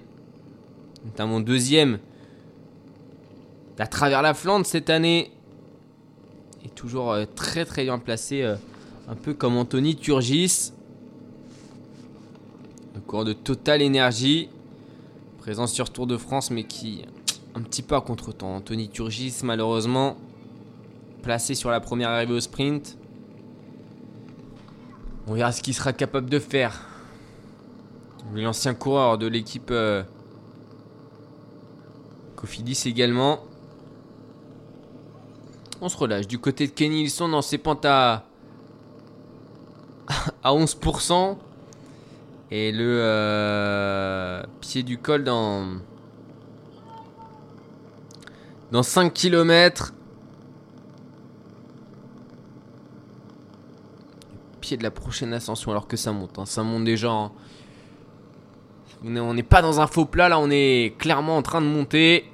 Notamment 1.04 1.40
deuxième 1.40 1.98
à 3.78 3.86
travers 3.86 4.22
la 4.22 4.34
Flandre 4.34 4.64
cette 4.64 4.88
année. 4.88 5.32
Et 6.64 6.68
toujours 6.68 7.12
euh, 7.12 7.24
très 7.34 7.64
très 7.64 7.84
bien 7.84 7.98
placé, 7.98 8.42
un 9.08 9.14
peu 9.14 9.34
comme 9.34 9.56
Anthony 9.56 9.96
Turgis. 9.96 10.72
Le 12.94 13.00
coureur 13.00 13.24
de 13.24 13.32
Total 13.32 13.82
Energy. 13.82 14.48
Présent 15.38 15.66
sur 15.66 15.90
Tour 15.90 16.06
de 16.06 16.16
France 16.16 16.50
mais 16.50 16.64
qui 16.64 17.04
un 17.54 17.60
petit 17.60 17.82
peu 17.82 17.96
à 17.96 18.00
contre-temps. 18.00 18.56
Anthony 18.56 18.88
Turgis 18.88 19.40
malheureusement 19.42 20.16
placé 21.22 21.54
sur 21.54 21.70
la 21.70 21.80
première 21.80 22.10
arrivée 22.10 22.34
au 22.34 22.40
sprint. 22.40 22.96
On 25.26 25.34
verra 25.34 25.52
ce 25.52 25.62
qu'il 25.62 25.74
sera 25.74 25.92
capable 25.92 26.28
de 26.28 26.38
faire. 26.38 26.80
L'ancien 28.34 28.74
coureur 28.74 29.16
de 29.16 29.26
l'équipe 29.26 29.70
euh, 29.70 30.02
Cofidis 32.36 32.82
également. 32.86 33.40
On 35.80 35.88
se 35.88 35.96
relâche. 35.96 36.26
Du 36.26 36.38
côté 36.38 36.66
de 36.66 36.72
Kenny, 36.72 37.02
ils 37.02 37.10
sont 37.10 37.28
dans 37.28 37.42
ses 37.42 37.58
pentes 37.58 37.86
à, 37.86 38.24
à 40.42 40.52
11%. 40.52 41.36
Et 42.50 42.70
le 42.70 42.98
euh, 43.00 44.42
pied 44.60 44.82
du 44.82 44.98
col 44.98 45.24
dans, 45.24 45.66
dans 48.72 48.82
5 48.82 49.12
km. 49.12 49.94
Pied 54.64 54.78
de 54.78 54.82
la 54.82 54.90
prochaine 54.90 55.34
ascension 55.34 55.72
alors 55.72 55.86
que 55.86 55.98
ça 55.98 56.10
monte. 56.12 56.38
hein. 56.38 56.46
Ça 56.46 56.62
monte 56.62 56.84
déjà. 56.84 57.10
hein. 57.10 57.32
On 59.04 59.14
est- 59.14 59.20
on 59.20 59.34
n'est 59.34 59.42
pas 59.42 59.60
dans 59.60 59.78
un 59.78 59.86
faux 59.86 60.06
plat 60.06 60.30
là, 60.30 60.38
on 60.38 60.48
est 60.50 60.94
clairement 60.98 61.36
en 61.36 61.42
train 61.42 61.60
de 61.60 61.66
monter. 61.66 62.24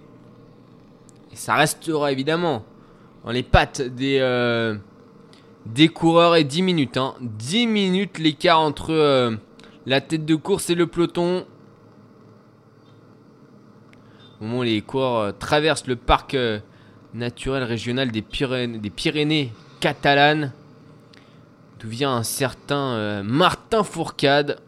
Et 1.33 1.35
ça 1.35 1.55
restera 1.57 2.13
évidemment 2.13 2.65
dans 3.25 3.33
les 3.33 3.43
pattes 3.43 3.83
des, 3.83 4.19
euh, 4.21 4.77
coureurs 5.93 6.37
et 6.37 6.45
10 6.45 6.63
minutes. 6.63 6.99
Hein. 6.99 7.15
10 7.21 7.67
minutes 7.67 8.19
l'écart 8.21 8.61
entre 8.61 8.93
euh, 8.93 9.33
la 9.85 10.01
tête 10.01 10.25
de 10.25 10.37
course 10.37 10.71
et 10.71 10.77
le 10.77 10.87
peloton. 10.87 11.45
Au 14.41 14.45
moment 14.45 14.59
où 14.61 14.63
les 14.63 14.81
coureurs 14.83 15.19
euh, 15.19 15.33
traversent 15.33 15.89
le 15.89 15.97
parc 15.97 16.37
naturel 17.13 17.65
régional 17.65 18.13
des 18.13 18.23
Pyrénées 18.23 19.53
catalanes, 19.81 20.53
d'où 21.81 21.89
vient 21.89 22.15
un 22.15 22.23
certain 22.23 22.95
euh, 22.95 23.23
Martin 23.23 23.83
Fourcade. 23.83 24.61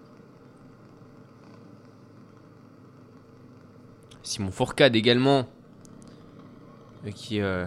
Simon 4.23 4.51
Fourcade 4.51 4.97
également, 4.97 5.47
euh, 7.07 7.11
qui 7.11 7.41
euh, 7.41 7.67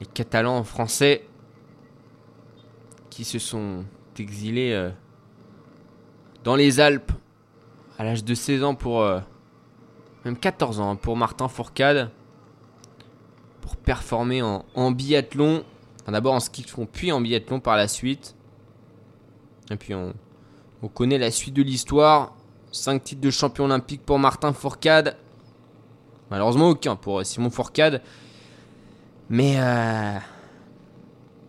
les 0.00 0.06
Catalans 0.06 0.62
français. 0.64 1.26
Qui 3.10 3.24
se 3.24 3.38
sont 3.38 3.84
exilés 4.18 4.72
euh, 4.72 4.90
dans 6.42 6.56
les 6.56 6.80
Alpes. 6.80 7.12
À 7.98 8.04
l'âge 8.04 8.24
de 8.24 8.34
16 8.34 8.64
ans 8.64 8.74
pour 8.74 9.08
même 10.24 10.36
14 10.36 10.80
ans 10.80 10.90
hein, 10.90 10.96
pour 10.96 11.16
Martin 11.16 11.46
Fourcade. 11.46 12.10
Pour 13.60 13.76
performer 13.76 14.42
en 14.42 14.90
biathlon 14.90 15.64
Enfin, 16.04 16.12
d'abord 16.12 16.34
en 16.34 16.40
ski 16.40 16.62
de 16.62 16.68
fond 16.70 16.86
puis 16.86 17.10
en 17.12 17.20
biathlon 17.20 17.60
par 17.60 17.76
la 17.76 17.88
suite. 17.88 18.36
Et 19.70 19.76
puis 19.76 19.94
on, 19.94 20.12
on 20.82 20.88
connaît 20.88 21.18
la 21.18 21.30
suite 21.30 21.54
de 21.54 21.62
l'histoire. 21.62 22.34
5 22.72 23.02
titres 23.02 23.20
de 23.22 23.30
champion 23.30 23.64
olympique 23.64 24.02
pour 24.04 24.18
Martin 24.18 24.52
Fourcade. 24.52 25.16
Malheureusement 26.30 26.68
aucun 26.68 26.96
pour 26.96 27.20
euh, 27.20 27.24
Simon 27.24 27.50
Fourcade. 27.50 28.02
Mais 29.30 29.54
euh, 29.58 30.18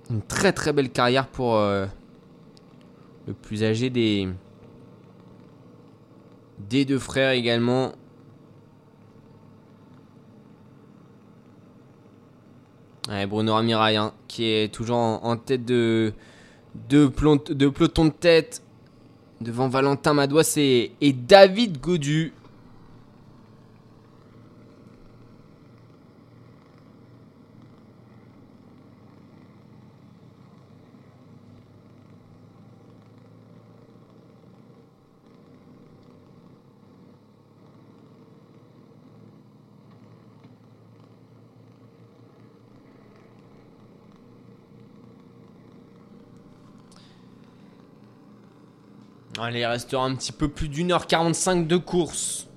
une 0.10 0.22
très 0.22 0.54
très 0.54 0.72
belle 0.72 0.90
carrière 0.90 1.28
pour 1.28 1.56
euh, 1.56 1.86
le 3.28 3.34
plus 3.34 3.64
âgé 3.64 3.90
des 3.90 4.30
des 6.60 6.86
deux 6.86 7.00
frères 7.00 7.32
également. 7.32 7.94
Bruno 13.28 13.54
Ramirail 13.54 13.98
hein, 13.98 14.14
qui 14.28 14.46
est 14.46 14.74
toujours 14.74 14.98
en, 14.98 15.38
tête 15.38 15.66
de, 15.66 16.14
de, 16.90 17.12
de 17.50 17.70
peloton 17.70 18.06
de 18.06 18.10
tête 18.10 18.62
devant 19.42 19.68
Valentin 19.68 20.14
Madouas 20.14 20.56
et, 20.58 20.92
et 21.02 21.14
David 21.14 21.80
Godu. 21.80 22.34
Allez, 49.38 49.60
il 49.60 49.66
restera 49.66 50.06
un 50.06 50.16
petit 50.16 50.32
peu 50.32 50.48
plus 50.48 50.70
d'une 50.70 50.92
heure 50.92 51.08
45 51.08 51.68
de 51.68 51.76
course. 51.76 52.48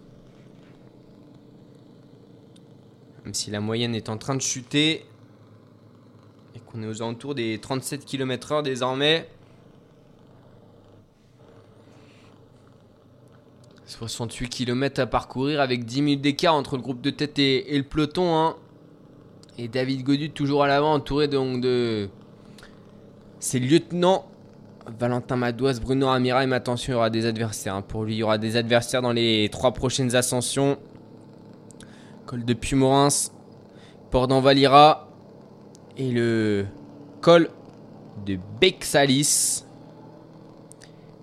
Même 3.24 3.34
si 3.34 3.50
la 3.50 3.60
moyenne 3.60 3.94
est 3.94 4.08
en 4.08 4.16
train 4.16 4.36
de 4.36 4.40
chuter. 4.40 5.04
Et 6.54 6.60
qu'on 6.60 6.82
est 6.82 6.86
aux 6.86 7.02
alentours 7.02 7.34
des 7.34 7.58
37 7.58 8.04
km/h 8.04 8.62
désormais. 8.62 9.28
68 13.86 14.48
km 14.48 15.00
à 15.00 15.06
parcourir 15.06 15.60
avec 15.60 15.84
10 15.84 16.02
minutes 16.02 16.20
d'écart 16.20 16.54
entre 16.54 16.76
le 16.76 16.82
groupe 16.82 17.00
de 17.00 17.10
tête 17.10 17.38
et, 17.40 17.74
et 17.74 17.78
le 17.78 17.84
peloton. 17.84 18.36
hein. 18.36 18.56
Et 19.56 19.66
David 19.66 20.04
Godu 20.04 20.30
toujours 20.30 20.62
à 20.62 20.68
l'avant, 20.68 20.94
entouré 20.94 21.26
donc 21.26 21.60
de 21.60 22.08
ses 23.40 23.58
lieutenants 23.58 24.30
Valentin 24.98 25.36
Madouas, 25.36 25.80
Bruno 25.80 26.06
Ramira, 26.06 26.46
mais 26.46 26.56
attention, 26.56 26.92
il 26.92 26.94
y 26.94 26.96
aura 26.96 27.10
des 27.10 27.26
adversaires. 27.26 27.74
hein. 27.74 27.82
Pour 27.82 28.04
lui, 28.04 28.14
il 28.14 28.18
y 28.18 28.22
aura 28.22 28.38
des 28.38 28.56
adversaires 28.56 29.02
dans 29.02 29.12
les 29.12 29.48
trois 29.50 29.72
prochaines 29.72 30.14
ascensions. 30.16 30.78
Col 32.26 32.44
de 32.44 32.54
Pumorins, 32.54 33.08
Port 34.10 34.28
d'Envalira 34.28 35.08
et 35.96 36.10
le 36.10 36.66
col 37.20 37.48
de 38.26 38.38
Bexalis. 38.60 39.64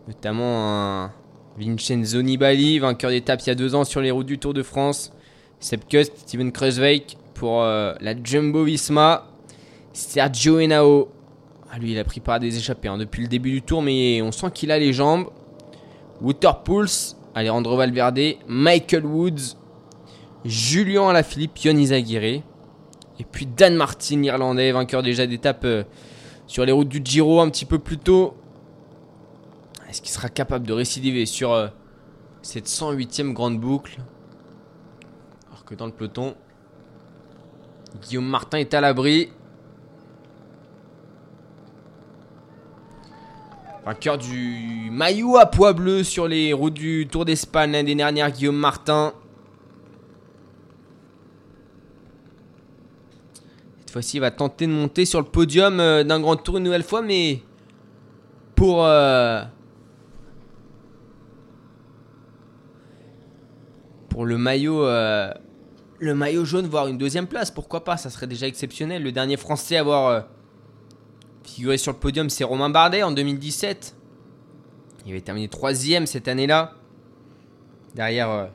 Notamment 0.08 1.04
un 1.04 1.12
Vincenzo 1.58 2.22
Nibali, 2.22 2.80
vainqueur 2.80 3.12
d'étape 3.12 3.42
il 3.42 3.48
y 3.48 3.52
a 3.52 3.56
deux 3.56 3.76
ans 3.76 3.84
sur 3.84 4.02
les 4.02 4.12
routes 4.12 4.28
du 4.28 4.38
Tour 4.38 4.54
de 4.54 4.64
France. 4.64 5.12
Sepp 5.60 5.88
Kuss, 5.88 6.08
Steven 6.16 6.52
Kruijswijk 6.52 7.18
pour 7.34 7.64
euh, 7.64 7.94
la 8.02 8.14
Jumbo 8.22 8.64
Visma. 8.64 9.28
Sergio 9.94 10.60
Henao 10.60 11.10
ah, 11.72 11.80
lui, 11.80 11.92
il 11.92 12.00
a 12.00 12.04
pris 12.04 12.20
part 12.20 12.36
à 12.36 12.40
des 12.40 12.58
échappées 12.58 12.88
hein, 12.88 12.98
depuis 12.98 13.22
le 13.22 13.28
début 13.28 13.52
du 13.52 13.62
tour, 13.62 13.82
mais 13.82 14.22
on 14.22 14.32
sent 14.32 14.48
qu'il 14.54 14.72
a 14.72 14.80
les 14.80 14.94
jambes. 14.94 15.30
Waterpulse, 16.22 17.18
Alejandro 17.34 17.76
Valverde, 17.76 18.36
Michael 18.48 19.06
Woods, 19.06 19.58
Julien 20.46 21.10
Alaphilippe, 21.10 21.58
Yon 21.58 21.76
Izagirre. 21.76 22.44
Et 23.20 23.24
puis 23.30 23.46
Dan 23.46 23.76
Martin, 23.76 24.24
irlandais, 24.24 24.72
vainqueur 24.72 25.02
déjà 25.02 25.26
d'étape 25.26 25.66
euh, 25.66 25.84
sur 26.48 26.66
les 26.66 26.72
routes 26.72 26.90
du 26.90 27.02
Giro 27.04 27.42
un 27.42 27.50
petit 27.50 27.66
peu 27.66 27.80
plus 27.80 27.98
tôt. 27.98 28.36
Est-ce 29.90 30.02
qu'il 30.02 30.12
sera 30.12 30.30
capable 30.30 30.68
de 30.68 30.74
récidiver 30.74 31.26
sur 31.26 31.54
euh, 31.54 31.68
cette 32.42 32.68
108e 32.68 33.34
grande 33.34 33.60
boucle? 33.60 33.98
Alors 35.50 35.66
que 35.66 35.76
dans 35.76 35.86
le 35.86 35.92
peloton, 35.92 36.36
Guillaume 38.02 38.28
Martin 38.28 38.58
est 38.60 38.74
à 38.74 38.82
l'abri. 38.82 39.30
Vainqueur 43.86 44.18
du 44.18 44.90
maillot 44.90 45.38
à 45.38 45.46
poids 45.46 45.74
bleu 45.74 46.04
sur 46.04 46.28
les 46.28 46.54
routes 46.54 46.74
du 46.74 47.08
Tour 47.08 47.24
d'Espagne 47.24 47.72
l'année 47.72 47.94
dernière, 47.94 48.32
Guillaume 48.32 48.56
Martin. 48.56 49.14
Cette 53.82 53.92
fois-ci, 53.92 54.18
il 54.18 54.22
va 54.22 54.32
tenter 54.32 54.66
de 54.66 54.72
monter 54.72 55.06
sur 55.06 55.20
le 55.20 55.28
podium 55.28 55.80
euh, 55.80 56.04
d'un 56.04 56.20
grand 56.20 56.36
tour 56.36 56.58
une 56.58 56.64
nouvelle 56.64 56.82
fois, 56.82 57.04
mais 57.04 57.44
pour 58.56 58.84
euh, 58.84 59.44
pour 64.10 64.26
le 64.26 64.40
maillot 64.40 64.84
euh, 64.84 65.32
le 66.00 66.16
maillot 66.16 66.44
jaune, 66.44 66.66
voire 66.66 66.88
une 66.88 66.98
deuxième 66.98 67.28
place, 67.28 67.52
pourquoi 67.52 67.84
pas 67.84 67.98
Ça 67.98 68.10
serait 68.10 68.26
déjà 68.26 68.48
exceptionnel. 68.48 69.04
Le 69.04 69.12
dernier 69.12 69.38
Français 69.38 69.78
à 69.78 69.82
avoir 69.82 70.26
figuré 71.48 71.78
sur 71.78 71.92
le 71.92 71.98
podium, 71.98 72.30
c'est 72.30 72.44
Romain 72.44 72.70
Bardet 72.70 73.04
en 73.04 73.12
2017. 73.12 73.96
Il 75.06 75.12
avait 75.12 75.22
terminé 75.22 75.48
troisième 75.48 76.08
cette 76.08 76.28
année-là. 76.28 76.74
Derrière 77.94 78.30
euh, 78.30 78.48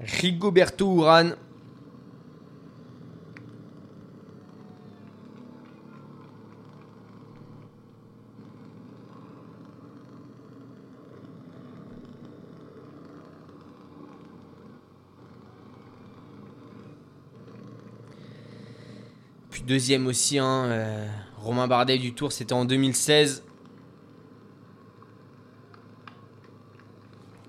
Rigoberto 0.00 0.96
Urán. 0.98 1.36
Puis 19.50 19.62
deuxième 19.62 20.06
aussi, 20.06 20.38
hein, 20.38 20.64
euh, 20.66 21.08
Romain 21.42 21.66
Bardet 21.66 21.98
du 21.98 22.14
Tour, 22.14 22.30
c'était 22.30 22.52
en 22.52 22.64
2016. 22.64 23.42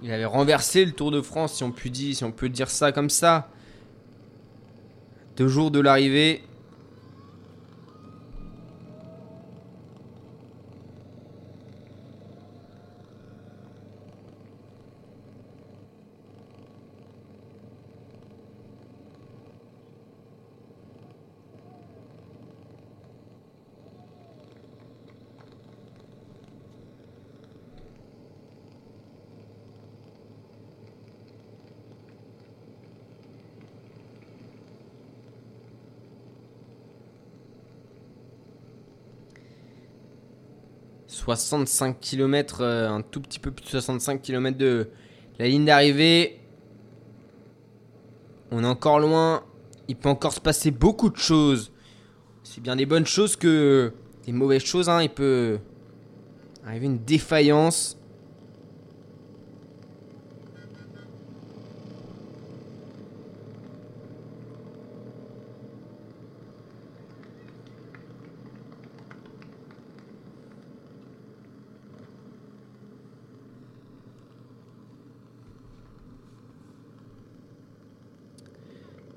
Il 0.02 0.12
avait 0.12 0.26
renversé 0.26 0.84
le 0.84 0.92
Tour 0.92 1.12
de 1.12 1.22
France, 1.22 1.54
si 1.54 1.64
on 1.64 1.72
peut 1.72 1.90
dire, 1.90 2.16
si 2.16 2.24
on 2.24 2.32
peut 2.32 2.50
dire 2.50 2.72
ça 2.72 2.92
comme 2.92 3.12
ça. 3.12 3.50
deux 5.38 5.48
jours 5.48 5.70
de 5.70 5.80
l'arrivée. 5.80 6.44
65 41.24 42.00
km, 42.02 42.62
euh, 42.62 42.90
un 42.90 43.02
tout 43.02 43.22
petit 43.22 43.40
peu 43.40 43.52
plus 43.52 43.64
de 43.64 43.70
65 43.70 44.22
km 44.22 44.58
de 44.58 44.90
la 45.40 45.48
ligne 45.48 45.64
d'arrivée. 45.64 46.40
On 48.52 48.64
est 48.64 48.68
encore 48.68 49.00
loin. 49.00 49.44
Il 49.88 49.96
peut 49.96 50.10
encore 50.10 50.34
se 50.34 50.42
passer 50.42 50.70
beaucoup 50.72 51.10
de 51.10 51.18
choses. 51.18 51.72
C'est 52.44 52.62
bien 52.62 52.76
des 52.76 52.86
bonnes 52.86 53.06
choses 53.06 53.36
que 53.38 53.94
des 54.26 54.34
mauvaises 54.34 54.66
choses. 54.66 54.90
Hein. 54.90 55.02
Il 55.02 55.10
peut 55.10 55.60
arriver 56.66 56.88
une 56.88 57.00
défaillance. 57.00 57.98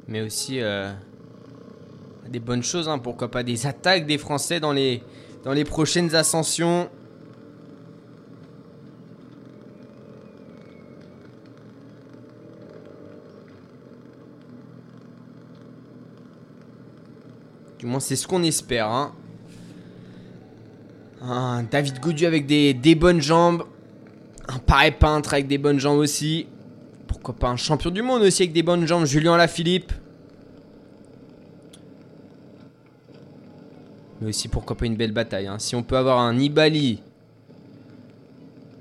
Mais 0.09 0.21
aussi 0.21 0.61
euh, 0.61 0.93
des 2.29 2.41
bonnes 2.41 2.63
choses, 2.63 2.89
hein, 2.89 2.99
pourquoi 2.99 3.31
pas 3.31 3.43
des 3.43 3.67
attaques 3.67 4.07
des 4.07 4.19
Français 4.19 4.61
dans 4.61 4.73
les, 4.73 5.03
dans 5.45 5.53
les 5.53 5.65
prochaines 5.65 6.15
ascensions. 6.15 6.89
Du 17.79 17.87
moins, 17.87 18.01
c'est 18.01 18.17
ce 18.17 18.27
qu'on 18.27 18.43
espère. 18.43 18.89
Hein. 18.89 19.13
Un 21.21 21.65
David 21.65 22.01
Goudu 22.01 22.25
avec 22.27 22.47
des, 22.47 22.73
des 22.73 22.95
bonnes 22.95 23.21
jambes. 23.21 23.65
Un 24.49 24.59
pareil 24.59 24.93
peintre 24.93 25.35
avec 25.35 25.47
des 25.47 25.59
bonnes 25.59 25.79
jambes 25.79 25.99
aussi. 25.99 26.47
Pourquoi 27.27 27.41
pas 27.41 27.53
un 27.53 27.57
champion 27.57 27.91
du 27.91 28.03
monde 28.03 28.23
aussi 28.23 28.45
avec 28.45 28.53
des 28.53 28.63
bonnes 28.63 28.87
jambes, 28.87 29.05
Julien 29.05 29.37
Lafilippe. 29.37 29.93
Mais 34.21 34.29
aussi 34.29 34.47
pourquoi 34.47 34.77
pas 34.77 34.87
une 34.87 34.95
belle 34.95 35.11
bataille. 35.11 35.49
Hein. 35.49 35.59
Si 35.59 35.75
on 35.75 35.83
peut 35.83 35.97
avoir 35.97 36.21
un 36.21 36.35
Nibali 36.35 37.03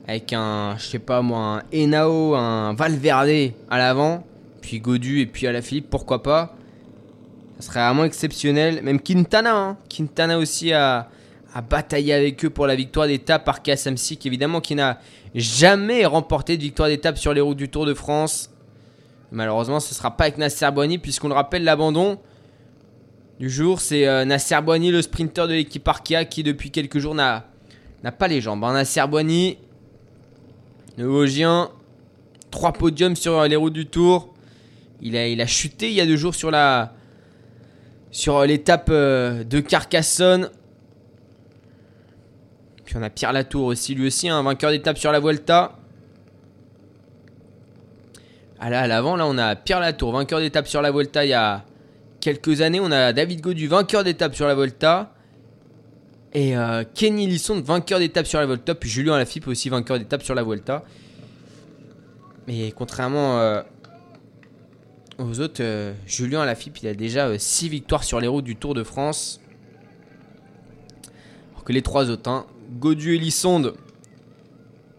avec 0.07 0.31
un, 0.31 0.75
je 0.77 0.85
sais 0.85 0.99
pas 0.99 1.23
moi, 1.23 1.63
un 1.73 1.75
Enao, 1.75 2.35
un 2.35 2.75
Valverde 2.75 3.53
à 3.67 3.79
l'avant, 3.79 4.23
puis 4.61 4.79
Godu 4.79 5.21
et 5.21 5.25
puis 5.25 5.47
à 5.47 5.51
la 5.51 5.63
Philippe, 5.63 5.89
pourquoi 5.89 6.21
pas 6.21 6.55
Ça 7.57 7.71
serait 7.71 7.83
vraiment 7.83 8.03
exceptionnel. 8.03 8.83
Même 8.83 9.01
Quintana, 9.01 9.57
hein. 9.57 9.77
Quintana 9.89 10.37
aussi 10.37 10.71
a, 10.71 11.09
a, 11.56 11.62
bataillé 11.62 12.14
avec 12.14 12.43
eux 12.45 12.49
pour 12.49 12.68
la 12.68 12.76
victoire 12.76 13.08
d'étape 13.08 13.45
par 13.45 13.60
Sik, 13.66 14.26
évidemment, 14.26 14.62
qui 14.62 14.76
n'a 14.76 14.99
jamais 15.34 16.06
remporté 16.06 16.58
de 16.58 16.62
victoire 16.62 16.89
d'étape 16.89 17.18
sur 17.18 17.34
les 17.34 17.41
routes 17.41 17.58
du 17.58 17.70
Tour 17.70 17.86
de 17.86 17.93
France. 17.93 18.51
Malheureusement, 19.32 19.80
ce 19.80 19.91
ne 19.91 19.95
sera 19.95 20.16
pas 20.16 20.26
avec 20.26 20.38
Nasser 20.38 20.70
Boigny, 20.72 20.97
puisqu'on 20.97 21.28
le 21.28 21.34
rappelle, 21.34 21.64
l'abandon 21.64 22.20
du 23.39 23.49
jour. 23.49 23.82
C'est 23.82 24.08
euh, 24.08 24.26
Nasser 24.26 24.62
Boigny, 24.62 24.91
le 24.91 25.01
sprinter 25.01 25.47
de 25.47 25.53
l'équipe 25.53 25.88
Arkea, 25.88 26.26
qui 26.30 26.43
depuis 26.43 26.72
quelques 26.72 26.99
jours 26.99 27.16
n'a 27.16 27.43
pas 28.18 28.28
les 28.28 28.41
jambes. 28.41 28.64
Hein. 28.64 28.74
Nasser 28.74 29.06
Boigny, 29.08 29.58
le 30.97 31.06
Vosgien, 31.06 31.70
trois 32.51 32.74
podiums 32.74 33.16
sur 33.16 33.43
les 33.43 33.56
routes 33.56 33.74
du 33.74 33.88
Tour. 33.88 34.34
Il 35.01 35.18
a, 35.18 35.47
chuté 35.47 35.89
il 35.89 35.93
y 35.93 36.01
a 36.01 36.06
deux 36.06 36.16
jours 36.16 36.36
sur 36.36 36.51
sur 38.12 38.45
l'étape 38.45 38.88
euh, 38.89 39.43
de 39.43 39.60
Carcassonne. 39.60 40.49
Puis 42.86 42.95
on 42.97 43.01
a 43.03 43.09
Pierre 43.09 43.33
Latour 43.33 43.65
aussi, 43.65 43.95
lui 43.95 44.07
aussi, 44.07 44.29
un 44.29 44.43
vainqueur 44.43 44.71
d'étape 44.71 44.97
sur 44.97 45.11
la 45.11 45.19
Vuelta. 45.19 45.77
Ah 48.59 48.67
à 48.67 48.88
l'avant, 48.88 49.15
là, 49.15 49.27
on 49.27 49.38
a 49.38 49.55
Pierre 49.55 49.79
Latour, 49.79 50.11
vainqueur 50.11 50.39
d'étape 50.39 50.67
sur 50.67 50.81
la 50.81 50.91
Vuelta 50.91 51.25
il 51.25 51.29
y 51.29 51.33
a, 51.33 51.65
quelques 52.25 52.61
années, 52.61 52.79
on 52.79 52.91
a 52.91 53.13
David 53.13 53.41
Godu, 53.41 53.67
vainqueur 53.67 54.03
d'étape 54.03 54.33
sur 54.33 54.47
la 54.47 54.55
Volta. 54.55 55.13
Et 56.33 56.57
euh, 56.57 56.83
Kenny 56.95 57.27
Lisson, 57.27 57.61
vainqueur 57.61 57.99
d'étape 57.99 58.25
sur 58.25 58.39
la 58.39 58.47
Volta. 58.47 58.73
Puis 58.73 58.89
Julien 58.89 59.13
Alaphilippe 59.13 59.47
aussi, 59.47 59.69
vainqueur 59.69 59.99
d'étape 59.99 60.23
sur 60.23 60.33
la 60.33 60.41
Volta. 60.41 60.83
Mais 62.47 62.71
contrairement 62.71 63.39
euh, 63.39 63.61
aux 65.19 65.39
autres, 65.39 65.61
euh, 65.61 65.93
Julien 66.07 66.41
Alaphilippe, 66.41 66.79
il 66.81 66.88
a 66.88 66.95
déjà 66.95 67.38
6 67.38 67.69
victoires 67.69 68.03
sur 68.03 68.19
les 68.19 68.27
routes 68.27 68.43
du 68.43 68.55
Tour 68.55 68.73
de 68.73 68.83
France. 68.83 69.39
Alors 71.51 71.63
que 71.63 71.73
les 71.73 71.83
trois 71.83 72.09
autres, 72.09 72.27
hein, 72.27 72.47
Godu 72.80 73.16
et 73.16 73.18
Lissonde 73.18 73.76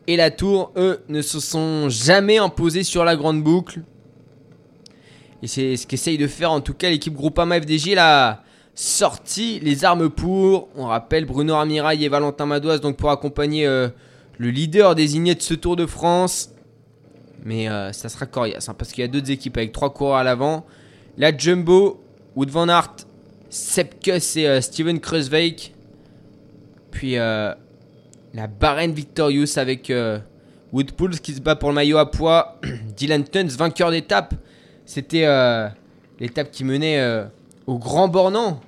et 0.06 0.16
la 0.16 0.30
Tour, 0.30 0.72
eux, 0.76 1.00
ne 1.08 1.20
se 1.20 1.40
sont 1.40 1.88
jamais 1.88 2.38
imposés 2.38 2.84
sur 2.84 3.04
la 3.04 3.16
grande 3.16 3.42
boucle. 3.42 3.80
Et 5.42 5.48
c'est 5.48 5.76
ce 5.76 5.86
qu'essaye 5.86 6.18
de 6.18 6.26
faire 6.26 6.52
en 6.52 6.60
tout 6.60 6.74
cas 6.74 6.90
l'équipe 6.90 7.14
Groupama 7.14 7.60
FDJ. 7.60 7.94
La 7.94 8.42
sortie 8.74 9.58
les 9.60 9.84
armes 9.84 10.08
pour. 10.08 10.68
On 10.76 10.86
rappelle 10.86 11.24
Bruno 11.24 11.54
Armirail 11.54 12.04
et 12.04 12.08
Valentin 12.08 12.46
Madoise 12.46 12.80
donc 12.80 12.96
pour 12.96 13.10
accompagner 13.10 13.66
euh, 13.66 13.88
le 14.38 14.50
leader 14.50 14.94
désigné 14.94 15.34
de 15.34 15.42
ce 15.42 15.54
Tour 15.54 15.76
de 15.76 15.86
France. 15.86 16.50
Mais 17.44 17.68
euh, 17.68 17.92
ça 17.92 18.08
sera 18.08 18.26
coriace 18.26 18.68
hein, 18.68 18.74
parce 18.76 18.92
qu'il 18.92 19.02
y 19.02 19.04
a 19.04 19.08
deux 19.08 19.30
équipes 19.30 19.56
avec 19.56 19.72
trois 19.72 19.92
coureurs 19.92 20.16
à 20.16 20.24
l'avant. 20.24 20.66
La 21.18 21.36
Jumbo, 21.36 22.02
Wood 22.34 22.50
Van 22.50 22.68
Aert, 22.68 22.96
Sepkus 23.50 24.36
et 24.36 24.46
euh, 24.46 24.60
Steven 24.60 25.00
Kreuzweig. 25.00 25.72
Puis 26.96 27.14
la 27.14 28.46
Barren 28.58 28.92
Victorious 28.92 29.58
avec 29.58 29.92
Woodpools 30.72 31.20
qui 31.20 31.34
se 31.34 31.40
bat 31.40 31.56
pour 31.56 31.68
le 31.68 31.74
maillot 31.74 31.98
à 31.98 32.10
poids. 32.10 32.60
Dylan 32.96 33.24
Tuns, 33.24 33.48
vainqueur 33.48 33.90
d'étape. 33.90 34.34
C'était 34.84 35.24
euh, 35.26 35.68
l'étape 36.20 36.50
qui 36.50 36.64
menait 36.64 36.98
euh, 37.00 37.24
au 37.66 37.78
Grand 37.78 38.08
Bornand. 38.08 38.60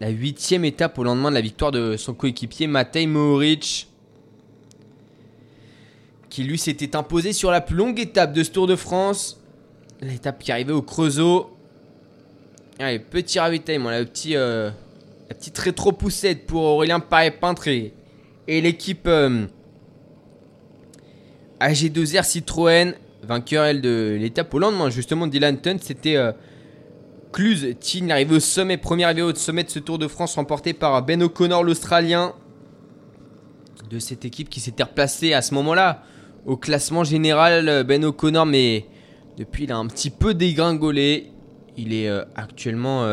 La 0.00 0.08
huitième 0.08 0.64
étape 0.64 0.98
au 0.98 1.04
lendemain 1.04 1.30
de 1.30 1.34
la 1.34 1.40
victoire 1.40 1.72
de 1.72 1.96
son 1.96 2.14
coéquipier 2.14 2.66
Matej 2.66 3.06
Mohoric. 3.06 3.88
Qui 6.28 6.44
lui 6.44 6.58
s'était 6.58 6.96
imposé 6.96 7.32
sur 7.32 7.50
la 7.50 7.60
plus 7.60 7.76
longue 7.76 7.98
étape 7.98 8.32
de 8.32 8.42
ce 8.42 8.50
Tour 8.50 8.66
de 8.66 8.76
France. 8.76 9.40
L'étape 10.00 10.38
qui 10.38 10.52
arrivait 10.52 10.72
au 10.72 10.82
Creusot. 10.82 11.50
Allez, 12.78 12.98
petit 12.98 13.38
ravitaillement, 13.38 13.90
la, 13.90 14.04
petit, 14.04 14.36
euh, 14.36 14.70
la 15.30 15.36
petite 15.36 15.56
rétro-poussette 15.58 16.44
pour 16.44 16.62
Aurélien 16.62 16.98
Paré-Peintre 16.98 17.68
et, 17.68 17.92
l'équipe 18.48 19.08
AG2R 21.60 22.24
Citroën 22.24 22.94
vainqueur 23.22 23.72
de 23.74 24.16
l'étape 24.18 24.52
au 24.52 24.58
lendemain. 24.58 24.90
Justement 24.90 25.28
Dylan 25.28 25.60
Tunt 25.60 25.78
c'était 25.80 26.16
euh, 26.16 26.32
Cluse 27.32 27.76
arrivé 28.10 28.34
au 28.34 28.40
sommet 28.40 28.76
premier 28.76 29.04
arrivé 29.04 29.22
au 29.22 29.32
sommet 29.32 29.62
de 29.62 29.70
ce 29.70 29.78
Tour 29.78 29.98
de 29.98 30.08
France 30.08 30.34
remporté 30.34 30.72
par 30.72 31.00
Ben 31.04 31.22
O'Connor 31.22 31.62
l'Australien 31.62 32.34
de 33.88 34.00
cette 34.00 34.24
équipe 34.24 34.48
qui 34.48 34.58
s'était 34.58 34.82
replacée 34.82 35.32
à 35.32 35.42
ce 35.42 35.54
moment-là 35.54 36.02
au 36.44 36.56
classement 36.56 37.04
général. 37.04 37.84
Ben 37.84 38.04
O'Connor 38.04 38.46
mais 38.46 38.86
depuis 39.36 39.64
il 39.64 39.70
a 39.70 39.76
un 39.76 39.86
petit 39.86 40.10
peu 40.10 40.34
dégringolé. 40.34 41.30
Il 41.76 41.94
est 41.94 42.08
euh, 42.08 42.24
actuellement 42.34 43.04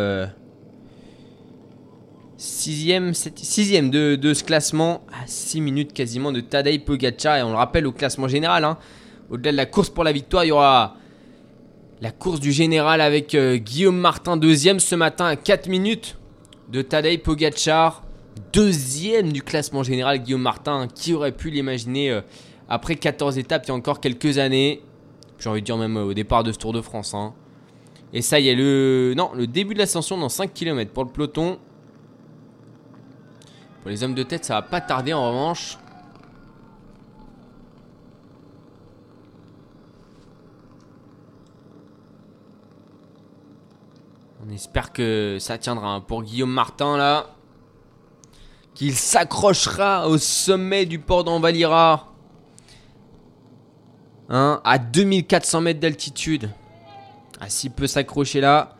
sixième, 2.37 3.13
sixième 3.13 3.89
de, 3.89 4.33
ce 4.33 4.43
classement 4.43 5.01
à 5.11 5.27
6 5.27 5.61
minutes 5.61 5.93
quasiment 5.93 6.31
de 6.31 6.39
Tadej 6.39 6.85
Pogacar 6.85 7.37
et 7.37 7.43
on 7.43 7.49
le 7.49 7.57
rappelle 7.57 7.87
au 7.87 7.91
classement 7.91 8.27
général 8.27 8.63
hein, 8.63 8.77
au-delà 9.29 9.51
de 9.51 9.57
la 9.57 9.65
course 9.65 9.89
pour 9.89 10.03
la 10.03 10.11
victoire, 10.11 10.45
il 10.45 10.49
y 10.49 10.51
aura 10.51 10.95
la 11.99 12.11
course 12.11 12.39
du 12.39 12.51
général 12.51 13.01
avec 13.01 13.35
euh, 13.35 13.57
Guillaume 13.57 13.97
Martin, 13.97 14.37
deuxième 14.37 14.79
ce 14.79 14.95
matin 14.95 15.25
à 15.25 15.35
4 15.35 15.67
minutes 15.67 16.17
de 16.69 16.81
Tadej 16.81 17.21
Pogacar. 17.21 18.03
Deuxième 18.53 19.33
du 19.33 19.41
classement 19.41 19.81
général, 19.81 20.19
Guillaume 20.19 20.41
Martin. 20.41 20.87
Qui 20.93 21.13
aurait 21.13 21.31
pu 21.31 21.49
l'imaginer 21.49 22.11
euh, 22.11 22.21
après 22.69 22.95
14 22.95 23.37
étapes 23.39 23.63
il 23.65 23.69
y 23.69 23.71
a 23.71 23.75
encore 23.75 23.99
quelques 23.99 24.37
années? 24.37 24.81
J'ai 25.39 25.49
envie 25.49 25.61
de 25.61 25.65
dire 25.65 25.77
même 25.77 25.97
euh, 25.97 26.05
au 26.05 26.13
départ 26.13 26.43
de 26.43 26.51
ce 26.51 26.57
Tour 26.57 26.71
de 26.71 26.81
France. 26.81 27.13
Hein. 27.13 27.33
Et 28.13 28.21
ça 28.21 28.39
y 28.39 28.47
est, 28.47 28.55
le, 28.55 29.13
non, 29.17 29.31
le 29.33 29.47
début 29.47 29.73
de 29.73 29.79
l'ascension 29.79 30.17
dans 30.17 30.29
5 30.29 30.53
km 30.53 30.91
pour 30.91 31.03
le 31.03 31.09
peloton. 31.09 31.57
Les 33.87 34.03
hommes 34.03 34.15
de 34.15 34.23
tête, 34.23 34.43
ça 34.43 34.55
va 34.55 34.61
pas 34.61 34.81
tarder 34.81 35.13
en 35.13 35.29
revanche. 35.29 35.77
On 44.45 44.49
espère 44.49 44.91
que 44.91 45.37
ça 45.39 45.57
tiendra 45.57 45.95
hein. 45.95 46.01
pour 46.01 46.23
Guillaume 46.23 46.51
Martin 46.51 46.97
là. 46.97 47.27
Qu'il 48.73 48.93
s'accrochera 48.93 50.07
au 50.07 50.17
sommet 50.17 50.85
du 50.85 50.99
port 50.99 51.23
d'Envalira. 51.23 52.13
Hein, 54.29 54.61
à 54.65 54.77
2400 54.77 55.61
mètres 55.61 55.79
d'altitude. 55.79 56.49
Ah, 57.39 57.49
s'il 57.49 57.71
peut 57.71 57.87
s'accrocher 57.87 58.41
là, 58.41 58.75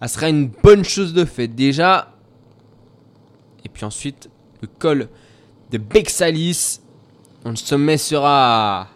ça 0.00 0.08
serait 0.08 0.30
une 0.30 0.48
bonne 0.48 0.84
chose 0.84 1.14
de 1.14 1.24
fait. 1.24 1.48
Déjà. 1.48 2.14
Et 3.64 3.68
puis 3.68 3.84
ensuite, 3.84 4.28
le 4.62 4.68
col 4.78 5.08
de 5.70 5.78
Bexalis. 5.78 6.80
Le 7.44 7.56
sommet 7.56 7.98
sera 7.98 8.88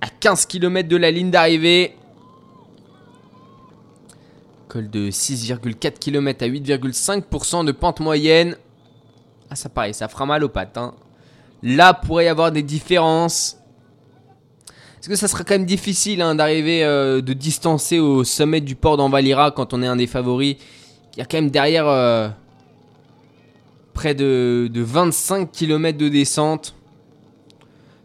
à 0.00 0.08
15 0.20 0.46
km 0.46 0.88
de 0.88 0.96
la 0.96 1.10
ligne 1.10 1.30
d'arrivée. 1.30 1.94
Col 4.68 4.90
de 4.90 5.10
6,4 5.10 5.98
km 5.98 6.44
à 6.44 6.48
8,5% 6.48 7.64
de 7.64 7.72
pente 7.72 8.00
moyenne. 8.00 8.56
Ah, 9.50 9.54
ça 9.54 9.68
pareil, 9.68 9.94
ça 9.94 10.08
fera 10.08 10.26
mal 10.26 10.44
aux 10.44 10.48
pattes. 10.48 10.76
Hein. 10.76 10.94
Là, 11.62 11.94
pourrait 11.94 12.26
y 12.26 12.28
avoir 12.28 12.52
des 12.52 12.62
différences. 12.62 13.58
Est-ce 15.00 15.08
que 15.08 15.16
ça 15.16 15.28
sera 15.28 15.44
quand 15.44 15.54
même 15.54 15.66
difficile 15.66 16.22
hein, 16.22 16.34
d'arriver, 16.34 16.84
euh, 16.84 17.20
de 17.20 17.32
distancer 17.32 17.98
au 17.98 18.24
sommet 18.24 18.60
du 18.60 18.74
port 18.74 18.96
d'Envalira 18.96 19.50
quand 19.50 19.72
on 19.72 19.82
est 19.82 19.86
un 19.86 19.96
des 19.96 20.06
favoris? 20.06 20.56
Il 21.14 21.18
y 21.18 21.22
a 21.22 21.24
quand 21.24 21.38
même 21.38 21.50
derrière 21.50 21.86
euh, 21.86 22.28
près 23.98 24.14
de, 24.14 24.70
25 24.72 25.50
km 25.50 25.98
de 25.98 26.08
descente. 26.08 26.76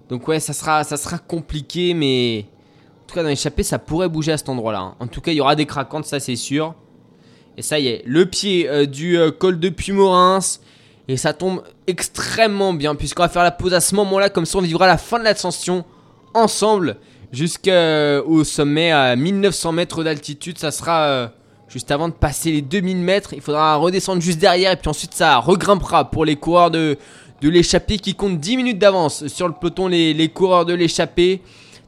Donc 0.09 0.27
ouais, 0.27 0.39
ça 0.39 0.51
sera, 0.51 0.83
ça 0.83 0.97
sera 0.97 1.19
compliqué, 1.19 1.93
mais 1.93 2.45
en 3.03 3.05
tout 3.07 3.13
cas 3.13 3.21
dans 3.21 3.29
l'échappée, 3.29 3.61
ça 3.61 3.77
pourrait 3.77 4.09
bouger 4.09 4.31
à 4.31 4.37
cet 4.37 4.49
endroit-là. 4.49 4.79
Hein. 4.79 4.95
En 4.99 5.05
tout 5.05 5.21
cas, 5.21 5.31
il 5.31 5.35
y 5.35 5.41
aura 5.41 5.55
des 5.55 5.67
craquantes, 5.67 6.05
ça 6.05 6.19
c'est 6.19 6.35
sûr. 6.35 6.73
Et 7.57 7.61
ça 7.61 7.77
y 7.77 7.89
est, 7.89 8.01
le 8.07 8.25
pied 8.25 8.67
euh, 8.67 8.87
du 8.87 9.19
col 9.39 9.59
de 9.59 9.69
Pumorins. 9.69 10.39
Et 11.07 11.15
ça 11.15 11.31
tombe 11.31 11.61
extrêmement 11.85 12.73
bien, 12.73 12.95
puisqu'on 12.95 13.21
va 13.21 13.29
faire 13.29 13.43
la 13.43 13.51
pause 13.51 13.75
à 13.75 13.79
ce 13.79 13.93
moment-là, 13.93 14.29
comme 14.31 14.47
ça 14.47 14.57
on 14.57 14.61
vivra 14.61 14.87
la 14.87 14.97
fin 14.97 15.19
de 15.19 15.23
l'ascension 15.23 15.85
ensemble 16.33 16.97
jusqu'au 17.31 18.43
sommet 18.43 18.91
à 18.91 19.15
1900 19.15 19.71
mètres 19.73 20.03
d'altitude. 20.03 20.57
Ça 20.57 20.71
sera 20.71 21.05
euh, 21.05 21.27
juste 21.73 21.91
avant 21.91 22.07
de 22.07 22.13
passer 22.13 22.51
les 22.51 22.61
2000 22.61 22.97
mètres. 22.97 23.33
Il 23.33 23.41
faudra 23.41 23.75
redescendre 23.75 24.21
juste 24.21 24.39
derrière 24.39 24.71
et 24.71 24.77
puis 24.77 24.89
ensuite 24.89 25.13
ça 25.13 25.39
regrimpera 25.39 26.09
pour 26.09 26.23
les 26.23 26.35
coureurs 26.35 26.71
de, 26.71 26.97
l'échappée 27.41 27.99
qui 27.99 28.15
comptent 28.15 28.39
10 28.39 28.57
minutes 28.57 28.79
d'avance 28.79 29.27
sur 29.27 29.47
le 29.47 29.53
peloton, 29.53 29.87
les, 29.87 30.29
coureurs 30.29 30.65
de 30.65 30.73
l'échappée. 30.73 31.41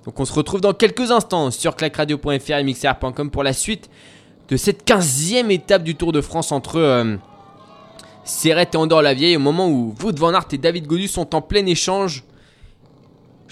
Donc 0.05 0.19
on 0.19 0.25
se 0.25 0.33
retrouve 0.33 0.59
dans 0.59 0.73
quelques 0.73 1.11
instants 1.11 1.49
sur 1.51 1.75
clacradio.fr 1.75 2.51
et 2.51 2.63
mixr.com 2.63 3.31
pour 3.31 3.43
la 3.43 3.53
suite 3.53 3.89
de 4.49 4.57
cette 4.57 4.85
15e 4.85 5.49
étape 5.49 5.83
du 5.83 5.95
Tour 5.95 6.11
de 6.11 6.21
France 6.21 6.51
entre 6.51 6.77
euh, 6.77 7.15
Serrette 8.25 8.75
et 8.75 8.77
Andorre-la-Vieille 8.77 9.37
au 9.37 9.39
moment 9.39 9.67
où 9.69 9.95
Wout 10.03 10.17
van 10.17 10.33
Aert 10.33 10.47
et 10.51 10.57
David 10.57 10.85
Godu 10.85 11.07
sont 11.07 11.33
en 11.33 11.41
plein 11.41 11.65
échange 11.65 12.23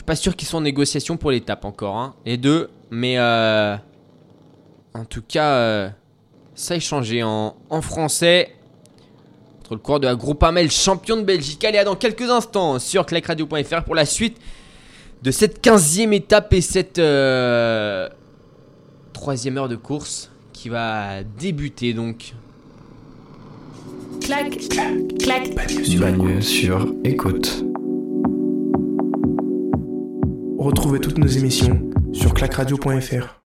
pas 0.05 0.15
sûr 0.15 0.35
qu'ils 0.35 0.47
sont 0.47 0.57
en 0.57 0.61
négociation 0.61 1.17
pour 1.17 1.31
l'étape 1.31 1.65
encore, 1.65 1.97
hein, 1.97 2.15
les 2.25 2.37
deux. 2.37 2.69
Mais 2.91 3.17
euh, 3.17 3.75
en 4.93 5.05
tout 5.05 5.21
cas, 5.21 5.53
euh, 5.53 5.89
ça 6.55 6.75
a 6.75 6.79
changé 6.79 7.23
en, 7.23 7.55
français. 7.81 8.55
Entre 9.59 9.73
le 9.73 9.79
cours 9.79 9.99
de 9.99 10.07
la 10.07 10.15
groupe 10.15 10.43
Amel, 10.43 10.69
champion 10.69 11.17
de 11.17 11.23
Belgique. 11.23 11.63
Allez, 11.63 11.77
à 11.77 11.83
dans 11.83 11.95
quelques 11.95 12.29
instants 12.29 12.79
sur 12.79 13.05
clacradio.fr 13.05 13.83
pour 13.83 13.95
la 13.95 14.05
suite 14.05 14.37
de 15.21 15.31
cette 15.31 15.65
15e 15.65 16.11
étape 16.13 16.53
et 16.53 16.61
cette 16.61 16.99
euh, 16.99 18.09
troisième 19.13 19.57
heure 19.57 19.69
de 19.69 19.77
course 19.77 20.29
qui 20.51 20.69
va 20.69 21.23
débuter 21.23 21.93
donc. 21.93 22.33
Clac, 24.21 24.57
clac, 24.69 25.17
clac. 25.19 26.41
sur 26.41 26.93
écoute. 27.03 27.65
Retrouvez 30.57 30.99
toutes 30.99 31.17
nos 31.17 31.27
émissions 31.27 31.89
sur 32.13 32.33
clacradio.fr. 32.33 33.42